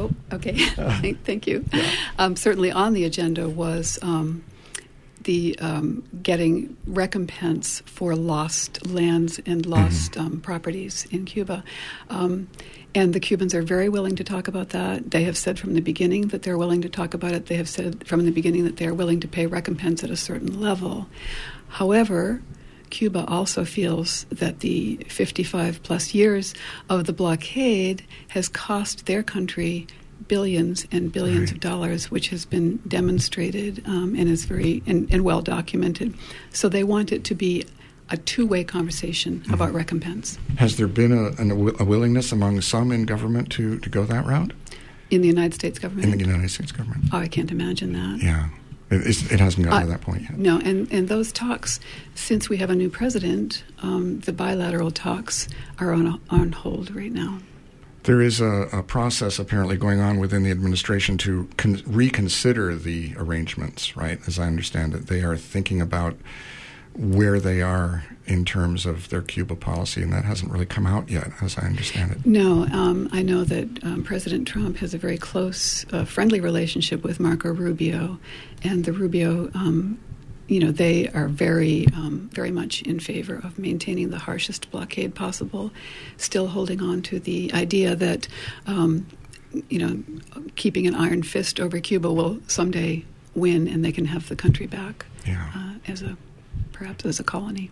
Oh, 0.00 0.10
okay. 0.32 0.56
Thank 1.24 1.46
you. 1.46 1.64
Yeah. 1.72 1.90
Um, 2.18 2.36
certainly 2.36 2.72
on 2.72 2.92
the 2.94 3.04
agenda 3.04 3.48
was 3.48 3.98
um, 4.02 4.44
the 5.24 5.58
um, 5.58 6.02
getting 6.22 6.76
recompense 6.86 7.82
for 7.86 8.16
lost 8.16 8.86
lands 8.86 9.40
and 9.44 9.66
lost 9.66 10.12
mm-hmm. 10.12 10.20
Um, 10.20 10.40
properties 10.40 11.06
in 11.10 11.24
Cuba. 11.24 11.62
Um, 12.08 12.48
and 12.94 13.14
the 13.14 13.20
Cubans 13.20 13.54
are 13.54 13.62
very 13.62 13.88
willing 13.88 14.16
to 14.16 14.24
talk 14.24 14.48
about 14.48 14.70
that. 14.70 15.10
They 15.10 15.24
have 15.24 15.36
said 15.36 15.58
from 15.58 15.74
the 15.74 15.80
beginning 15.80 16.28
that 16.28 16.42
they're 16.42 16.58
willing 16.58 16.82
to 16.82 16.88
talk 16.88 17.14
about 17.14 17.32
it. 17.32 17.46
They 17.46 17.54
have 17.56 17.68
said 17.68 18.06
from 18.06 18.24
the 18.24 18.32
beginning 18.32 18.64
that 18.64 18.78
they're 18.78 18.94
willing 18.94 19.20
to 19.20 19.28
pay 19.28 19.46
recompense 19.46 20.02
at 20.02 20.10
a 20.10 20.16
certain 20.16 20.60
level. 20.60 21.06
However, 21.68 22.42
Cuba 22.90 23.24
also 23.26 23.64
feels 23.64 24.24
that 24.30 24.60
the 24.60 24.96
55 25.08 25.82
plus 25.82 26.14
years 26.14 26.54
of 26.88 27.06
the 27.06 27.12
blockade 27.12 28.04
has 28.28 28.48
cost 28.48 29.06
their 29.06 29.22
country 29.22 29.86
billions 30.28 30.86
and 30.92 31.12
billions 31.12 31.50
right. 31.50 31.52
of 31.52 31.60
dollars, 31.60 32.10
which 32.10 32.28
has 32.28 32.44
been 32.44 32.76
demonstrated 32.86 33.82
um, 33.86 34.14
and 34.16 34.28
is 34.28 34.44
very 34.44 34.82
and, 34.86 35.12
and, 35.12 35.24
well 35.24 35.42
documented. 35.42 36.14
So 36.52 36.68
they 36.68 36.84
want 36.84 37.10
it 37.10 37.24
to 37.24 37.34
be 37.34 37.66
a 38.10 38.16
two-way 38.16 38.64
conversation 38.64 39.40
mm-hmm. 39.40 39.54
about 39.54 39.72
recompense. 39.72 40.38
Has 40.56 40.76
there 40.76 40.88
been 40.88 41.12
a, 41.12 41.82
a, 41.82 41.84
willingness 41.84 42.32
among 42.32 42.60
some 42.60 42.92
in 42.92 43.06
government 43.06 43.50
to, 43.52 43.78
to 43.78 43.88
go 43.88 44.04
that 44.04 44.26
route? 44.26 44.52
In 45.10 45.22
the 45.22 45.28
United 45.28 45.54
States 45.54 45.78
government? 45.78 46.12
In 46.12 46.18
the 46.18 46.24
United 46.24 46.50
States 46.50 46.72
government. 46.72 47.04
Oh, 47.12 47.18
I 47.18 47.28
can't 47.28 47.50
imagine 47.50 47.92
that. 47.92 48.22
Yeah. 48.22 48.48
It, 48.90 49.32
it 49.32 49.38
hasn't 49.38 49.64
gotten 49.66 49.82
uh, 49.82 49.86
to 49.86 49.92
that 49.92 50.00
point 50.00 50.22
yet. 50.22 50.36
No, 50.36 50.58
and, 50.58 50.90
and 50.92 51.08
those 51.08 51.30
talks, 51.30 51.78
since 52.14 52.48
we 52.48 52.56
have 52.56 52.70
a 52.70 52.74
new 52.74 52.90
president, 52.90 53.62
um, 53.82 54.20
the 54.20 54.32
bilateral 54.32 54.90
talks 54.90 55.48
are 55.78 55.92
on, 55.92 56.20
on 56.28 56.52
hold 56.52 56.94
right 56.94 57.12
now. 57.12 57.38
There 58.04 58.20
is 58.20 58.40
a, 58.40 58.68
a, 58.72 58.82
process 58.82 59.38
apparently 59.38 59.76
going 59.76 60.00
on 60.00 60.18
within 60.18 60.42
the 60.42 60.50
administration 60.50 61.18
to 61.18 61.48
con- 61.58 61.82
reconsider 61.86 62.74
the 62.74 63.14
arrangements, 63.16 63.94
right? 63.94 64.18
As 64.26 64.38
I 64.38 64.46
understand 64.46 64.94
it, 64.94 65.06
they 65.06 65.22
are 65.22 65.36
thinking 65.36 65.82
about 65.82 66.16
where 66.94 67.40
they 67.40 67.62
are 67.62 68.04
in 68.26 68.44
terms 68.44 68.86
of 68.86 69.08
their 69.08 69.22
Cuba 69.22 69.56
policy, 69.56 70.02
and 70.02 70.12
that 70.12 70.24
hasn't 70.24 70.52
really 70.52 70.66
come 70.66 70.86
out 70.86 71.08
yet, 71.10 71.30
as 71.40 71.58
I 71.58 71.62
understand 71.62 72.12
it. 72.12 72.24
No, 72.24 72.64
um, 72.66 73.08
I 73.12 73.22
know 73.22 73.42
that 73.44 73.82
um, 73.82 74.04
President 74.04 74.46
Trump 74.46 74.76
has 74.76 74.94
a 74.94 74.98
very 74.98 75.18
close, 75.18 75.84
uh, 75.92 76.04
friendly 76.04 76.40
relationship 76.40 77.02
with 77.02 77.18
Marco 77.18 77.52
Rubio, 77.52 78.18
and 78.62 78.84
the 78.84 78.92
Rubio, 78.92 79.50
um, 79.54 79.98
you 80.46 80.60
know, 80.60 80.70
they 80.70 81.08
are 81.08 81.28
very, 81.28 81.86
um, 81.94 82.30
very 82.32 82.50
much 82.50 82.82
in 82.82 83.00
favor 83.00 83.34
of 83.34 83.58
maintaining 83.58 84.10
the 84.10 84.18
harshest 84.18 84.70
blockade 84.70 85.14
possible, 85.14 85.72
still 86.16 86.48
holding 86.48 86.80
on 86.80 87.02
to 87.02 87.18
the 87.18 87.52
idea 87.52 87.96
that, 87.96 88.28
um, 88.66 89.06
you 89.68 89.78
know, 89.78 90.02
keeping 90.54 90.86
an 90.86 90.94
iron 90.94 91.22
fist 91.22 91.58
over 91.58 91.80
Cuba 91.80 92.12
will 92.12 92.38
someday 92.46 93.04
win, 93.34 93.66
and 93.66 93.84
they 93.84 93.92
can 93.92 94.04
have 94.04 94.28
the 94.28 94.36
country 94.36 94.66
back 94.66 95.06
yeah. 95.26 95.50
uh, 95.54 95.90
as 95.90 96.02
a 96.02 96.16
perhaps 96.72 97.04
as 97.04 97.20
a 97.20 97.24
colony. 97.24 97.70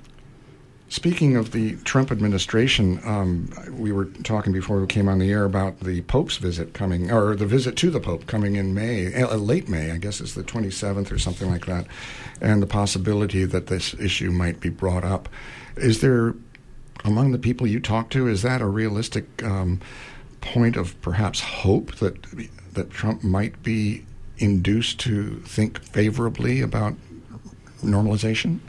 Speaking 0.90 1.36
of 1.36 1.52
the 1.52 1.76
Trump 1.84 2.10
administration, 2.10 2.98
um, 3.04 3.50
we 3.72 3.92
were 3.92 4.06
talking 4.06 4.54
before 4.54 4.80
we 4.80 4.86
came 4.86 5.06
on 5.06 5.18
the 5.18 5.30
air 5.30 5.44
about 5.44 5.80
the 5.80 6.00
Pope's 6.02 6.38
visit 6.38 6.72
coming, 6.72 7.10
or 7.10 7.36
the 7.36 7.44
visit 7.44 7.76
to 7.76 7.90
the 7.90 8.00
Pope 8.00 8.26
coming 8.26 8.56
in 8.56 8.72
May, 8.72 9.12
uh, 9.14 9.36
late 9.36 9.68
May, 9.68 9.90
I 9.90 9.98
guess 9.98 10.18
it's 10.18 10.32
the 10.32 10.42
27th 10.42 11.12
or 11.12 11.18
something 11.18 11.50
like 11.50 11.66
that, 11.66 11.86
and 12.40 12.62
the 12.62 12.66
possibility 12.66 13.44
that 13.44 13.66
this 13.66 13.92
issue 13.94 14.30
might 14.30 14.60
be 14.60 14.70
brought 14.70 15.04
up. 15.04 15.28
Is 15.76 16.00
there, 16.00 16.34
among 17.04 17.32
the 17.32 17.38
people 17.38 17.66
you 17.66 17.80
talk 17.80 18.08
to, 18.10 18.26
is 18.26 18.40
that 18.40 18.62
a 18.62 18.66
realistic 18.66 19.42
um, 19.44 19.80
point 20.40 20.76
of 20.76 20.98
perhaps 21.02 21.40
hope 21.40 21.96
that 21.96 22.16
that 22.72 22.90
Trump 22.90 23.24
might 23.24 23.62
be 23.62 24.06
induced 24.38 25.00
to 25.00 25.40
think 25.40 25.82
favorably 25.82 26.60
about 26.60 26.94
normalization? 27.82 28.60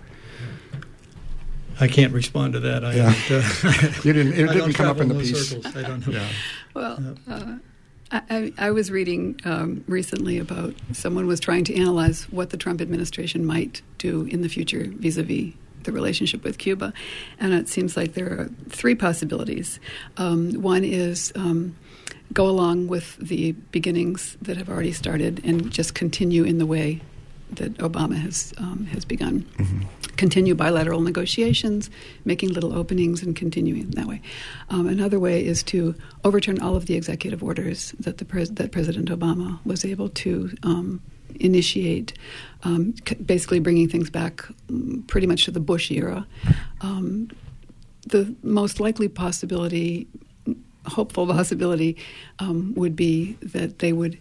I 1.79 1.87
can't 1.87 2.13
respond 2.13 2.53
to 2.53 2.59
that. 2.61 2.83
I 2.83 2.93
yeah. 2.93 3.13
uh, 3.29 3.91
you 4.03 4.13
didn't. 4.13 4.33
It 4.33 4.51
didn't 4.51 4.73
come 4.73 4.87
up 4.87 4.99
in 4.99 5.07
the 5.07 5.15
piece. 5.15 5.49
Circles. 5.49 5.75
I 5.75 5.81
don't 5.83 6.05
know. 6.05 6.13
Yeah. 6.13 6.27
Well. 6.73 7.17
Uh, 7.27 7.57
I, 8.11 8.51
I, 8.57 8.71
was 8.71 8.89
reading 8.89 9.39
um, 9.45 9.83
recently 9.87 10.39
about 10.39 10.73
someone 10.93 11.27
was 11.27 11.39
trying 11.39 11.63
to 11.65 11.75
analyze 11.75 12.23
what 12.31 12.49
the 12.49 12.57
Trump 12.57 12.81
administration 12.81 13.45
might 13.45 13.83
do 13.99 14.23
in 14.23 14.41
the 14.41 14.49
future 14.49 14.85
vis-a-vis 14.95 15.53
the 15.83 15.91
relationship 15.91 16.43
with 16.43 16.57
Cuba, 16.57 16.91
and 17.39 17.53
it 17.53 17.69
seems 17.69 17.95
like 17.95 18.13
there 18.13 18.27
are 18.27 18.49
three 18.69 18.95
possibilities. 18.95 19.79
Um, 20.17 20.53
one 20.53 20.83
is 20.83 21.31
um, 21.35 21.75
go 22.33 22.47
along 22.47 22.87
with 22.87 23.15
the 23.17 23.53
beginnings 23.71 24.37
that 24.41 24.57
have 24.57 24.69
already 24.69 24.91
started 24.91 25.41
and 25.43 25.71
just 25.71 25.93
continue 25.93 26.43
in 26.43 26.57
the 26.57 26.65
way 26.65 27.01
that 27.51 27.77
Obama 27.77 28.15
has 28.15 28.53
um, 28.57 28.85
has 28.87 29.05
begun. 29.05 29.41
Mm-hmm. 29.57 29.81
Continue 30.17 30.53
bilateral 30.53 31.01
negotiations, 31.01 31.89
making 32.25 32.49
little 32.49 32.73
openings, 32.73 33.23
and 33.23 33.35
continuing 33.35 33.89
that 33.91 34.05
way. 34.05 34.21
Um, 34.69 34.87
another 34.87 35.19
way 35.19 35.45
is 35.45 35.63
to 35.63 35.95
overturn 36.23 36.59
all 36.59 36.75
of 36.75 36.85
the 36.87 36.95
executive 36.95 37.43
orders 37.43 37.93
that 37.99 38.17
the 38.17 38.25
pres- 38.25 38.51
that 38.51 38.71
President 38.71 39.09
Obama 39.09 39.59
was 39.65 39.85
able 39.85 40.09
to 40.09 40.51
um, 40.63 41.01
initiate, 41.39 42.13
um, 42.63 42.93
basically 43.25 43.59
bringing 43.59 43.87
things 43.87 44.09
back 44.09 44.45
mm, 44.67 45.05
pretty 45.07 45.27
much 45.27 45.45
to 45.45 45.51
the 45.51 45.59
Bush 45.59 45.91
era. 45.91 46.27
Um, 46.81 47.29
the 48.07 48.35
most 48.43 48.79
likely 48.79 49.07
possibility, 49.07 50.07
hopeful 50.85 51.27
possibility, 51.27 51.97
um, 52.39 52.73
would 52.75 52.95
be 52.95 53.37
that 53.41 53.79
they 53.79 53.93
would, 53.93 54.17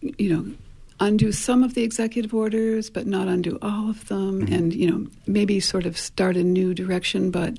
you 0.00 0.28
know, 0.34 0.54
undo 1.00 1.32
some 1.32 1.62
of 1.62 1.74
the 1.74 1.82
executive 1.82 2.34
orders, 2.34 2.90
but 2.90 3.06
not 3.06 3.28
undo 3.28 3.58
all 3.62 3.90
of 3.90 4.06
them, 4.08 4.42
mm-hmm. 4.42 4.54
and 4.54 4.74
you 4.74 4.90
know, 4.90 5.06
maybe 5.26 5.60
sort 5.60 5.86
of 5.86 5.98
start 5.98 6.36
a 6.36 6.44
new 6.44 6.74
direction. 6.74 7.30
But 7.30 7.58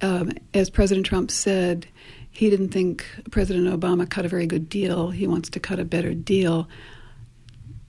um, 0.00 0.32
as 0.54 0.70
President 0.70 1.06
Trump 1.06 1.30
said, 1.30 1.86
he 2.30 2.48
didn't 2.48 2.70
think 2.70 3.04
President 3.30 3.66
Obama 3.66 4.08
cut 4.08 4.24
a 4.24 4.28
very 4.28 4.46
good 4.46 4.68
deal. 4.68 5.10
He 5.10 5.26
wants 5.26 5.50
to 5.50 5.60
cut 5.60 5.78
a 5.78 5.84
better 5.84 6.14
deal. 6.14 6.68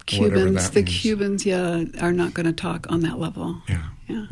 Cubans, 0.07 0.71
the 0.71 0.81
means. 0.81 1.01
Cubans, 1.01 1.45
yeah, 1.45 1.83
are 2.01 2.11
not 2.11 2.33
going 2.33 2.47
to 2.47 2.53
talk 2.53 2.91
on 2.91 3.01
that 3.01 3.19
level. 3.19 3.61
Yeah, 3.69 3.87
yeah. 4.07 4.25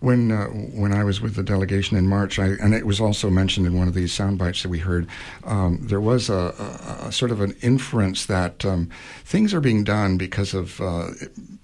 When 0.00 0.32
uh, 0.32 0.46
when 0.46 0.94
I 0.94 1.04
was 1.04 1.20
with 1.20 1.34
the 1.34 1.42
delegation 1.42 1.96
in 1.98 2.06
March, 2.06 2.38
I, 2.38 2.48
and 2.60 2.74
it 2.74 2.86
was 2.86 3.00
also 3.00 3.28
mentioned 3.28 3.66
in 3.66 3.76
one 3.76 3.86
of 3.86 3.92
these 3.92 4.14
sound 4.14 4.38
bites 4.38 4.62
that 4.62 4.70
we 4.70 4.78
heard, 4.78 5.06
um, 5.44 5.78
there 5.82 6.00
was 6.00 6.30
a, 6.30 6.54
a, 7.02 7.08
a, 7.08 7.12
sort 7.12 7.30
of 7.30 7.42
an 7.42 7.54
inference 7.60 8.24
that 8.26 8.64
um, 8.64 8.88
things 9.24 9.52
are 9.52 9.60
being 9.60 9.84
done 9.84 10.16
because 10.16 10.54
of 10.54 10.80
uh, 10.80 11.08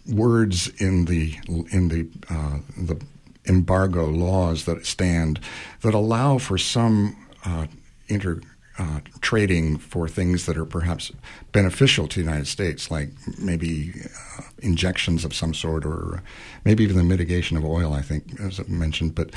words 0.07 0.68
in 0.78 1.07
the 1.07 1.34
in 1.70 1.89
the 1.89 2.09
uh, 2.28 2.59
the 2.76 3.01
embargo 3.47 4.07
laws 4.07 4.64
that 4.64 4.84
stand 4.84 5.41
that 5.80 5.95
allow 5.95 6.37
for 6.37 6.59
some 6.59 7.16
uh, 7.45 7.66
inter 8.09 8.41
uh, 8.78 9.00
trading 9.20 9.78
for 9.78 10.08
things 10.08 10.46
that 10.46 10.58
are 10.58 10.66
perhaps 10.66 11.10
beneficial 11.52 12.06
to 12.08 12.16
the 12.16 12.24
United 12.24 12.46
States, 12.46 12.90
like 12.90 13.10
maybe 13.38 13.92
uh, 14.38 14.42
injections 14.58 15.24
of 15.24 15.34
some 15.34 15.54
sort, 15.54 15.86
or 15.86 16.22
maybe 16.64 16.84
even 16.84 16.96
the 16.96 17.04
mitigation 17.04 17.56
of 17.56 17.64
oil. 17.64 17.94
I 17.94 18.02
think, 18.02 18.38
as 18.40 18.60
I 18.60 18.64
mentioned, 18.64 19.14
but 19.14 19.30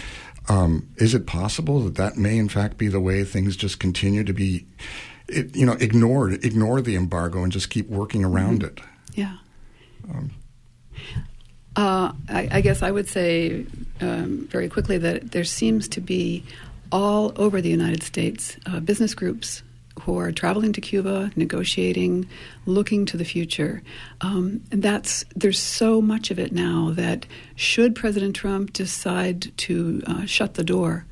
um, 0.50 0.90
is 0.98 1.14
it 1.14 1.26
possible 1.26 1.80
that 1.82 1.96
that 1.96 2.18
may, 2.18 2.38
in 2.38 2.50
fact, 2.50 2.78
be 2.78 2.88
the 2.88 3.00
way 3.00 3.24
things 3.24 3.56
just 3.56 3.80
continue 3.80 4.24
to 4.24 4.34
be, 4.34 4.66
it, 5.28 5.56
you 5.56 5.66
know, 5.66 5.78
ignored, 5.80 6.44
ignore 6.44 6.82
the 6.82 6.96
embargo, 6.96 7.44
and 7.44 7.52
just 7.52 7.70
keep 7.70 7.88
working 7.88 8.26
around 8.26 8.64
mm-hmm. 8.64 8.78
it? 8.78 8.84
Yeah. 9.14 9.38
Um, 10.10 10.32
uh, 11.76 12.12
I, 12.28 12.50
I, 12.52 12.62
guess 12.62 12.82
I 12.82 12.92
would 12.92 13.08
say 13.08 13.66
um, 14.02 14.48
very 14.52 14.68
quickly 14.68 14.98
that 14.98 15.32
there 15.32 15.44
seems 15.44 15.88
to 15.90 16.02
be 16.02 16.44
all 16.92 17.34
over 17.36 17.62
the 17.62 17.70
United 17.70 18.04
States, 18.04 18.58
uh, 18.66 18.80
business 18.80 19.14
groups 19.14 19.64
who 20.02 20.18
are 20.18 20.32
traveling 20.32 20.74
to 20.74 20.82
Cuba, 20.82 21.32
negotiating, 21.36 22.28
looking 22.66 23.06
to 23.06 23.18
the 23.18 23.26
future. 23.26 23.84
Um, 24.22 24.62
and 24.72 24.82
that's 24.82 25.26
there's 25.36 25.60
so 25.60 26.02
much 26.02 26.32
of 26.32 26.40
it 26.40 26.52
now 26.52 26.92
that 26.96 27.26
should 27.56 27.96
President 27.96 28.36
Trump 28.36 28.74
decide 28.74 29.56
to 29.58 30.02
uh, 30.08 30.26
shut 30.26 30.54
the 30.54 30.64
door, 30.64 31.06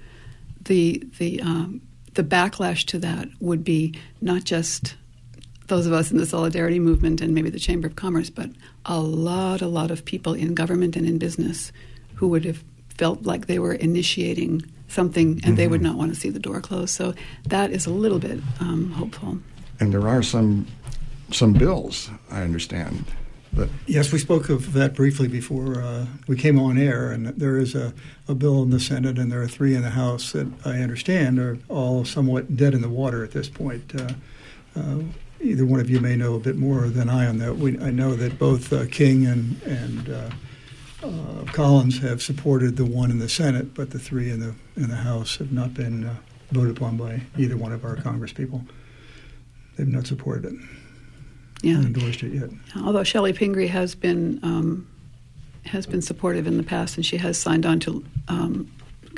the 0.62 1.04
the 1.18 1.42
um, 1.42 1.82
the 2.14 2.24
backlash 2.24 2.86
to 2.86 3.00
that 3.00 3.28
would 3.40 3.64
be 3.64 3.94
not 4.22 4.44
just 4.44 4.96
those 5.68 5.86
of 5.86 5.94
us 5.94 6.12
in 6.12 6.18
the 6.18 6.26
solidarity 6.26 6.80
movement 6.80 7.22
and 7.22 7.36
maybe 7.36 7.50
the 7.50 7.60
Chamber 7.60 7.88
of 7.88 7.96
Commerce, 7.96 8.30
but 8.30 8.50
a 8.86 9.00
lot, 9.00 9.62
a 9.62 9.68
lot 9.68 9.92
of 9.92 10.06
people 10.06 10.34
in 10.34 10.56
government 10.56 10.96
and 10.96 11.06
in 11.06 11.18
business 11.18 11.72
who 12.16 12.30
would 12.30 12.46
have 12.46 12.64
felt 12.98 13.24
like 13.24 13.48
they 13.48 13.60
were 13.60 13.74
initiating 13.74 14.62
something 14.88 15.30
and 15.30 15.42
mm-hmm. 15.42 15.56
they 15.56 15.68
would 15.68 15.82
mm-hmm. 15.82 15.90
not 15.90 15.98
want 15.98 16.14
to 16.14 16.20
see 16.20 16.30
the 16.30 16.40
door 16.40 16.62
closed. 16.62 16.94
So 16.94 17.14
that 17.46 17.72
is 17.72 17.86
a 17.86 17.92
little 17.92 18.20
bit 18.20 18.40
um, 18.60 18.92
hopeful. 18.92 19.40
And 19.80 19.94
there 19.94 20.08
are 20.08 20.24
some 20.24 20.68
some 21.32 21.54
bills, 21.54 22.10
I 22.32 22.42
understand. 22.42 23.06
That 23.54 23.70
yes, 23.86 24.12
we 24.12 24.20
spoke 24.20 24.50
of 24.50 24.74
that 24.74 24.94
briefly 24.94 25.28
before 25.28 25.82
uh, 25.82 26.06
we 26.28 26.38
came 26.38 26.60
on 26.60 26.78
air, 26.78 27.12
and 27.12 27.28
there 27.28 27.58
is 27.58 27.76
a, 27.76 27.94
a 28.28 28.36
bill 28.36 28.64
in 28.64 28.70
the 28.70 28.80
Senate, 28.80 29.18
and 29.18 29.32
there 29.32 29.42
are 29.42 29.48
three 29.48 29.76
in 29.76 29.82
the 29.82 29.90
House 29.90 30.32
that 30.32 30.48
I 30.66 30.80
understand 30.80 31.40
are 31.40 31.58
all 31.68 32.06
somewhat 32.06 32.56
dead 32.56 32.74
in 32.74 32.82
the 32.82 32.90
water 32.90 33.24
at 33.24 33.32
this 33.32 33.50
point. 33.50 33.94
Uh, 34.00 34.14
uh, 34.76 35.00
either 35.42 35.66
one 35.66 35.80
of 35.80 35.90
you 35.90 36.00
may 36.00 36.16
know 36.16 36.36
a 36.36 36.40
bit 36.40 36.56
more 36.56 36.88
than 36.88 37.10
I 37.10 37.26
on 37.26 37.40
that. 37.40 37.58
We, 37.58 37.80
I 37.80 37.90
know 37.90 38.16
that 38.16 38.40
both 38.40 38.72
uh, 38.72 38.86
King 38.88 39.26
and 39.26 39.62
and 39.64 40.34
uh, 41.04 41.44
Collins 41.52 42.00
have 42.00 42.22
supported 42.22 42.76
the 42.76 42.86
one 42.86 43.12
in 43.12 43.20
the 43.20 43.30
Senate, 43.30 43.74
but 43.74 43.92
the 43.92 44.00
three 44.00 44.32
in 44.32 44.40
the 44.40 44.56
in 44.76 44.90
the 44.90 44.96
House 44.96 45.38
have 45.38 45.52
not 45.52 45.74
been 45.74 46.06
uh, 46.06 46.16
voted 46.52 46.78
upon 46.78 46.98
by 46.98 47.22
either 47.38 47.58
one 47.58 47.72
of 47.72 47.86
our 47.86 47.96
Congresspeople. 47.96 48.66
They've 49.76 49.88
not 49.88 50.08
supported 50.08 50.54
it. 50.54 50.60
Yeah, 51.62 51.76
endorsed 51.76 52.24
it 52.24 52.34
yet. 52.34 52.50
Although 52.84 53.02
Chellie 53.02 53.36
Pingree 53.36 53.68
has 53.68 53.96
been 53.96 54.40
um, 54.44 54.88
has 55.66 55.86
been 55.86 56.02
supportive 56.02 56.48
in 56.48 56.58
the 56.58 56.64
past, 56.64 56.98
and 56.98 57.06
she 57.06 57.18
has 57.18 57.38
signed 57.38 57.66
on 57.66 57.80
to 57.82 58.04
um, 58.28 58.72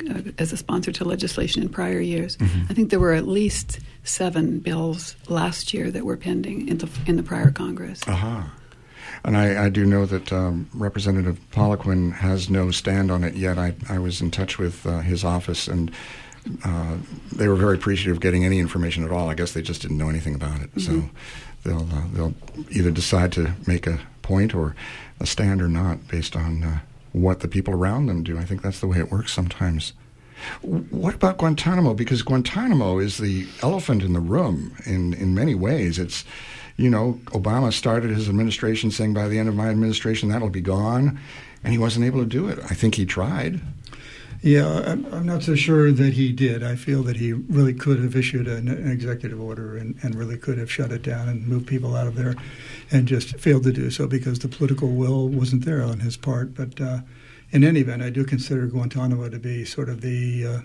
uh, 0.08 0.22
as 0.38 0.52
a 0.52 0.56
sponsor 0.56 0.92
to 0.92 1.04
legislation 1.04 1.62
in 1.62 1.68
prior 1.68 2.00
years. 2.00 2.36
Mm-hmm. 2.38 2.66
I 2.70 2.74
think 2.74 2.90
there 2.90 3.00
were 3.00 3.12
at 3.12 3.26
least 3.26 3.80
seven 4.04 4.58
bills 4.58 5.16
last 5.28 5.74
year 5.74 5.90
that 5.90 6.04
were 6.04 6.16
pending 6.16 6.68
in 6.68 6.78
the 6.78 6.88
in 7.06 7.16
the 7.16 7.22
prior 7.22 7.50
Congress. 7.50 8.06
Uh-huh. 8.06 8.42
And 9.24 9.36
I, 9.36 9.66
I 9.66 9.68
do 9.68 9.84
know 9.84 10.06
that 10.06 10.32
um, 10.32 10.68
Representative 10.72 11.38
Poliquin 11.52 12.12
has 12.14 12.48
no 12.48 12.70
stand 12.70 13.10
on 13.10 13.22
it 13.24 13.34
yet. 13.34 13.58
I, 13.58 13.74
I 13.88 13.98
was 13.98 14.20
in 14.20 14.30
touch 14.30 14.58
with 14.58 14.86
uh, 14.86 15.00
his 15.00 15.24
office, 15.24 15.68
and 15.68 15.90
uh, 16.64 16.96
they 17.32 17.48
were 17.48 17.56
very 17.56 17.76
appreciative 17.76 18.16
of 18.16 18.22
getting 18.22 18.44
any 18.44 18.58
information 18.58 19.04
at 19.04 19.10
all. 19.10 19.28
I 19.28 19.34
guess 19.34 19.52
they 19.52 19.62
just 19.62 19.82
didn't 19.82 19.98
know 19.98 20.08
anything 20.08 20.34
about 20.34 20.60
it. 20.60 20.74
Mm-hmm. 20.74 21.00
So 21.00 21.10
they'll 21.64 21.88
uh, 21.92 22.06
they'll 22.12 22.34
either 22.70 22.90
decide 22.90 23.32
to 23.32 23.52
make 23.66 23.86
a 23.86 24.00
point 24.22 24.54
or 24.54 24.74
a 25.20 25.26
stand 25.26 25.60
or 25.60 25.68
not 25.68 26.08
based 26.08 26.34
on 26.34 26.62
uh, 26.64 26.78
what 27.12 27.40
the 27.40 27.48
people 27.48 27.74
around 27.74 28.06
them 28.06 28.22
do. 28.22 28.38
I 28.38 28.44
think 28.44 28.62
that's 28.62 28.80
the 28.80 28.86
way 28.86 28.98
it 28.98 29.10
works 29.10 29.32
sometimes. 29.32 29.92
What 30.62 31.14
about 31.14 31.36
Guantanamo? 31.36 31.92
Because 31.92 32.22
Guantanamo 32.22 32.98
is 32.98 33.18
the 33.18 33.46
elephant 33.62 34.02
in 34.02 34.14
the 34.14 34.20
room 34.20 34.74
in, 34.86 35.12
in 35.12 35.34
many 35.34 35.54
ways. 35.54 35.98
It's 35.98 36.24
you 36.76 36.90
know, 36.90 37.20
Obama 37.26 37.72
started 37.72 38.10
his 38.10 38.28
administration 38.28 38.90
saying 38.90 39.14
by 39.14 39.28
the 39.28 39.38
end 39.38 39.48
of 39.48 39.54
my 39.54 39.68
administration 39.68 40.28
that'll 40.28 40.50
be 40.50 40.60
gone, 40.60 41.18
and 41.62 41.72
he 41.72 41.78
wasn't 41.78 42.04
able 42.04 42.20
to 42.20 42.26
do 42.26 42.48
it. 42.48 42.58
I 42.64 42.74
think 42.74 42.94
he 42.94 43.04
tried. 43.04 43.60
Yeah, 44.42 44.96
I'm, 45.12 45.26
not 45.26 45.42
so 45.42 45.54
sure 45.54 45.92
that 45.92 46.14
he 46.14 46.32
did. 46.32 46.62
I 46.62 46.74
feel 46.74 47.02
that 47.02 47.18
he 47.18 47.34
really 47.34 47.74
could 47.74 48.02
have 48.02 48.16
issued 48.16 48.48
an, 48.48 48.68
an 48.68 48.90
executive 48.90 49.38
order 49.38 49.76
and, 49.76 49.96
and, 50.00 50.14
really 50.14 50.38
could 50.38 50.56
have 50.56 50.72
shut 50.72 50.92
it 50.92 51.02
down 51.02 51.28
and 51.28 51.46
moved 51.46 51.66
people 51.66 51.94
out 51.94 52.06
of 52.06 52.14
there, 52.14 52.34
and 52.90 53.06
just 53.06 53.38
failed 53.38 53.64
to 53.64 53.72
do 53.72 53.90
so 53.90 54.06
because 54.06 54.38
the 54.38 54.48
political 54.48 54.88
will 54.88 55.28
wasn't 55.28 55.66
there 55.66 55.82
on 55.82 56.00
his 56.00 56.16
part. 56.16 56.54
But 56.54 56.80
uh, 56.80 57.00
in 57.50 57.64
any 57.64 57.80
event, 57.80 58.02
I 58.02 58.08
do 58.08 58.24
consider 58.24 58.66
Guantanamo 58.66 59.28
to 59.28 59.38
be 59.38 59.66
sort 59.66 59.90
of 59.90 60.00
the 60.00 60.46
uh, 60.46 60.60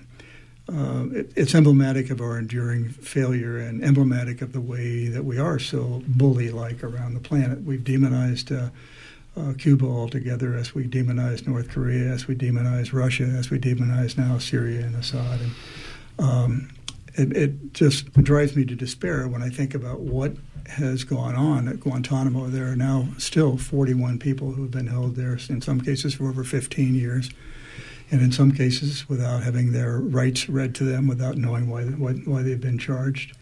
uh, 0.72 1.06
it, 1.12 1.32
it's 1.36 1.54
emblematic 1.54 2.10
of 2.10 2.22
our 2.22 2.40
enduring 2.40 2.90
failure 2.90 3.58
and 3.58 3.84
emblematic 3.84 4.42
of 4.42 4.52
the 4.52 4.62
way 4.62 5.08
that 5.08 5.24
we 5.24 5.38
are 5.38 5.60
so 5.60 6.02
bully 6.08 6.50
like 6.50 6.84
around 6.84 7.14
the 7.14 7.20
planet. 7.20 7.62
We've 7.64 7.84
demonized 7.84 8.52
uh, 8.52 8.70
uh, 9.38 9.54
Cuba 9.58 9.86
altogether 9.86 10.56
as 10.56 10.74
we 10.74 10.88
demonize 10.88 11.46
North 11.46 11.70
Korea, 11.70 12.12
as 12.12 12.28
we 12.28 12.36
demonize 12.36 12.94
Russia, 12.94 13.26
as 13.26 13.50
we 13.50 13.60
demonize 13.60 14.18
now 14.18 14.38
Syria 14.38 14.82
and 14.82 14.96
Assad. 14.96 15.42
And, 15.42 15.52
um, 16.18 16.70
it, 17.16 17.36
it, 17.36 17.74
just 17.74 18.12
drives 18.14 18.56
me 18.56 18.66
to 18.66 18.76
despair 18.76 19.28
when 19.28 19.42
I 19.42 19.50
think 19.50 19.74
about 19.74 20.00
what 20.00 20.34
has 20.68 21.04
gone 21.04 21.36
on 21.36 21.68
at 21.68 21.80
Guantanamo. 21.80 22.48
There 22.48 22.72
are 22.72 22.76
now 22.76 23.08
still 23.18 23.58
41 23.58 24.20
people 24.20 24.52
who 24.52 24.64
have 24.64 24.72
been 24.72 24.88
held 24.88 25.16
there, 25.16 25.38
in 25.50 25.62
some 25.62 25.80
cases 25.80 26.16
for 26.16 26.28
over 26.28 26.44
15 26.44 26.96
years 26.96 27.30
and 28.12 28.22
in 28.22 28.32
some 28.32 28.52
cases 28.52 29.10
without 29.10 29.44
having 29.44 29.72
their 29.72 30.00
rights 30.00 30.48
read 30.48 30.76
to 30.76 30.84
them, 30.84 31.08
without 31.08 31.38
knowing 31.38 31.70
why 31.70 31.84
why, 31.84 32.14
why 32.14 32.42
they've 32.42 32.62
been 32.62 32.78
charged. 32.78 33.36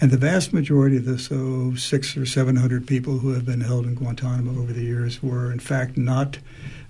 And 0.00 0.10
the 0.10 0.16
vast 0.16 0.52
majority 0.52 0.96
of 0.96 1.04
the 1.04 1.18
so 1.18 1.74
six 1.74 2.16
or 2.16 2.24
seven 2.24 2.56
hundred 2.56 2.86
people 2.86 3.18
who 3.18 3.30
have 3.30 3.44
been 3.44 3.60
held 3.60 3.84
in 3.84 3.94
Guantanamo 3.94 4.60
over 4.60 4.72
the 4.72 4.82
years 4.82 5.22
were 5.22 5.52
in 5.52 5.60
fact 5.60 5.96
not 5.96 6.38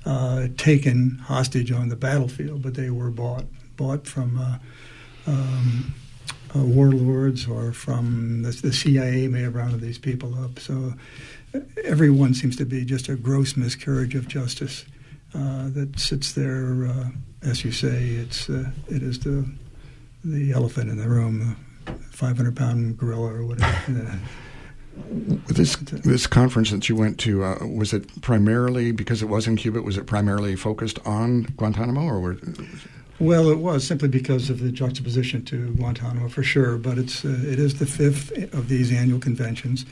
uh, 0.07 0.49
taken 0.57 1.18
hostage 1.24 1.72
on 1.72 1.89
the 1.89 1.97
battlefield, 1.97 2.62
but 2.62 2.74
they 2.74 2.91
were 2.91 3.11
bought 3.11 3.45
bought 3.76 4.07
from 4.07 4.39
uh, 4.39 4.59
um, 5.26 5.95
uh, 6.55 6.62
warlords 6.62 7.47
or 7.47 7.72
from 7.72 8.43
the, 8.43 8.51
the, 8.51 8.72
CIA 8.72 9.28
may 9.28 9.43
have 9.43 9.55
rounded 9.55 9.81
these 9.81 9.99
people 9.99 10.35
up. 10.43 10.59
So 10.59 10.95
uh, 11.55 11.61
everyone 11.85 12.35
seems 12.35 12.57
to 12.57 12.64
be 12.64 12.85
just 12.85 13.09
a 13.09 13.16
gross 13.16 13.57
miscarriage 13.57 14.14
of 14.14 14.28
justice. 14.28 14.85
Uh, 15.33 15.68
that 15.70 15.99
sits 15.99 16.33
there, 16.33 16.87
uh, 16.87 17.09
as 17.43 17.64
you 17.64 17.70
say, 17.70 18.09
it's 18.09 18.51
uh, 18.51 18.70
it 18.89 19.03
is 19.03 19.20
the 19.20 19.49
the 20.24 20.53
elephant 20.53 20.91
in 20.91 20.97
the 20.99 21.09
room, 21.09 21.57
the 21.87 21.93
500 22.11 22.57
pound 22.57 22.99
gorilla 22.99 23.33
or 23.33 23.47
whatever. 23.47 24.18
This 25.47 25.76
this 25.76 26.26
conference 26.26 26.72
that 26.72 26.89
you 26.89 26.97
went 26.97 27.18
to 27.20 27.45
uh, 27.45 27.59
was 27.64 27.93
it 27.93 28.20
primarily 28.22 28.91
because 28.93 29.22
it 29.22 29.26
was 29.26 29.47
in 29.47 29.57
Cuba? 29.57 29.81
Was 29.81 29.97
it 29.97 30.07
primarily 30.07 30.57
focused 30.57 30.99
on 31.07 31.45
Guantanamo, 31.57 32.03
or 32.03 32.20
were, 32.20 32.37
well, 33.20 33.51
it 33.51 33.59
was 33.59 33.87
simply 33.87 34.09
because 34.09 34.51
of 34.51 34.61
the 34.61 34.72
juxtaposition 34.72 35.45
to 35.47 35.74
Guantanamo 35.74 36.28
for 36.28 36.43
sure. 36.43 36.76
But 36.76 36.99
it's 36.99 37.24
uh, 37.24 37.28
it 37.28 37.59
is 37.59 37.78
the 37.78 37.87
fifth 37.87 38.33
of 38.53 38.68
these 38.68 38.93
annual 38.93 39.20
conventions. 39.20 39.87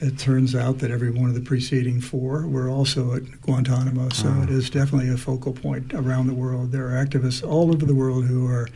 It 0.00 0.16
turns 0.16 0.54
out 0.54 0.78
that 0.78 0.92
every 0.92 1.10
one 1.10 1.28
of 1.28 1.34
the 1.34 1.40
preceding 1.40 2.00
four 2.00 2.46
were 2.46 2.68
also 2.68 3.14
at 3.14 3.40
Guantanamo, 3.42 4.10
so 4.10 4.28
Ah. 4.28 4.42
it 4.44 4.50
is 4.50 4.70
definitely 4.70 5.10
a 5.10 5.16
focal 5.16 5.52
point 5.52 5.92
around 5.92 6.28
the 6.28 6.34
world. 6.34 6.70
There 6.70 6.86
are 6.86 7.04
activists 7.04 7.42
all 7.46 7.72
over 7.74 7.84
the 7.84 7.96
world 7.96 8.26
who 8.26 8.46
are 8.46 8.68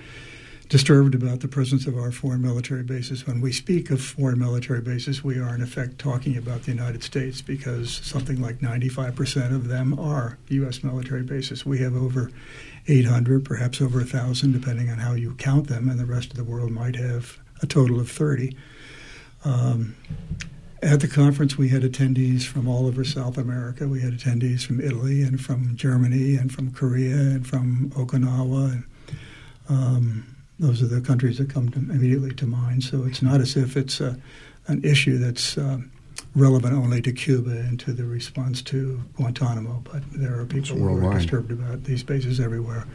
disturbed 0.68 1.14
about 1.14 1.38
the 1.40 1.46
presence 1.48 1.86
of 1.86 1.96
our 1.96 2.10
foreign 2.10 2.40
military 2.42 2.82
bases. 2.82 3.24
When 3.26 3.40
we 3.40 3.52
speak 3.52 3.90
of 3.90 4.00
foreign 4.00 4.38
military 4.38 4.80
bases, 4.80 5.22
we 5.22 5.38
are 5.38 5.54
in 5.54 5.60
effect 5.62 5.98
talking 5.98 6.36
about 6.36 6.62
the 6.62 6.72
United 6.72 7.04
States 7.04 7.40
because 7.40 8.00
something 8.02 8.40
like 8.40 8.60
95% 8.60 9.54
of 9.54 9.68
them 9.68 9.96
are 9.98 10.38
U.S. 10.48 10.82
military 10.82 11.22
bases. 11.22 11.64
We 11.66 11.78
have 11.78 11.94
over 11.94 12.30
800, 12.88 13.44
perhaps 13.44 13.80
over 13.80 13.98
1,000, 14.00 14.50
depending 14.52 14.90
on 14.90 14.98
how 14.98 15.12
you 15.12 15.34
count 15.34 15.68
them, 15.68 15.88
and 15.88 16.00
the 16.00 16.06
rest 16.06 16.30
of 16.30 16.36
the 16.36 16.42
world 16.44 16.72
might 16.72 16.96
have 16.96 17.38
a 17.60 17.66
total 17.66 18.00
of 18.00 18.10
30. 18.10 18.56
Um, 19.44 19.94
at 20.82 21.00
the 21.00 21.08
conference, 21.08 21.56
we 21.56 21.68
had 21.68 21.82
attendees 21.82 22.44
from 22.44 22.66
all 22.66 22.86
over 22.86 23.04
South 23.04 23.38
America. 23.38 23.86
We 23.86 24.00
had 24.00 24.14
attendees 24.14 24.66
from 24.66 24.80
Italy 24.80 25.22
and 25.22 25.40
from 25.40 25.76
Germany 25.76 26.34
and 26.34 26.52
from 26.52 26.72
Korea 26.72 27.14
and 27.14 27.46
from 27.46 27.90
Okinawa. 27.90 28.84
Um, 29.68 30.36
those 30.58 30.82
are 30.82 30.86
the 30.86 31.00
countries 31.00 31.38
that 31.38 31.48
come 31.48 31.70
to, 31.70 31.78
immediately 31.78 32.34
to 32.34 32.46
mind. 32.46 32.82
So 32.82 33.04
it's 33.04 33.22
not 33.22 33.40
as 33.40 33.56
if 33.56 33.76
it's 33.76 34.00
a, 34.00 34.18
an 34.66 34.82
issue 34.84 35.18
that's 35.18 35.56
um, 35.56 35.92
relevant 36.34 36.74
only 36.74 37.00
to 37.02 37.12
Cuba 37.12 37.50
and 37.50 37.78
to 37.80 37.92
the 37.92 38.04
response 38.04 38.60
to 38.62 39.00
Guantanamo, 39.16 39.82
but 39.84 40.02
there 40.12 40.38
are 40.38 40.46
people 40.46 40.76
who 40.76 41.06
are 41.06 41.14
disturbed 41.14 41.52
about 41.52 41.84
these 41.84 42.02
bases 42.02 42.40
everywhere. 42.40 42.86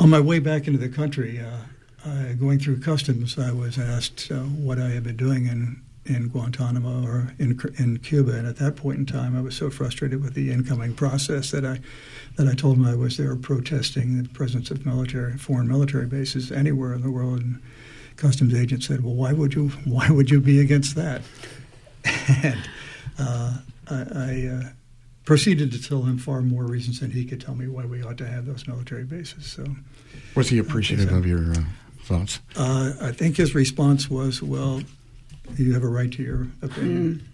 On 0.00 0.10
my 0.10 0.20
way 0.20 0.40
back 0.40 0.66
into 0.66 0.78
the 0.78 0.88
country, 0.88 1.40
uh, 1.40 2.08
uh, 2.08 2.32
going 2.32 2.58
through 2.58 2.80
customs, 2.80 3.38
I 3.38 3.52
was 3.52 3.78
asked 3.78 4.28
uh, 4.32 4.40
what 4.40 4.80
I 4.80 4.88
had 4.88 5.04
been 5.04 5.16
doing 5.16 5.46
in 5.46 5.82
in 6.06 6.28
Guantanamo 6.28 7.06
or 7.06 7.34
in 7.38 7.58
in 7.78 7.98
Cuba, 7.98 8.32
and 8.32 8.46
at 8.46 8.56
that 8.56 8.76
point 8.76 8.98
in 8.98 9.06
time, 9.06 9.36
I 9.36 9.40
was 9.40 9.56
so 9.56 9.70
frustrated 9.70 10.22
with 10.22 10.34
the 10.34 10.50
incoming 10.50 10.94
process 10.94 11.50
that 11.50 11.64
I 11.64 11.80
that 12.36 12.46
I 12.46 12.54
told 12.54 12.76
them 12.76 12.86
I 12.86 12.94
was 12.94 13.16
there 13.16 13.36
protesting 13.36 14.22
the 14.22 14.28
presence 14.30 14.70
of 14.70 14.86
military 14.86 15.36
foreign 15.36 15.68
military 15.68 16.06
bases 16.06 16.50
anywhere 16.50 16.94
in 16.94 17.02
the 17.02 17.10
world. 17.10 17.40
And 17.40 17.62
customs 18.16 18.54
agent 18.54 18.82
said, 18.82 19.04
"Well, 19.04 19.14
why 19.14 19.32
would 19.32 19.54
you 19.54 19.68
why 19.84 20.10
would 20.10 20.30
you 20.30 20.40
be 20.40 20.60
against 20.60 20.94
that?" 20.96 21.22
and 22.04 22.68
uh, 23.18 23.58
I, 23.88 23.94
I 23.94 24.50
uh, 24.52 24.68
proceeded 25.24 25.70
to 25.72 25.82
tell 25.82 26.02
him 26.02 26.16
far 26.16 26.40
more 26.40 26.64
reasons 26.64 27.00
than 27.00 27.10
he 27.10 27.24
could 27.26 27.40
tell 27.40 27.54
me 27.54 27.68
why 27.68 27.84
we 27.84 28.02
ought 28.02 28.18
to 28.18 28.26
have 28.26 28.46
those 28.46 28.66
military 28.66 29.04
bases. 29.04 29.46
So. 29.46 29.64
was 30.34 30.48
he 30.48 30.58
appreciative 30.58 31.12
of 31.12 31.26
your 31.26 31.52
uh, 31.52 31.62
thoughts? 32.04 32.40
Uh, 32.56 32.92
I 33.02 33.12
think 33.12 33.36
his 33.36 33.54
response 33.54 34.08
was, 34.08 34.42
"Well, 34.42 34.82
you 35.58 35.74
have 35.74 35.82
a 35.82 35.88
right 35.88 36.10
to 36.12 36.22
your 36.22 36.46
opinion." 36.62 37.26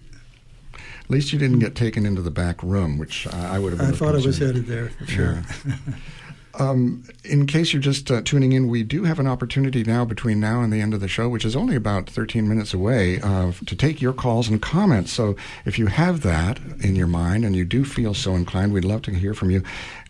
At 0.75 1.11
least 1.11 1.33
you 1.33 1.39
didn't 1.39 1.61
get 1.61 1.77
taken 1.77 2.05
into 2.05 2.21
the 2.21 2.33
back 2.33 2.63
room, 2.63 2.99
which 2.99 3.27
I, 3.29 3.57
I 3.57 3.59
would 3.59 3.73
have. 3.73 3.79
Been 3.79 3.89
I 3.89 3.93
thought 3.93 4.15
I 4.15 4.27
was 4.27 4.39
headed 4.39 4.67
there 4.67 4.89
for 4.91 5.07
sure. 5.07 5.43
Um, 6.59 7.05
in 7.25 7.47
case 7.47 7.73
you're 7.73 7.83
just 7.83 8.11
uh, 8.11 8.23
tuning 8.23 8.53
in, 8.53 8.69
we 8.69 8.83
do 8.83 9.05
have 9.05 9.19
an 9.19 9.27
opportunity 9.27 9.85
now 9.85 10.05
between 10.05 10.41
now 10.41 10.63
and 10.63 10.73
the 10.73 10.81
end 10.81 10.95
of 10.95 11.01
the 11.01 11.09
show, 11.09 11.29
which 11.29 11.45
is 11.45 11.55
only 11.55 11.77
about 11.77 12.09
13 12.09 12.49
minutes 12.49 12.73
away, 12.73 13.21
uh, 13.21 13.53
to 13.67 13.77
take 13.77 14.01
your 14.01 14.13
calls 14.13 14.49
and 14.49 14.63
comments. 14.63 15.13
So 15.13 15.37
if 15.65 15.79
you 15.79 15.89
have 15.89 16.23
that 16.23 16.59
in 16.81 16.97
your 16.97 17.07
mind 17.07 17.45
and 17.45 17.55
you 17.55 17.65
do 17.65 17.85
feel 17.85 18.15
so 18.15 18.35
inclined, 18.35 18.73
we'd 18.73 18.85
love 18.85 19.03
to 19.03 19.13
hear 19.13 19.35
from 19.35 19.51
you. 19.51 19.63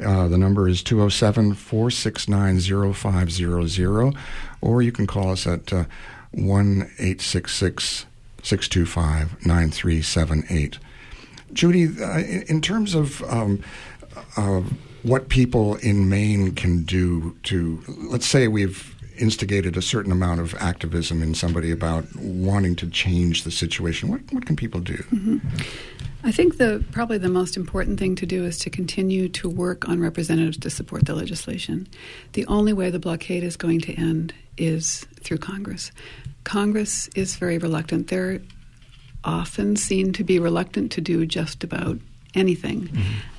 Uh, 0.04 0.28
the 0.28 0.38
number 0.38 0.68
is 0.68 0.82
207 0.82 1.54
469 1.54 2.60
0500, 2.92 4.16
or 4.60 4.82
you 4.82 4.92
can 4.92 5.06
call 5.06 5.32
us 5.32 5.46
at 5.46 5.72
uh, 5.72 5.84
1 6.32 6.82
866 6.98 8.06
625 8.42 9.46
9378. 9.46 10.78
Judy, 11.52 11.88
uh, 12.02 12.18
in 12.18 12.60
terms 12.60 12.94
of 12.94 13.22
um, 13.24 13.62
uh, 14.36 14.62
what 15.02 15.28
people 15.28 15.76
in 15.76 16.08
Maine 16.08 16.54
can 16.54 16.82
do 16.82 17.36
to, 17.44 17.82
let's 18.10 18.26
say 18.26 18.48
we've 18.48 18.94
instigated 19.18 19.76
a 19.76 19.82
certain 19.82 20.12
amount 20.12 20.40
of 20.40 20.54
activism 20.56 21.22
in 21.22 21.34
somebody 21.34 21.70
about 21.70 22.04
wanting 22.16 22.76
to 22.76 22.88
change 22.88 23.44
the 23.44 23.50
situation, 23.50 24.10
what, 24.10 24.20
what 24.32 24.44
can 24.46 24.56
people 24.56 24.80
do? 24.80 24.96
Mm-hmm. 24.96 25.38
I 26.24 26.32
think 26.32 26.58
the 26.58 26.84
probably 26.90 27.18
the 27.18 27.28
most 27.28 27.56
important 27.56 28.00
thing 28.00 28.16
to 28.16 28.26
do 28.26 28.44
is 28.44 28.58
to 28.58 28.70
continue 28.70 29.28
to 29.28 29.48
work 29.48 29.88
on 29.88 30.00
representatives 30.00 30.58
to 30.58 30.70
support 30.70 31.06
the 31.06 31.14
legislation. 31.14 31.86
The 32.32 32.44
only 32.46 32.72
way 32.72 32.90
the 32.90 32.98
blockade 32.98 33.44
is 33.44 33.56
going 33.56 33.80
to 33.82 33.94
end 33.94 34.34
is 34.56 35.06
through 35.20 35.38
Congress. 35.38 35.92
Congress 36.44 37.08
is 37.14 37.36
very 37.36 37.58
reluctant. 37.58 38.08
They're 38.08 38.40
often 39.24 39.76
seen 39.76 40.12
to 40.12 40.22
be 40.24 40.38
reluctant 40.38 40.92
to 40.92 41.00
do 41.00 41.26
just 41.26 41.64
about 41.64 41.98
anything. 42.34 42.90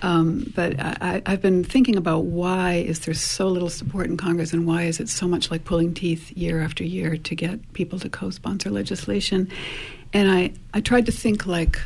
Um, 0.01 0.51
but 0.55 0.78
I, 0.80 1.22
I've 1.26 1.41
been 1.41 1.63
thinking 1.63 1.95
about 1.95 2.26
why 2.26 2.74
is 2.74 3.01
there 3.01 3.13
so 3.13 3.47
little 3.47 3.70
support 3.70 4.07
in 4.07 4.18
Congress, 4.18 4.53
and 4.53 4.65
why 4.65 4.84
is 4.84 4.99
it 4.99 5.07
so 5.07 5.28
much 5.28 5.51
like 5.51 5.63
pulling 5.65 5.93
teeth 5.93 6.32
year 6.32 6.61
after 6.61 6.84
year 6.84 7.15
to 7.15 7.36
get 7.36 7.74
people 7.74 7.99
to 7.99 8.09
co-sponsor 8.09 8.70
legislation? 8.72 9.49
And 10.13 10.32
I, 10.32 10.51
I 10.74 10.82
tried 10.82 11.05
to 11.05 11.11
think 11.11 11.45
like 11.45 11.80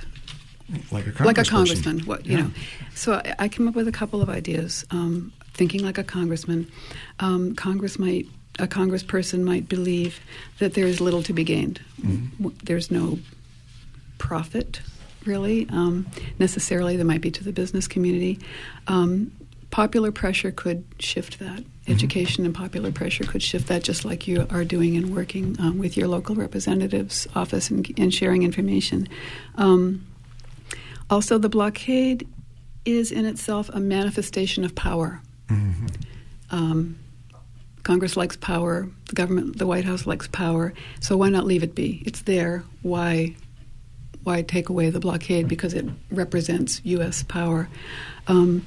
Like 0.91 1.05
a 1.19 1.23
like 1.23 1.37
a 1.37 1.43
congressman. 1.43 1.99
What 2.01 2.25
you 2.25 2.37
Yeah. 2.37 2.43
know? 2.43 2.51
So 2.95 3.13
I, 3.15 3.35
I 3.39 3.47
came 3.49 3.67
up 3.67 3.75
with 3.75 3.87
a 3.87 3.91
couple 3.91 4.21
of 4.21 4.29
ideas. 4.29 4.85
Um, 4.91 5.33
thinking 5.53 5.83
like 5.83 5.97
a 5.97 6.03
congressman, 6.03 6.71
um, 7.19 7.53
Congress 7.55 7.99
might 7.99 8.25
a 8.61 8.67
congressperson 8.67 9.41
might 9.43 9.67
believe 9.67 10.19
that 10.59 10.73
there 10.75 10.85
is 10.85 11.01
little 11.01 11.23
to 11.23 11.33
be 11.33 11.43
gained. 11.43 11.81
W- 12.39 12.55
There's 12.63 12.89
no 12.91 13.19
profit 14.17 14.81
really 15.25 15.67
um, 15.69 16.05
necessarily. 16.39 16.95
There 16.95 17.05
might 17.05 17.21
be 17.21 17.31
to 17.31 17.43
the 17.43 17.51
business 17.51 17.87
community. 17.87 18.39
Um, 18.87 19.31
popular 19.71 20.11
pressure 20.11 20.51
could 20.51 20.83
shift 20.99 21.39
that. 21.39 21.63
Education 21.87 22.45
and 22.45 22.53
popular 22.53 22.91
pressure 22.91 23.23
could 23.23 23.41
shift 23.43 23.67
that, 23.67 23.83
just 23.83 24.05
like 24.05 24.27
you 24.27 24.45
are 24.51 24.63
doing 24.63 24.95
and 24.95 25.15
working 25.15 25.55
um, 25.59 25.77
with 25.79 25.97
your 25.97 26.07
local 26.07 26.35
representative's 26.35 27.27
office 27.35 27.69
and, 27.71 27.91
and 27.99 28.13
sharing 28.13 28.43
information. 28.43 29.07
Um, 29.55 30.05
also, 31.09 31.37
the 31.37 31.49
blockade 31.49 32.27
is 32.85 33.11
in 33.11 33.25
itself 33.25 33.69
a 33.73 33.79
manifestation 33.79 34.63
of 34.63 34.75
power. 34.75 35.21
Um, 36.51 36.97
Congress 37.83 38.15
likes 38.15 38.35
power. 38.37 38.87
The 39.07 39.15
government, 39.15 39.57
the 39.57 39.67
White 39.67 39.85
House 39.85 40.05
likes 40.05 40.27
power. 40.27 40.73
So 40.99 41.17
why 41.17 41.29
not 41.29 41.45
leave 41.45 41.63
it 41.63 41.75
be? 41.75 42.03
It's 42.05 42.21
there. 42.21 42.63
Why? 42.81 43.35
Why 44.23 44.43
take 44.43 44.69
away 44.69 44.91
the 44.91 44.99
blockade 44.99 45.47
because 45.47 45.73
it 45.73 45.85
represents 46.11 46.79
U.S. 46.83 47.23
power? 47.23 47.67
Um, 48.27 48.65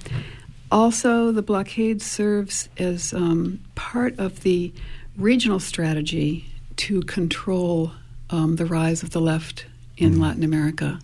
also, 0.72 1.30
the 1.30 1.42
blockade 1.42 2.02
serves 2.02 2.68
as 2.76 3.14
um, 3.14 3.60
part 3.76 4.18
of 4.18 4.40
the 4.40 4.72
regional 5.16 5.60
strategy 5.60 6.46
to 6.76 7.02
control 7.02 7.92
um, 8.30 8.56
the 8.56 8.66
rise 8.66 9.04
of 9.04 9.10
the 9.10 9.20
left 9.20 9.66
in 9.96 10.18
Latin 10.18 10.42
America. 10.42 10.98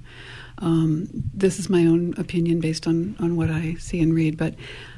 Um, 0.59 1.09
this 1.33 1.59
is 1.59 1.71
my 1.71 1.87
own 1.87 2.15
opinion 2.19 2.61
based 2.61 2.87
on, 2.87 3.17
on 3.21 3.37
what 3.37 3.51
I 3.51 3.75
see 3.75 4.01
and 4.01 4.13
read, 4.13 4.37
but 4.37 4.55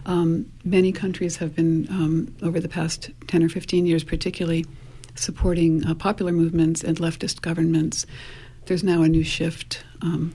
um, 0.06 0.50
many 0.64 0.92
countries 0.92 1.36
have 1.36 1.54
been, 1.54 1.86
um, 1.90 2.34
over 2.42 2.60
the 2.60 2.68
past 2.68 3.10
10 3.28 3.42
or 3.42 3.48
15 3.48 3.86
years 3.86 4.04
particularly, 4.04 4.66
supporting 5.14 5.84
uh, 5.86 5.94
popular 5.94 6.32
movements 6.32 6.82
and 6.82 6.98
leftist 6.98 7.42
governments. 7.42 8.06
There's 8.66 8.84
now 8.84 9.02
a 9.02 9.08
new 9.08 9.24
shift 9.24 9.84
um, 10.00 10.34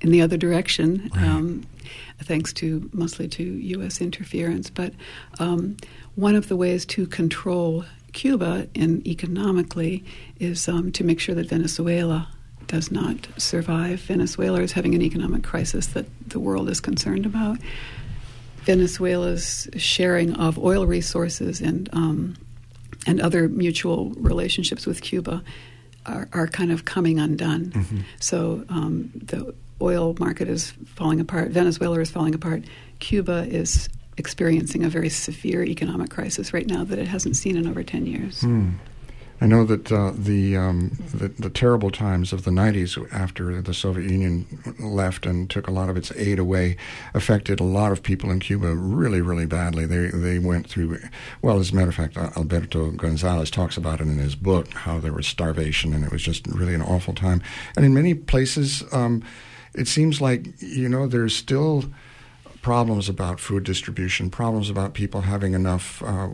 in 0.00 0.10
the 0.10 0.22
other 0.22 0.36
direction, 0.36 1.10
um, 1.16 1.66
thanks 2.22 2.52
to 2.54 2.88
mostly 2.92 3.28
to 3.28 3.42
U.S. 3.42 4.00
interference. 4.00 4.70
But 4.70 4.92
um, 5.38 5.76
one 6.14 6.34
of 6.34 6.48
the 6.48 6.56
ways 6.56 6.84
to 6.86 7.06
control 7.06 7.84
Cuba 8.12 8.68
and 8.74 9.06
economically 9.06 10.04
is 10.38 10.68
um, 10.68 10.92
to 10.92 11.04
make 11.04 11.20
sure 11.20 11.34
that 11.34 11.48
Venezuela 11.48 12.28
does 12.66 12.90
not 12.90 13.28
survive. 13.36 14.00
Venezuela 14.00 14.60
is 14.60 14.72
having 14.72 14.94
an 14.94 15.02
economic 15.02 15.42
crisis 15.42 15.88
that 15.88 16.06
the 16.28 16.40
world 16.40 16.68
is 16.68 16.80
concerned 16.80 17.26
about. 17.26 17.58
Venezuela's 18.64 19.68
sharing 19.76 20.34
of 20.34 20.58
oil 20.58 20.86
resources 20.86 21.60
and 21.60 21.88
um, 21.92 22.36
and 23.06 23.20
other 23.20 23.48
mutual 23.48 24.10
relationships 24.16 24.86
with 24.86 25.02
Cuba 25.02 25.42
are, 26.06 26.28
are 26.32 26.46
kind 26.46 26.72
of 26.72 26.84
coming 26.84 27.18
undone. 27.18 27.72
So 28.20 28.64
um, 28.68 29.10
the 29.14 29.54
oil 29.80 30.16
market 30.18 30.48
is 30.48 30.72
falling 30.86 31.20
apart. 31.20 31.50
Venezuela 31.50 32.00
is 32.00 32.10
falling 32.10 32.34
apart. 32.34 32.64
Cuba 33.00 33.46
is 33.48 33.88
experiencing 34.16 34.84
a 34.84 34.88
very 34.88 35.08
severe 35.08 35.64
economic 35.64 36.10
crisis 36.10 36.52
right 36.52 36.66
now 36.66 36.84
that 36.84 36.98
it 36.98 37.08
hasn't 37.08 37.36
seen 37.36 37.56
in 37.56 37.66
over 37.66 37.82
10 37.82 38.06
years. 38.06 38.40
Hmm. 38.40 38.70
I 39.40 39.46
know 39.46 39.64
that 39.64 39.90
uh, 39.90 40.12
the, 40.14 40.56
um, 40.56 40.96
the, 41.12 41.28
the 41.28 41.50
terrible 41.50 41.90
times 41.90 42.32
of 42.32 42.44
the 42.44 42.50
'90s, 42.50 43.12
after 43.12 43.60
the 43.60 43.74
Soviet 43.74 44.10
Union 44.10 44.46
left 44.78 45.26
and 45.26 45.50
took 45.50 45.66
a 45.66 45.72
lot 45.72 45.90
of 45.90 45.96
its 45.96 46.12
aid 46.12 46.38
away, 46.38 46.76
affected 47.14 47.60
a 47.60 47.64
lot 47.64 47.92
of 47.92 48.02
people 48.02 48.30
in 48.30 48.40
Cuba 48.40 48.74
really, 48.74 49.20
really 49.20 49.46
badly. 49.46 49.86
They 49.86 50.06
they 50.06 50.38
went 50.38 50.68
through, 50.68 50.98
well, 51.42 51.58
as 51.58 51.72
a 51.72 51.74
matter 51.74 51.88
of 51.88 51.94
fact, 51.94 52.16
Alberto 52.16 52.90
Gonzalez 52.92 53.50
talks 53.50 53.76
about 53.76 54.00
it 54.00 54.04
in 54.04 54.18
his 54.18 54.36
book 54.36 54.72
how 54.72 54.98
there 54.98 55.12
was 55.12 55.26
starvation 55.26 55.92
and 55.92 56.04
it 56.04 56.12
was 56.12 56.22
just 56.22 56.46
really 56.46 56.74
an 56.74 56.82
awful 56.82 57.14
time. 57.14 57.42
And 57.76 57.84
in 57.84 57.92
many 57.92 58.14
places, 58.14 58.84
um, 58.92 59.22
it 59.74 59.88
seems 59.88 60.20
like 60.20 60.46
you 60.60 60.88
know 60.88 61.06
there's 61.06 61.34
still 61.34 61.84
problems 62.62 63.08
about 63.10 63.40
food 63.40 63.64
distribution, 63.64 64.30
problems 64.30 64.70
about 64.70 64.94
people 64.94 65.20
having 65.22 65.52
enough, 65.52 66.02
uh, 66.02 66.28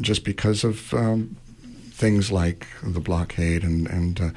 just 0.00 0.24
because 0.24 0.64
of. 0.64 0.94
Um, 0.94 1.36
things 1.98 2.30
like 2.30 2.66
the 2.82 3.00
blockade 3.00 3.64
and, 3.64 3.88
and 3.88 4.20
uh, 4.20 4.30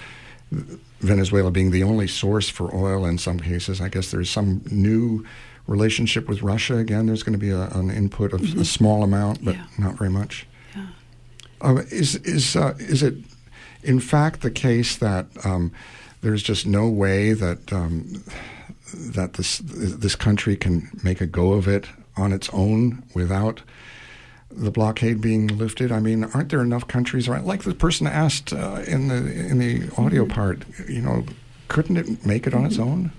Venezuela 1.00 1.52
being 1.52 1.70
the 1.70 1.84
only 1.84 2.08
source 2.08 2.50
for 2.50 2.76
oil 2.76 3.06
in 3.06 3.20
some 3.20 3.40
cases. 3.40 3.80
I 3.80 3.88
guess 3.88 4.10
there's 4.10 4.32
some 4.32 4.64
new 4.72 5.24
relationship 5.68 6.28
with 6.28 6.42
Russia 6.42 6.78
again. 6.78 7.06
There's 7.06 7.22
going 7.22 7.34
to 7.34 7.40
be 7.40 7.52
a, 7.52 7.68
an 7.70 7.92
input 7.92 8.34
of 8.34 8.42
mm-hmm. 8.42 8.62
a 8.62 8.66
small 8.66 9.04
amount, 9.04 9.46
but 9.46 9.56
yeah. 9.56 9.66
not 9.78 9.96
very 9.96 10.10
much. 10.10 10.48
Yeah. 10.76 10.88
Uh, 11.62 11.84
is 11.92 12.16
is 12.16 12.56
uh, 12.56 12.74
is 12.80 13.04
it 13.04 13.16
in 13.84 14.00
fact 14.00 14.42
the 14.42 14.52
case 14.52 14.98
that 14.98 15.28
um, 15.46 15.72
there's 16.22 16.42
just 16.42 16.66
no 16.66 16.90
way 16.90 17.34
that 17.34 17.72
um, 17.72 18.24
that 18.94 19.34
this 19.34 19.60
this 19.64 20.16
country 20.16 20.58
can 20.58 20.90
make 21.04 21.22
a 21.22 21.28
go 21.28 21.54
of 21.54 21.68
it 21.68 21.86
on 22.18 22.34
its 22.34 22.50
own 22.52 23.04
without 23.14 23.62
the 24.56 24.72
blockade 24.72 25.22
being 25.22 25.48
lifted? 25.48 25.92
I 25.92 26.00
mean, 26.00 26.24
aren't 26.24 26.50
there 26.50 26.62
enough 26.62 26.88
countries 26.88 27.28
around? 27.28 27.46
Like 27.46 27.64
the 27.64 27.74
person 27.74 28.08
asked 28.08 28.54
uh, 28.54 28.84
in 28.88 29.08
the 29.08 29.16
in 29.16 29.58
the 29.58 29.90
audio 29.98 30.24
mm-hmm. 30.24 30.34
part, 30.34 30.64
you 30.88 31.02
know, 31.02 31.26
couldn't 31.68 31.98
it 31.98 32.26
make 32.26 32.48
it 32.48 32.54
on 32.54 32.66
its 32.66 32.80
own? 32.80 33.12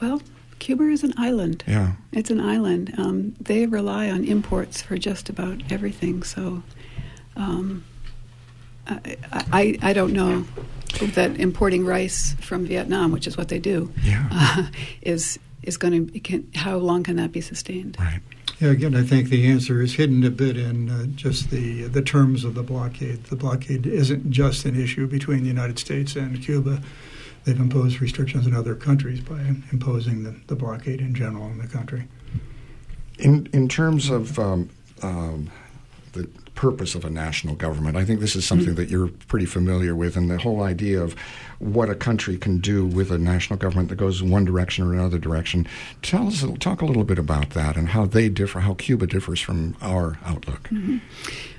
Well, 0.00 0.20
Cuba 0.58 0.84
is 0.84 1.04
an 1.04 1.14
island. 1.16 1.64
Yeah, 1.66 1.92
it's 2.12 2.30
an 2.30 2.40
island. 2.40 2.94
Um, 2.98 3.34
they 3.40 3.66
rely 3.66 4.10
on 4.10 4.24
imports 4.24 4.82
for 4.82 4.96
just 4.96 5.28
about 5.28 5.60
everything. 5.70 6.22
So, 6.22 6.62
um, 7.36 7.84
I, 8.86 9.16
I, 9.32 9.78
I 9.82 9.92
don't 9.92 10.12
know 10.12 10.44
that 11.00 11.38
importing 11.38 11.84
rice 11.84 12.34
from 12.40 12.64
Vietnam, 12.66 13.12
which 13.12 13.26
is 13.26 13.36
what 13.36 13.48
they 13.48 13.58
do, 13.58 13.92
yeah. 14.02 14.28
uh, 14.30 14.66
is 15.02 15.38
is 15.62 15.76
going 15.76 16.08
to. 16.08 16.44
How 16.54 16.76
long 16.76 17.02
can 17.02 17.16
that 17.16 17.32
be 17.32 17.40
sustained? 17.40 17.96
Right. 17.98 18.20
Yeah, 18.60 18.70
again, 18.70 18.94
I 18.94 19.02
think 19.02 19.28
the 19.28 19.46
answer 19.46 19.82
is 19.82 19.96
hidden 19.96 20.24
a 20.24 20.30
bit 20.30 20.56
in 20.56 20.88
uh, 20.88 21.06
just 21.14 21.50
the 21.50 21.82
the 21.82 22.00
terms 22.00 22.42
of 22.42 22.54
the 22.54 22.62
blockade. 22.62 23.24
The 23.24 23.36
blockade 23.36 23.86
isn't 23.86 24.30
just 24.30 24.64
an 24.64 24.80
issue 24.80 25.06
between 25.06 25.42
the 25.42 25.48
United 25.48 25.78
States 25.78 26.16
and 26.16 26.42
Cuba. 26.42 26.80
They've 27.44 27.60
imposed 27.60 28.00
restrictions 28.00 28.46
in 28.46 28.54
other 28.54 28.74
countries 28.74 29.20
by 29.20 29.40
imposing 29.70 30.24
the, 30.24 30.34
the 30.46 30.56
blockade 30.56 31.00
in 31.00 31.14
general 31.14 31.46
in 31.48 31.58
the 31.58 31.66
country. 31.66 32.08
In 33.18 33.46
in 33.52 33.68
terms 33.68 34.08
of 34.08 34.38
um, 34.38 34.70
um, 35.02 35.50
the 36.12 36.26
purpose 36.56 36.94
of 36.96 37.04
a 37.04 37.10
national 37.10 37.54
government. 37.54 37.96
I 37.96 38.04
think 38.04 38.18
this 38.18 38.34
is 38.34 38.44
something 38.44 38.68
mm-hmm. 38.68 38.76
that 38.76 38.88
you're 38.88 39.08
pretty 39.28 39.46
familiar 39.46 39.94
with, 39.94 40.16
and 40.16 40.28
the 40.28 40.38
whole 40.38 40.62
idea 40.62 41.00
of 41.00 41.14
what 41.60 41.88
a 41.88 41.94
country 41.94 42.36
can 42.36 42.58
do 42.58 42.84
with 42.84 43.12
a 43.12 43.18
national 43.18 43.58
government 43.58 43.90
that 43.90 43.96
goes 43.96 44.22
one 44.22 44.44
direction 44.44 44.84
or 44.84 44.92
another 44.92 45.18
direction. 45.18 45.68
Tell 46.02 46.26
us, 46.26 46.44
talk 46.58 46.82
a 46.82 46.86
little 46.86 47.04
bit 47.04 47.18
about 47.18 47.50
that 47.50 47.76
and 47.76 47.90
how 47.90 48.06
they 48.06 48.28
differ, 48.28 48.60
how 48.60 48.74
Cuba 48.74 49.06
differs 49.06 49.40
from 49.40 49.76
our 49.80 50.18
outlook. 50.24 50.64
Mm-hmm. 50.64 50.98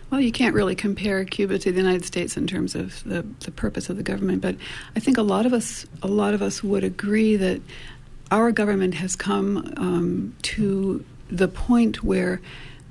Well, 0.10 0.22
you 0.22 0.32
can't 0.32 0.56
really 0.56 0.76
compare 0.76 1.24
Cuba 1.26 1.60
to 1.60 1.72
the 1.72 1.78
United 1.78 2.06
States 2.06 2.38
in 2.38 2.48
terms 2.48 2.76
of 2.76 3.04
the, 3.04 3.26
the 3.42 3.52
purpose 3.52 3.90
of 3.90 3.98
the 3.98 4.04
government, 4.04 4.42
but 4.42 4.56
I 4.96 5.00
think 5.00 5.18
a 5.18 5.22
lot 5.22 5.46
of 5.46 5.54
us, 5.54 5.86
a 6.02 6.08
lot 6.08 6.34
of 6.34 6.42
us 6.42 6.64
would 6.64 6.84
agree 6.84 7.36
that 7.36 7.62
our 8.32 8.52
government 8.52 8.94
has 8.96 9.16
come 9.16 9.74
um, 9.78 10.36
to 10.44 11.04
the 11.30 11.48
point 11.48 12.04
where 12.04 12.42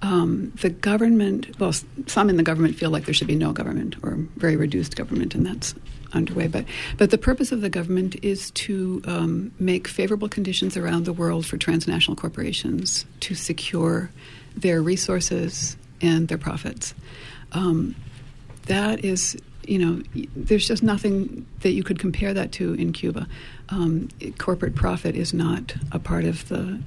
um, 0.02 0.52
the 0.60 0.70
government, 0.70 1.58
well, 1.58 1.72
some 2.06 2.28
in 2.28 2.36
the 2.36 2.42
government 2.42 2.76
feel 2.76 2.90
like 2.90 3.06
there 3.06 3.14
should 3.14 3.26
be 3.26 3.34
no 3.34 3.52
government 3.52 3.96
or 4.02 4.16
very 4.36 4.56
reduced 4.56 4.96
government, 4.96 5.34
and 5.34 5.46
that's 5.46 5.74
underway. 6.12 6.48
But, 6.48 6.64
but 6.98 7.10
the 7.10 7.18
purpose 7.18 7.52
of 7.52 7.60
the 7.60 7.70
government 7.70 8.16
is 8.22 8.50
to 8.52 9.02
um, 9.06 9.52
make 9.58 9.88
favorable 9.88 10.28
conditions 10.28 10.76
around 10.76 11.04
the 11.04 11.12
world 11.12 11.46
for 11.46 11.56
transnational 11.56 12.16
corporations 12.16 13.04
to 13.20 13.34
secure 13.34 14.10
their 14.56 14.82
resources 14.82 15.76
and 16.00 16.28
their 16.28 16.38
profits. 16.38 16.94
Um, 17.52 17.94
that 18.66 19.04
is, 19.04 19.36
you 19.66 19.78
know, 19.78 20.02
there's 20.34 20.66
just 20.66 20.82
nothing 20.82 21.46
that 21.60 21.70
you 21.70 21.82
could 21.82 21.98
compare 21.98 22.34
that 22.34 22.52
to 22.52 22.74
in 22.74 22.92
Cuba. 22.92 23.26
Um, 23.68 24.08
corporate 24.38 24.74
profit 24.74 25.16
is 25.16 25.32
not 25.32 25.74
a 25.92 25.98
part 25.98 26.24
of 26.24 26.48
the 26.48 26.80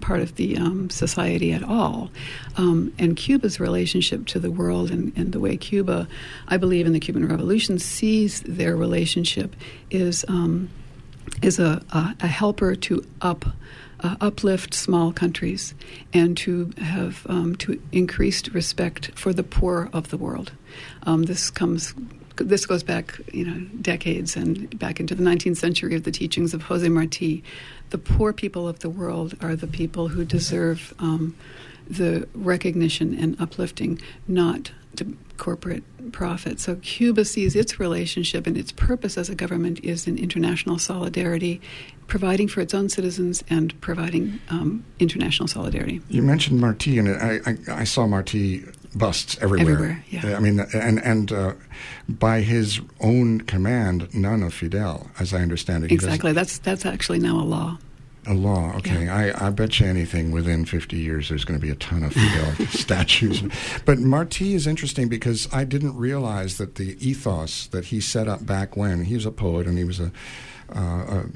part 0.00 0.20
of 0.20 0.36
the 0.36 0.56
um, 0.56 0.90
society 0.90 1.52
at 1.52 1.62
all. 1.62 2.10
Um, 2.56 2.92
and 2.98 3.16
Cuba's 3.16 3.58
relationship 3.58 4.26
to 4.26 4.38
the 4.38 4.50
world 4.50 4.90
and, 4.90 5.12
and, 5.16 5.32
the 5.32 5.40
way 5.40 5.56
Cuba, 5.56 6.06
I 6.48 6.56
believe 6.56 6.86
in 6.86 6.92
the 6.92 7.00
Cuban 7.00 7.26
Revolution, 7.26 7.78
sees 7.78 8.42
their 8.42 8.76
relationship 8.76 9.56
is 9.90 10.24
um, 10.28 10.68
is 11.42 11.58
a, 11.58 11.82
a, 11.92 12.14
a, 12.20 12.26
helper 12.26 12.74
to 12.74 13.04
up. 13.20 13.44
Uh, 14.00 14.16
uplift 14.20 14.74
small 14.74 15.12
countries 15.12 15.72
and 16.12 16.36
to 16.36 16.70
have 16.76 17.24
um, 17.30 17.54
to 17.54 17.80
increased 17.90 18.48
respect 18.48 19.10
for 19.14 19.32
the 19.32 19.42
poor 19.42 19.88
of 19.94 20.10
the 20.10 20.18
world. 20.18 20.52
Um, 21.04 21.22
this 21.22 21.48
comes 21.48 21.94
this 22.36 22.66
goes 22.66 22.82
back, 22.82 23.20
you 23.32 23.44
know, 23.44 23.66
decades 23.80 24.36
and 24.36 24.76
back 24.78 25.00
into 25.00 25.14
the 25.14 25.22
19th 25.22 25.56
century 25.56 25.94
of 25.94 26.04
the 26.04 26.10
teachings 26.10 26.52
of 26.54 26.62
Jose 26.62 26.88
Marti. 26.88 27.44
The 27.90 27.98
poor 27.98 28.32
people 28.32 28.66
of 28.66 28.80
the 28.80 28.90
world 28.90 29.36
are 29.40 29.54
the 29.54 29.66
people 29.66 30.08
who 30.08 30.24
deserve 30.24 30.94
um, 30.98 31.36
the 31.88 32.26
recognition 32.34 33.16
and 33.18 33.40
uplifting, 33.40 34.00
not 34.26 34.72
the 34.94 35.14
corporate 35.36 35.82
profit. 36.12 36.60
So 36.60 36.76
Cuba 36.76 37.24
sees 37.24 37.56
its 37.56 37.80
relationship 37.80 38.46
and 38.46 38.56
its 38.56 38.72
purpose 38.72 39.18
as 39.18 39.28
a 39.28 39.34
government 39.34 39.80
is 39.82 40.06
in 40.06 40.18
international 40.18 40.78
solidarity, 40.78 41.60
providing 42.06 42.48
for 42.48 42.60
its 42.60 42.74
own 42.74 42.88
citizens 42.88 43.42
and 43.48 43.78
providing 43.80 44.40
um, 44.50 44.84
international 44.98 45.48
solidarity. 45.48 46.00
You 46.08 46.22
mentioned 46.22 46.60
Marti, 46.60 46.98
and 46.98 47.08
I, 47.08 47.40
I, 47.46 47.80
I 47.80 47.84
saw 47.84 48.06
Marti 48.06 48.64
busts 48.94 49.36
everywhere. 49.40 49.72
Everywhere, 49.72 50.04
yeah. 50.10 50.36
I 50.36 50.40
mean, 50.40 50.60
and 50.74 51.02
and 51.02 51.32
uh, 51.32 51.54
by 52.08 52.40
his 52.40 52.80
own 53.00 53.42
command, 53.42 54.14
none 54.14 54.42
of 54.42 54.54
Fidel, 54.54 55.10
as 55.18 55.32
I 55.32 55.40
understand 55.40 55.84
it. 55.84 55.92
Exactly. 55.92 56.32
That's 56.32 56.58
that's 56.58 56.86
actually 56.86 57.18
now 57.18 57.40
a 57.40 57.44
law. 57.44 57.78
A 58.26 58.32
law, 58.32 58.72
okay. 58.76 59.04
Yeah. 59.04 59.34
I, 59.38 59.48
I 59.48 59.50
bet 59.50 59.80
you 59.80 59.86
anything 59.86 60.30
within 60.30 60.64
50 60.64 60.96
years 60.96 61.28
there's 61.28 61.44
going 61.44 61.60
to 61.60 61.62
be 61.64 61.70
a 61.70 61.74
ton 61.74 62.02
of 62.02 62.14
Fidel 62.14 62.66
statues. 62.70 63.42
But 63.84 63.98
Marti 63.98 64.54
is 64.54 64.66
interesting 64.66 65.08
because 65.08 65.46
I 65.52 65.64
didn't 65.64 65.94
realize 65.94 66.56
that 66.56 66.76
the 66.76 66.96
ethos 67.06 67.66
that 67.66 67.86
he 67.86 68.00
set 68.00 68.26
up 68.26 68.46
back 68.46 68.78
when 68.78 69.04
he 69.04 69.14
was 69.14 69.26
a 69.26 69.30
poet 69.30 69.66
and 69.66 69.76
he 69.76 69.84
was 69.84 70.00
a 70.00 70.10
uh, 70.74 70.80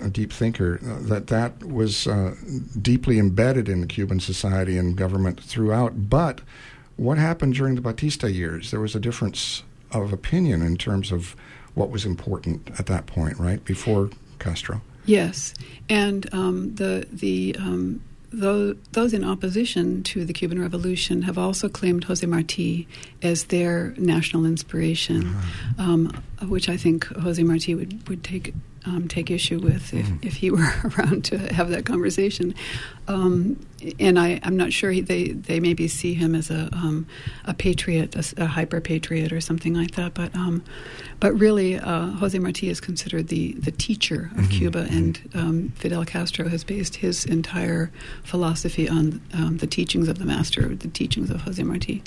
a, 0.01 0.07
a, 0.07 0.11
deep 0.11 0.33
thinker, 0.33 0.81
uh, 0.83 1.07
that 1.07 1.27
that 1.27 1.63
was 1.63 2.07
uh, 2.07 2.35
deeply 2.81 3.19
embedded 3.19 3.69
in 3.69 3.87
Cuban 3.87 4.19
society 4.21 4.79
and 4.79 4.97
government 4.97 5.39
throughout. 5.39 6.09
But 6.09 6.41
what 6.99 7.17
happened 7.17 7.55
during 7.55 7.77
the 7.77 7.81
Batista 7.81 8.27
years? 8.27 8.71
There 8.71 8.81
was 8.81 8.95
a 8.95 9.01
difference 9.01 9.63
of 9.93 10.13
opinion 10.13 10.61
in 10.61 10.77
terms 10.77 11.11
of 11.11 11.35
what 11.75 11.91
was 11.91 12.05
important 12.05 12.71
at 12.79 12.87
that 12.87 13.07
point, 13.07 13.39
right 13.39 13.65
before 13.65 14.11
Castro. 14.39 14.83
Yes, 15.07 15.55
and 15.89 16.33
um, 16.35 16.75
the 16.75 17.07
the 17.11 17.57
um, 17.59 18.03
those, 18.31 18.77
those 18.93 19.15
in 19.15 19.25
opposition 19.25 20.03
to 20.03 20.25
the 20.25 20.33
Cuban 20.33 20.61
Revolution 20.61 21.23
have 21.23 21.39
also 21.39 21.69
claimed 21.69 22.05
Jose 22.05 22.27
Marti 22.27 22.87
as 23.23 23.45
their 23.45 23.95
national 23.97 24.45
inspiration, 24.45 25.29
uh-huh. 25.29 25.83
um, 25.83 26.23
which 26.43 26.69
I 26.69 26.77
think 26.77 27.07
Jose 27.07 27.43
Marti 27.43 27.75
would, 27.75 28.07
would 28.09 28.23
take 28.23 28.53
um, 28.87 29.09
take 29.09 29.31
issue 29.31 29.59
with 29.59 29.93
if, 29.93 30.07
mm. 30.07 30.25
if 30.25 30.37
he 30.37 30.51
were 30.51 30.73
around 30.97 31.25
to 31.27 31.39
have 31.55 31.71
that 31.71 31.85
conversation. 31.85 32.55
Um, 33.07 33.65
and 33.99 34.19
I, 34.19 34.41
am 34.43 34.57
not 34.57 34.73
sure 34.73 34.91
he, 34.91 35.01
they, 35.01 35.29
they 35.29 35.61
maybe 35.61 35.89
see 35.89 36.15
him 36.15 36.35
as 36.35 36.51
a, 36.51 36.69
um, 36.73 37.07
a 37.45 37.55
patriot, 37.55 38.17
a, 38.17 38.45
a 38.45 38.47
hyper 38.47 38.81
patriot, 38.81 39.33
or 39.33 39.41
something 39.41 39.75
like 39.75 39.93
that. 39.93 40.15
But, 40.15 40.35
um, 40.35 40.65
but 41.21 41.33
really, 41.35 41.79
uh, 41.79 42.07
Jose 42.07 42.39
Marti 42.39 42.69
is 42.69 42.81
considered 42.81 43.29
the, 43.29 43.53
the 43.53 43.71
teacher 43.71 44.31
of 44.37 44.45
mm-hmm. 44.45 44.51
Cuba, 44.51 44.85
mm-hmm. 44.85 44.97
and 44.97 45.31
um, 45.35 45.69
Fidel 45.77 46.05
Castro 46.05 46.49
has 46.49 46.65
based 46.65 46.97
his 46.97 47.25
entire 47.25 47.91
philosophy 48.25 48.89
on 48.89 49.21
um, 49.33 49.59
the 49.59 49.67
teachings 49.67 50.09
of 50.09 50.19
the 50.19 50.25
master, 50.25 50.75
the 50.75 50.89
teachings 50.89 51.31
of 51.31 51.43
Jose 51.43 51.63
Marti. 51.63 52.03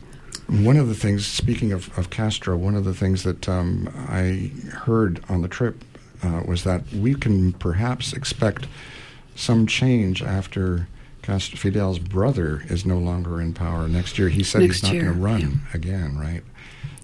One 0.48 0.76
of 0.76 0.90
the 0.90 0.96
things, 0.96 1.26
speaking 1.26 1.72
of, 1.72 1.98
of 1.98 2.10
Castro, 2.10 2.58
one 2.58 2.76
of 2.76 2.84
the 2.84 2.94
things 2.94 3.24
that 3.24 3.48
um, 3.48 3.90
I 4.10 4.52
heard 4.72 5.24
on 5.30 5.42
the 5.42 5.48
trip 5.48 5.84
uh, 6.24 6.44
was 6.48 6.64
that 6.64 6.92
we 6.94 7.16
can 7.16 7.54
perhaps 7.54 8.14
expect 8.14 8.68
some 9.36 9.66
change 9.66 10.22
after 10.22 10.88
Castro 11.22 11.58
Fidel's 11.58 12.00
brother 12.00 12.64
is 12.68 12.86
no 12.86 12.98
longer 12.98 13.40
in 13.42 13.54
power 13.54 13.88
next 13.88 14.18
year. 14.18 14.30
He 14.30 14.44
said 14.44 14.62
next 14.62 14.82
he's 14.82 14.84
not 14.84 14.94
going 14.94 15.06
to 15.06 15.20
run 15.20 15.40
yeah. 15.42 15.58
again, 15.74 16.18
right? 16.18 16.44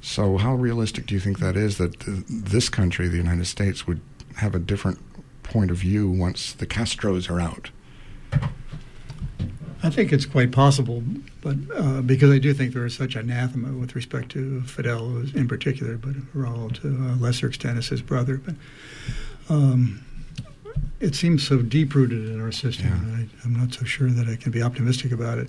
So, 0.01 0.38
how 0.38 0.55
realistic 0.55 1.05
do 1.05 1.13
you 1.13 1.20
think 1.20 1.39
that 1.39 1.55
is 1.55 1.78
that 1.78 1.99
th- 1.99 2.24
this 2.28 2.70
country, 2.70 3.07
the 3.07 3.18
United 3.18 3.45
States, 3.45 3.86
would 3.86 4.01
have 4.38 4.55
a 4.55 4.59
different 4.59 4.99
point 5.43 5.72
of 5.72 5.78
view 5.78 6.09
once 6.09 6.53
the 6.53 6.65
Castros 6.65 7.30
are 7.30 7.39
out? 7.39 7.72
I 9.84 9.89
think 9.89 10.11
it's 10.11 10.26
quite 10.26 10.51
possible, 10.51 11.03
but 11.47 11.77
uh, 11.77 12.01
because 12.01 12.31
I 12.31 12.39
do 12.39 12.53
think 12.53 12.73
there 12.73 12.85
is 12.85 12.95
such 12.95 13.15
anathema 13.15 13.71
with 13.71 13.95
respect 13.95 14.29
to 14.31 14.61
Fidel 14.63 15.23
in 15.33 15.47
particular, 15.47 15.97
but 15.97 16.13
Raul 16.35 16.73
to 16.81 16.87
a 16.87 17.15
lesser 17.23 17.47
extent 17.47 17.77
as 17.77 17.87
his 17.87 18.01
brother. 18.01 18.37
But 18.37 18.55
um, 19.49 20.03
it 20.99 21.15
seems 21.15 21.47
so 21.47 21.61
deep 21.61 21.95
rooted 21.95 22.27
in 22.27 22.41
our 22.41 22.51
system. 22.51 22.89
I, 23.15 23.45
I'm 23.45 23.57
not 23.57 23.73
so 23.73 23.85
sure 23.85 24.09
that 24.09 24.27
I 24.27 24.35
can 24.35 24.51
be 24.51 24.61
optimistic 24.61 25.13
about 25.13 25.37
it. 25.37 25.47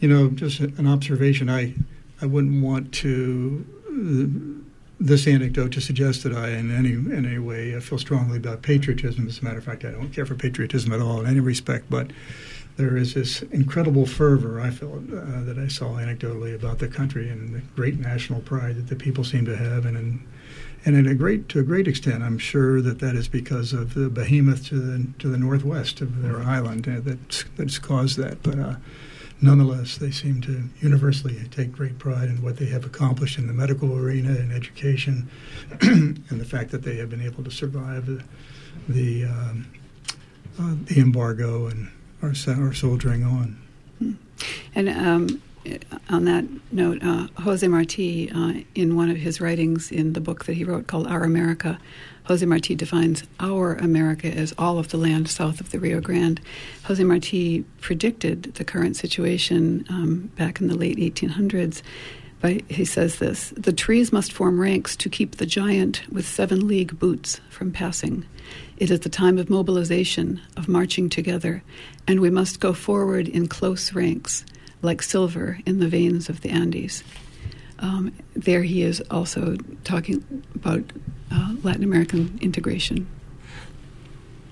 You 0.00 0.08
know, 0.08 0.28
just 0.30 0.58
an 0.58 0.88
observation. 0.88 1.48
I 1.48 1.74
I 2.20 2.26
wouldn't 2.26 2.62
want 2.62 2.92
to. 2.94 3.64
Uh, 3.88 4.64
this 5.00 5.28
anecdote 5.28 5.70
to 5.70 5.80
suggest 5.80 6.24
that 6.24 6.32
I, 6.32 6.48
in 6.48 6.74
any 6.74 6.90
in 6.90 7.24
any 7.24 7.38
way, 7.38 7.78
feel 7.78 7.98
strongly 7.98 8.38
about 8.38 8.62
patriotism. 8.62 9.28
As 9.28 9.38
a 9.38 9.44
matter 9.44 9.58
of 9.58 9.64
fact, 9.64 9.84
I 9.84 9.92
don't 9.92 10.10
care 10.10 10.26
for 10.26 10.34
patriotism 10.34 10.92
at 10.92 11.00
all 11.00 11.20
in 11.20 11.26
any 11.28 11.38
respect. 11.38 11.88
But 11.88 12.10
there 12.78 12.96
is 12.96 13.14
this 13.14 13.42
incredible 13.42 14.06
fervor 14.06 14.60
I 14.60 14.70
felt 14.70 15.02
uh, 15.12 15.42
that 15.42 15.58
I 15.58 15.66
saw 15.66 15.96
anecdotally 15.96 16.54
about 16.54 16.78
the 16.78 16.86
country 16.86 17.28
and 17.28 17.52
the 17.52 17.58
great 17.74 17.98
national 17.98 18.40
pride 18.40 18.76
that 18.76 18.86
the 18.86 18.94
people 18.94 19.24
seem 19.24 19.44
to 19.46 19.56
have, 19.56 19.84
and 19.84 19.96
in, 19.96 20.26
and 20.84 20.96
in 20.96 21.08
a 21.08 21.14
great 21.14 21.48
to 21.50 21.58
a 21.58 21.64
great 21.64 21.88
extent, 21.88 22.22
I'm 22.22 22.38
sure 22.38 22.80
that 22.80 23.00
that 23.00 23.16
is 23.16 23.26
because 23.26 23.72
of 23.72 23.94
the 23.94 24.08
behemoth 24.08 24.64
to 24.68 24.76
the 24.76 25.08
to 25.18 25.28
the 25.28 25.36
northwest 25.36 26.00
of 26.00 26.22
their 26.22 26.38
island 26.38 26.88
uh, 26.88 27.00
that's 27.00 27.44
that's 27.56 27.80
caused 27.80 28.16
that. 28.18 28.44
But 28.44 28.60
uh, 28.60 28.76
nonetheless, 29.42 29.98
they 29.98 30.12
seem 30.12 30.40
to 30.42 30.62
universally 30.80 31.36
take 31.50 31.72
great 31.72 31.98
pride 31.98 32.28
in 32.28 32.42
what 32.44 32.58
they 32.58 32.66
have 32.66 32.84
accomplished 32.84 33.38
in 33.38 33.48
the 33.48 33.52
medical 33.52 33.98
arena 33.98 34.30
and 34.30 34.52
education, 34.52 35.28
and 35.80 36.24
the 36.28 36.44
fact 36.44 36.70
that 36.70 36.84
they 36.84 36.96
have 36.98 37.10
been 37.10 37.22
able 37.22 37.42
to 37.42 37.50
survive 37.50 38.06
the 38.06 38.22
the, 38.88 39.24
um, 39.24 39.66
uh, 40.60 40.74
the 40.84 41.00
embargo 41.00 41.66
and 41.66 41.90
are, 42.22 42.32
are 42.48 42.72
soldiering 42.72 43.24
on. 43.24 44.18
And 44.74 44.88
um, 44.88 45.42
on 46.08 46.24
that 46.24 46.44
note, 46.72 47.02
uh, 47.02 47.28
Jose 47.42 47.66
Marti, 47.66 48.30
uh, 48.30 48.54
in 48.74 48.96
one 48.96 49.10
of 49.10 49.16
his 49.16 49.40
writings 49.40 49.90
in 49.90 50.12
the 50.12 50.20
book 50.20 50.44
that 50.44 50.54
he 50.54 50.64
wrote 50.64 50.86
called 50.86 51.06
Our 51.06 51.24
America, 51.24 51.78
Jose 52.24 52.44
Marti 52.44 52.74
defines 52.74 53.24
our 53.40 53.74
America 53.74 54.28
as 54.28 54.54
all 54.58 54.78
of 54.78 54.88
the 54.88 54.98
land 54.98 55.28
south 55.28 55.60
of 55.60 55.70
the 55.70 55.78
Rio 55.78 56.00
Grande. 56.00 56.40
Jose 56.84 57.02
Marti 57.02 57.62
predicted 57.80 58.54
the 58.54 58.64
current 58.64 58.96
situation 58.96 59.86
um, 59.88 60.30
back 60.36 60.60
in 60.60 60.68
the 60.68 60.76
late 60.76 60.98
1800s. 60.98 61.82
But 62.40 62.62
he 62.70 62.84
says 62.84 63.18
this 63.18 63.50
The 63.50 63.72
trees 63.72 64.12
must 64.12 64.32
form 64.32 64.60
ranks 64.60 64.96
to 64.96 65.08
keep 65.08 65.36
the 65.36 65.46
giant 65.46 66.02
with 66.10 66.26
seven 66.26 66.66
league 66.68 66.98
boots 66.98 67.40
from 67.50 67.72
passing. 67.72 68.24
It 68.76 68.90
is 68.90 69.00
the 69.00 69.08
time 69.08 69.38
of 69.38 69.50
mobilization, 69.50 70.40
of 70.56 70.68
marching 70.68 71.10
together, 71.10 71.62
and 72.06 72.20
we 72.20 72.30
must 72.30 72.60
go 72.60 72.72
forward 72.72 73.28
in 73.28 73.48
close 73.48 73.92
ranks, 73.92 74.44
like 74.82 75.02
silver 75.02 75.58
in 75.66 75.80
the 75.80 75.88
veins 75.88 76.28
of 76.28 76.42
the 76.42 76.50
Andes. 76.50 77.02
Um, 77.80 78.12
there 78.34 78.62
he 78.62 78.82
is 78.82 79.02
also 79.10 79.56
talking 79.84 80.44
about 80.54 80.84
uh, 81.32 81.54
Latin 81.62 81.84
American 81.84 82.38
integration. 82.40 83.06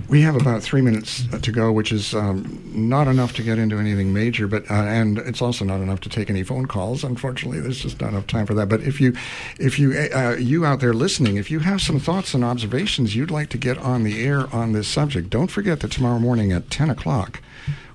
We 0.09 0.23
have 0.23 0.37
about 0.37 0.63
three 0.63 0.83
minutes 0.83 1.25
to 1.43 1.51
go, 1.51 1.73
which 1.73 1.91
is 1.91 2.15
um, 2.15 2.63
not 2.73 3.09
enough 3.09 3.33
to 3.35 3.43
get 3.43 3.59
into 3.59 3.79
anything 3.79 4.13
major, 4.13 4.47
but 4.47 4.71
uh, 4.71 4.75
and 4.75 5.19
it's 5.19 5.43
also 5.43 5.65
not 5.65 5.81
enough 5.81 6.01
to 6.03 6.09
take 6.09 6.31
any 6.31 6.45
phone 6.45 6.67
calls. 6.67 7.03
Unfortunately, 7.03 7.61
there's 7.61 7.81
just 7.81 8.01
not 8.01 8.11
enough 8.11 8.29
time 8.29 8.47
for 8.47 8.55
that. 8.55 8.69
But 8.69 8.83
if 8.83 9.01
you, 9.01 9.17
if 9.59 9.81
you, 9.81 9.93
uh, 9.93 10.37
you 10.39 10.65
out 10.65 10.79
there 10.79 10.93
listening, 10.93 11.37
if 11.37 11.51
you 11.51 11.59
have 11.59 11.81
some 11.81 11.99
thoughts 11.99 12.35
and 12.35 12.45
observations 12.45 13.17
you'd 13.17 13.33
like 13.33 13.49
to 13.51 13.59
get 13.59 13.79
on 13.79 14.05
the 14.05 14.25
air 14.25 14.47
on 14.55 14.73
this 14.73 14.87
subject, 14.87 15.29
don't 15.29 15.51
forget 15.51 15.81
that 15.81 15.91
tomorrow 15.91 16.21
morning 16.21 16.53
at 16.53 16.71
ten 16.71 16.89
o'clock, 16.89 17.43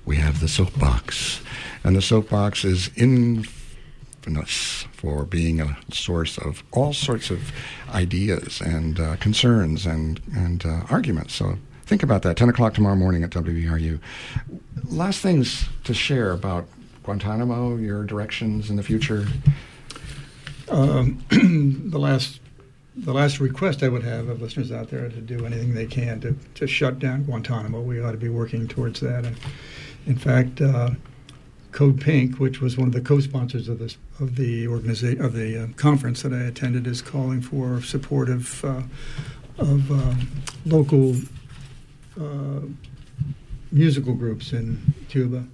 we 0.04 0.16
have 0.16 0.40
the 0.40 0.48
soapbox, 0.48 1.40
and 1.82 1.96
the 1.96 2.02
soapbox 2.02 2.64
is 2.64 2.90
in 2.94 3.46
for 4.92 5.24
being 5.24 5.60
a 5.60 5.76
source 5.90 6.38
of 6.38 6.62
all 6.70 6.92
sorts 6.92 7.30
of 7.30 7.50
ideas 7.90 8.60
and 8.60 9.00
uh, 9.00 9.16
concerns 9.16 9.86
and 9.86 10.20
and 10.36 10.64
uh, 10.64 10.82
arguments. 10.90 11.34
So 11.34 11.58
think 11.92 12.02
about 12.02 12.22
that. 12.22 12.38
Ten 12.38 12.48
o'clock 12.48 12.72
tomorrow 12.72 12.96
morning 12.96 13.22
at 13.22 13.28
WERU. 13.28 14.00
Last 14.84 15.20
things 15.20 15.68
to 15.84 15.92
share 15.92 16.32
about 16.32 16.66
Guantanamo. 17.02 17.76
Your 17.76 18.02
directions 18.04 18.70
in 18.70 18.76
the 18.76 18.82
future. 18.82 19.26
Um, 20.70 21.22
the 21.90 21.98
last. 21.98 22.40
The 22.94 23.14
last 23.14 23.40
request 23.40 23.82
I 23.82 23.88
would 23.88 24.02
have 24.02 24.28
of 24.28 24.42
listeners 24.42 24.70
out 24.70 24.90
there 24.90 25.08
to 25.08 25.20
do 25.22 25.46
anything 25.46 25.72
they 25.72 25.86
can 25.86 26.20
to, 26.20 26.36
to 26.56 26.66
shut 26.66 26.98
down 26.98 27.24
Guantanamo. 27.24 27.80
We 27.80 28.02
ought 28.02 28.12
to 28.12 28.18
be 28.18 28.28
working 28.28 28.68
towards 28.68 29.00
that. 29.00 29.24
And 29.24 29.34
in 30.04 30.16
fact, 30.16 30.60
uh, 30.60 30.90
Code 31.70 32.02
Pink, 32.02 32.38
which 32.38 32.60
was 32.60 32.76
one 32.76 32.88
of 32.88 32.92
the 32.92 33.00
co-sponsors 33.00 33.66
of 33.66 33.78
this 33.78 33.96
of 34.20 34.36
the 34.36 34.68
organization 34.68 35.24
of 35.24 35.32
the 35.32 35.62
uh, 35.62 35.66
conference 35.76 36.20
that 36.20 36.34
I 36.34 36.42
attended, 36.42 36.86
is 36.86 37.00
calling 37.00 37.40
for 37.40 37.80
support 37.80 38.28
of 38.28 38.62
uh, 38.62 38.82
of 39.58 39.90
um, 39.90 40.28
local 40.66 41.14
musical 43.70 44.14
groups 44.14 44.52
in 44.52 44.80
Cuba. 45.08 45.44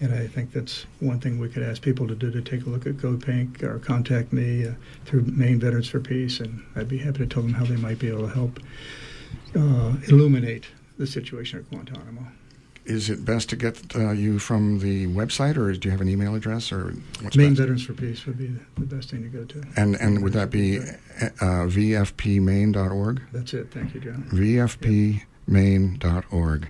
And 0.00 0.12
I 0.12 0.26
think 0.26 0.52
that's 0.52 0.84
one 0.98 1.20
thing 1.20 1.38
we 1.38 1.48
could 1.48 1.62
ask 1.62 1.80
people 1.80 2.08
to 2.08 2.16
do 2.16 2.30
to 2.32 2.42
take 2.42 2.66
a 2.66 2.68
look 2.68 2.86
at 2.86 2.98
Code 2.98 3.24
Pink 3.24 3.62
or 3.62 3.78
contact 3.78 4.32
me 4.32 4.66
uh, 4.66 4.72
through 5.04 5.22
Maine 5.22 5.60
Veterans 5.60 5.88
for 5.88 6.00
Peace, 6.00 6.40
and 6.40 6.60
I'd 6.74 6.88
be 6.88 6.98
happy 6.98 7.18
to 7.18 7.26
tell 7.26 7.42
them 7.42 7.52
how 7.52 7.64
they 7.64 7.76
might 7.76 8.00
be 8.00 8.08
able 8.08 8.26
to 8.26 8.34
help 8.34 8.58
uh, 9.54 9.94
illuminate 10.08 10.66
the 10.98 11.06
situation 11.06 11.60
at 11.60 11.70
Guantanamo 11.70 12.26
is 12.84 13.10
it 13.10 13.24
best 13.24 13.48
to 13.50 13.56
get 13.56 13.80
uh, 13.94 14.10
you 14.10 14.38
from 14.38 14.80
the 14.80 15.06
website, 15.08 15.56
or 15.56 15.72
do 15.72 15.86
you 15.86 15.92
have 15.92 16.00
an 16.00 16.08
email 16.08 16.34
address, 16.34 16.72
or 16.72 16.92
what's 17.20 17.36
Maine 17.36 17.50
best? 17.50 17.60
Veterans 17.60 17.84
for 17.84 17.94
Peace 17.94 18.26
would 18.26 18.38
be 18.38 18.48
the 18.76 18.86
best 18.86 19.10
thing 19.10 19.22
to 19.22 19.28
go 19.28 19.44
to. 19.44 19.62
And 19.76 19.94
and 19.96 20.22
would 20.22 20.32
that 20.32 20.50
be 20.50 20.78
uh, 20.78 21.66
vfpmaine.org? 21.68 23.22
That's 23.32 23.54
it. 23.54 23.70
Thank 23.70 23.94
you, 23.94 24.00
John. 24.00 24.28
vfpmaine.org. 25.48 26.68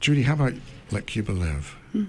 Judy, 0.00 0.22
how 0.22 0.34
about 0.34 0.54
Let 0.90 1.06
Cuba 1.06 1.32
Live? 1.32 1.76
Hmm. 1.92 2.04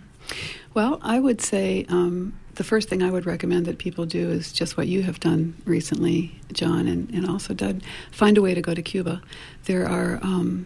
Well, 0.74 1.00
I 1.02 1.20
would 1.20 1.42
say 1.42 1.86
um, 1.90 2.34
the 2.56 2.64
first 2.64 2.90
thing 2.90 3.04
I 3.04 3.12
would 3.12 3.26
recommend 3.26 3.66
that 3.68 3.78
people 3.78 4.06
do 4.06 4.30
is 4.30 4.52
just 4.52 4.78
what 4.78 4.88
you 4.88 5.04
have 5.04 5.20
done 5.20 5.56
recently, 5.66 6.40
John, 6.52 6.88
and, 6.88 7.10
and 7.12 7.30
also 7.30 7.54
Doug. 7.54 7.82
Find 8.12 8.38
a 8.38 8.42
way 8.42 8.54
to 8.54 8.62
go 8.62 8.74
to 8.74 8.82
Cuba. 8.82 9.22
There 9.66 9.88
are 9.88 10.20
um, 10.24 10.66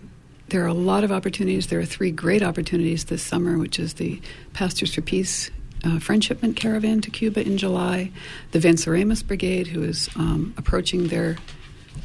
there 0.50 0.64
are 0.64 0.68
a 0.68 0.74
lot 0.74 1.04
of 1.04 1.12
opportunities. 1.12 1.68
There 1.68 1.80
are 1.80 1.86
three 1.86 2.12
great 2.12 2.42
opportunities 2.42 3.06
this 3.06 3.22
summer, 3.22 3.58
which 3.58 3.80
is 3.80 3.96
the 3.96 4.22
Pastors 4.54 4.96
for 4.96 5.02
Peace 5.02 5.52
uh, 5.84 6.00
Friendshipment 6.00 6.56
Caravan 6.56 7.02
to 7.02 7.12
Cuba 7.12 7.46
in 7.46 7.58
July, 7.58 8.12
the 8.52 8.60
Venceremos 8.60 9.28
Brigade, 9.28 9.68
who 9.68 9.84
is 9.84 10.10
um, 10.16 10.54
approaching 10.58 11.10
their 11.10 11.38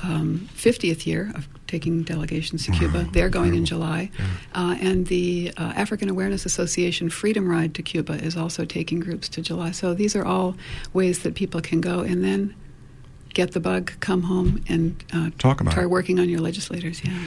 um, 0.02 0.48
50th 0.54 1.06
year 1.06 1.32
of 1.34 1.48
taking 1.66 2.02
delegations 2.02 2.66
to 2.66 2.72
Cuba. 2.72 3.08
They're 3.12 3.28
going 3.30 3.54
in 3.54 3.64
July. 3.64 4.10
Uh, 4.54 4.76
and 4.80 5.06
the 5.06 5.52
uh, 5.56 5.72
African 5.74 6.10
Awareness 6.10 6.44
Association 6.44 7.08
Freedom 7.08 7.48
Ride 7.48 7.74
to 7.76 7.82
Cuba 7.82 8.14
is 8.14 8.36
also 8.36 8.64
taking 8.64 9.00
groups 9.00 9.28
to 9.30 9.42
July. 9.42 9.70
So 9.70 9.94
these 9.94 10.14
are 10.14 10.24
all 10.24 10.56
ways 10.92 11.20
that 11.20 11.34
people 11.34 11.60
can 11.60 11.80
go 11.80 12.00
and 12.00 12.22
then 12.22 12.54
get 13.32 13.52
the 13.52 13.60
bug, 13.60 13.92
come 14.00 14.24
home, 14.24 14.62
and 14.68 15.02
uh, 15.14 15.30
talk 15.38 15.60
about 15.60 15.72
start 15.72 15.86
it. 15.86 15.90
working 15.90 16.20
on 16.20 16.28
your 16.28 16.40
legislators. 16.40 17.02
Yeah 17.04 17.18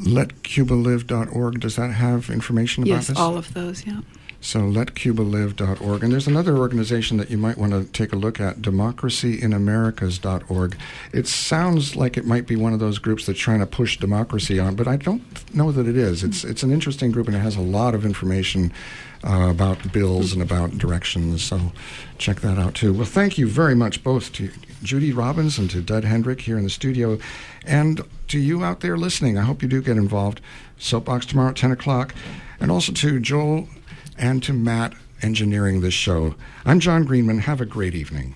letcubalive.org, 0.00 1.60
does 1.60 1.76
that 1.76 1.92
have 1.92 2.30
information 2.30 2.82
about 2.82 2.88
yes, 2.90 3.06
this? 3.08 3.16
Yes, 3.16 3.22
all 3.22 3.36
of 3.36 3.54
those, 3.54 3.86
yeah. 3.86 4.00
So 4.44 4.60
letcubalive.org. 4.60 6.04
And 6.04 6.12
there's 6.12 6.26
another 6.26 6.58
organization 6.58 7.16
that 7.16 7.30
you 7.30 7.38
might 7.38 7.56
want 7.56 7.72
to 7.72 7.84
take 7.92 8.12
a 8.12 8.16
look 8.16 8.38
at, 8.38 8.58
democracyinamericas.org. 8.58 10.76
It 11.14 11.26
sounds 11.26 11.96
like 11.96 12.18
it 12.18 12.26
might 12.26 12.46
be 12.46 12.54
one 12.54 12.74
of 12.74 12.78
those 12.78 12.98
groups 12.98 13.24
that's 13.24 13.38
trying 13.38 13.60
to 13.60 13.66
push 13.66 13.96
democracy 13.96 14.60
on, 14.60 14.74
but 14.74 14.86
I 14.86 14.96
don't 14.96 15.22
know 15.54 15.72
that 15.72 15.88
it 15.88 15.96
is. 15.96 16.22
It's, 16.22 16.44
it's 16.44 16.62
an 16.62 16.72
interesting 16.72 17.10
group 17.10 17.26
and 17.26 17.34
it 17.34 17.40
has 17.40 17.56
a 17.56 17.62
lot 17.62 17.94
of 17.94 18.04
information 18.04 18.70
uh, 19.26 19.48
about 19.48 19.94
bills 19.94 20.34
and 20.34 20.42
about 20.42 20.76
directions. 20.76 21.42
So 21.42 21.72
check 22.18 22.40
that 22.40 22.58
out 22.58 22.74
too. 22.74 22.92
Well, 22.92 23.06
thank 23.06 23.38
you 23.38 23.48
very 23.48 23.74
much 23.74 24.04
both 24.04 24.30
to 24.34 24.50
Judy 24.82 25.14
Robbins 25.14 25.58
and 25.58 25.70
to 25.70 25.80
Dud 25.80 26.04
Hendrick 26.04 26.42
here 26.42 26.58
in 26.58 26.64
the 26.64 26.70
studio. 26.70 27.18
And 27.64 28.02
to 28.28 28.38
you 28.38 28.62
out 28.62 28.80
there 28.80 28.98
listening, 28.98 29.38
I 29.38 29.42
hope 29.42 29.62
you 29.62 29.68
do 29.68 29.80
get 29.80 29.96
involved. 29.96 30.42
Soapbox 30.76 31.24
tomorrow 31.24 31.48
at 31.48 31.56
10 31.56 31.72
o'clock. 31.72 32.14
And 32.60 32.70
also 32.70 32.92
to 32.92 33.18
Joel 33.20 33.68
and 34.18 34.42
to 34.42 34.52
Matt 34.52 34.94
engineering 35.22 35.80
this 35.80 35.94
show. 35.94 36.34
I'm 36.64 36.80
John 36.80 37.04
Greenman. 37.04 37.40
Have 37.40 37.60
a 37.60 37.66
great 37.66 37.94
evening. 37.94 38.34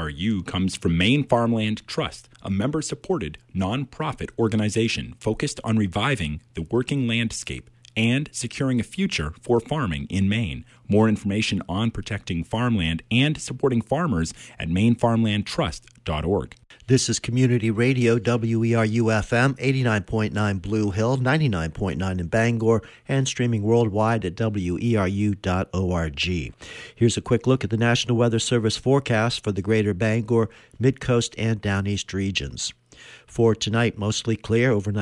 WERU 0.00 0.46
comes 0.46 0.76
from 0.76 0.96
Maine 0.96 1.24
Farmland 1.24 1.86
Trust, 1.86 2.28
a 2.42 2.50
member 2.50 2.80
supported 2.80 3.38
nonprofit 3.54 4.30
organization 4.38 5.14
focused 5.18 5.60
on 5.62 5.76
reviving 5.76 6.40
the 6.54 6.62
working 6.62 7.06
landscape 7.06 7.68
and 7.96 8.30
securing 8.32 8.80
a 8.80 8.84
future 8.84 9.34
for 9.42 9.60
farming 9.60 10.06
in 10.08 10.28
Maine. 10.28 10.64
More 10.88 11.08
information 11.08 11.62
on 11.68 11.90
protecting 11.90 12.44
farmland 12.44 13.02
and 13.10 13.38
supporting 13.40 13.82
farmers 13.82 14.32
at 14.58 14.68
mainfarmlandtrust.org. 14.68 16.54
This 16.90 17.08
is 17.08 17.20
Community 17.20 17.70
Radio, 17.70 18.18
WERU 18.18 19.04
FM, 19.04 19.54
89.9 19.58 20.60
Blue 20.60 20.90
Hill, 20.90 21.18
99.9 21.18 22.18
in 22.18 22.26
Bangor, 22.26 22.82
and 23.06 23.28
streaming 23.28 23.62
worldwide 23.62 24.24
at 24.24 24.34
WERU.org. 24.34 26.20
Here's 26.96 27.16
a 27.16 27.20
quick 27.20 27.46
look 27.46 27.62
at 27.62 27.70
the 27.70 27.76
National 27.76 28.16
Weather 28.16 28.40
Service 28.40 28.76
forecast 28.76 29.44
for 29.44 29.52
the 29.52 29.62
greater 29.62 29.94
Bangor, 29.94 30.50
Midcoast, 30.82 31.36
and 31.38 31.60
Downeast 31.60 32.12
regions. 32.12 32.74
For 33.24 33.54
tonight, 33.54 33.96
mostly 33.96 34.34
clear, 34.34 34.72
overnight 34.72 34.98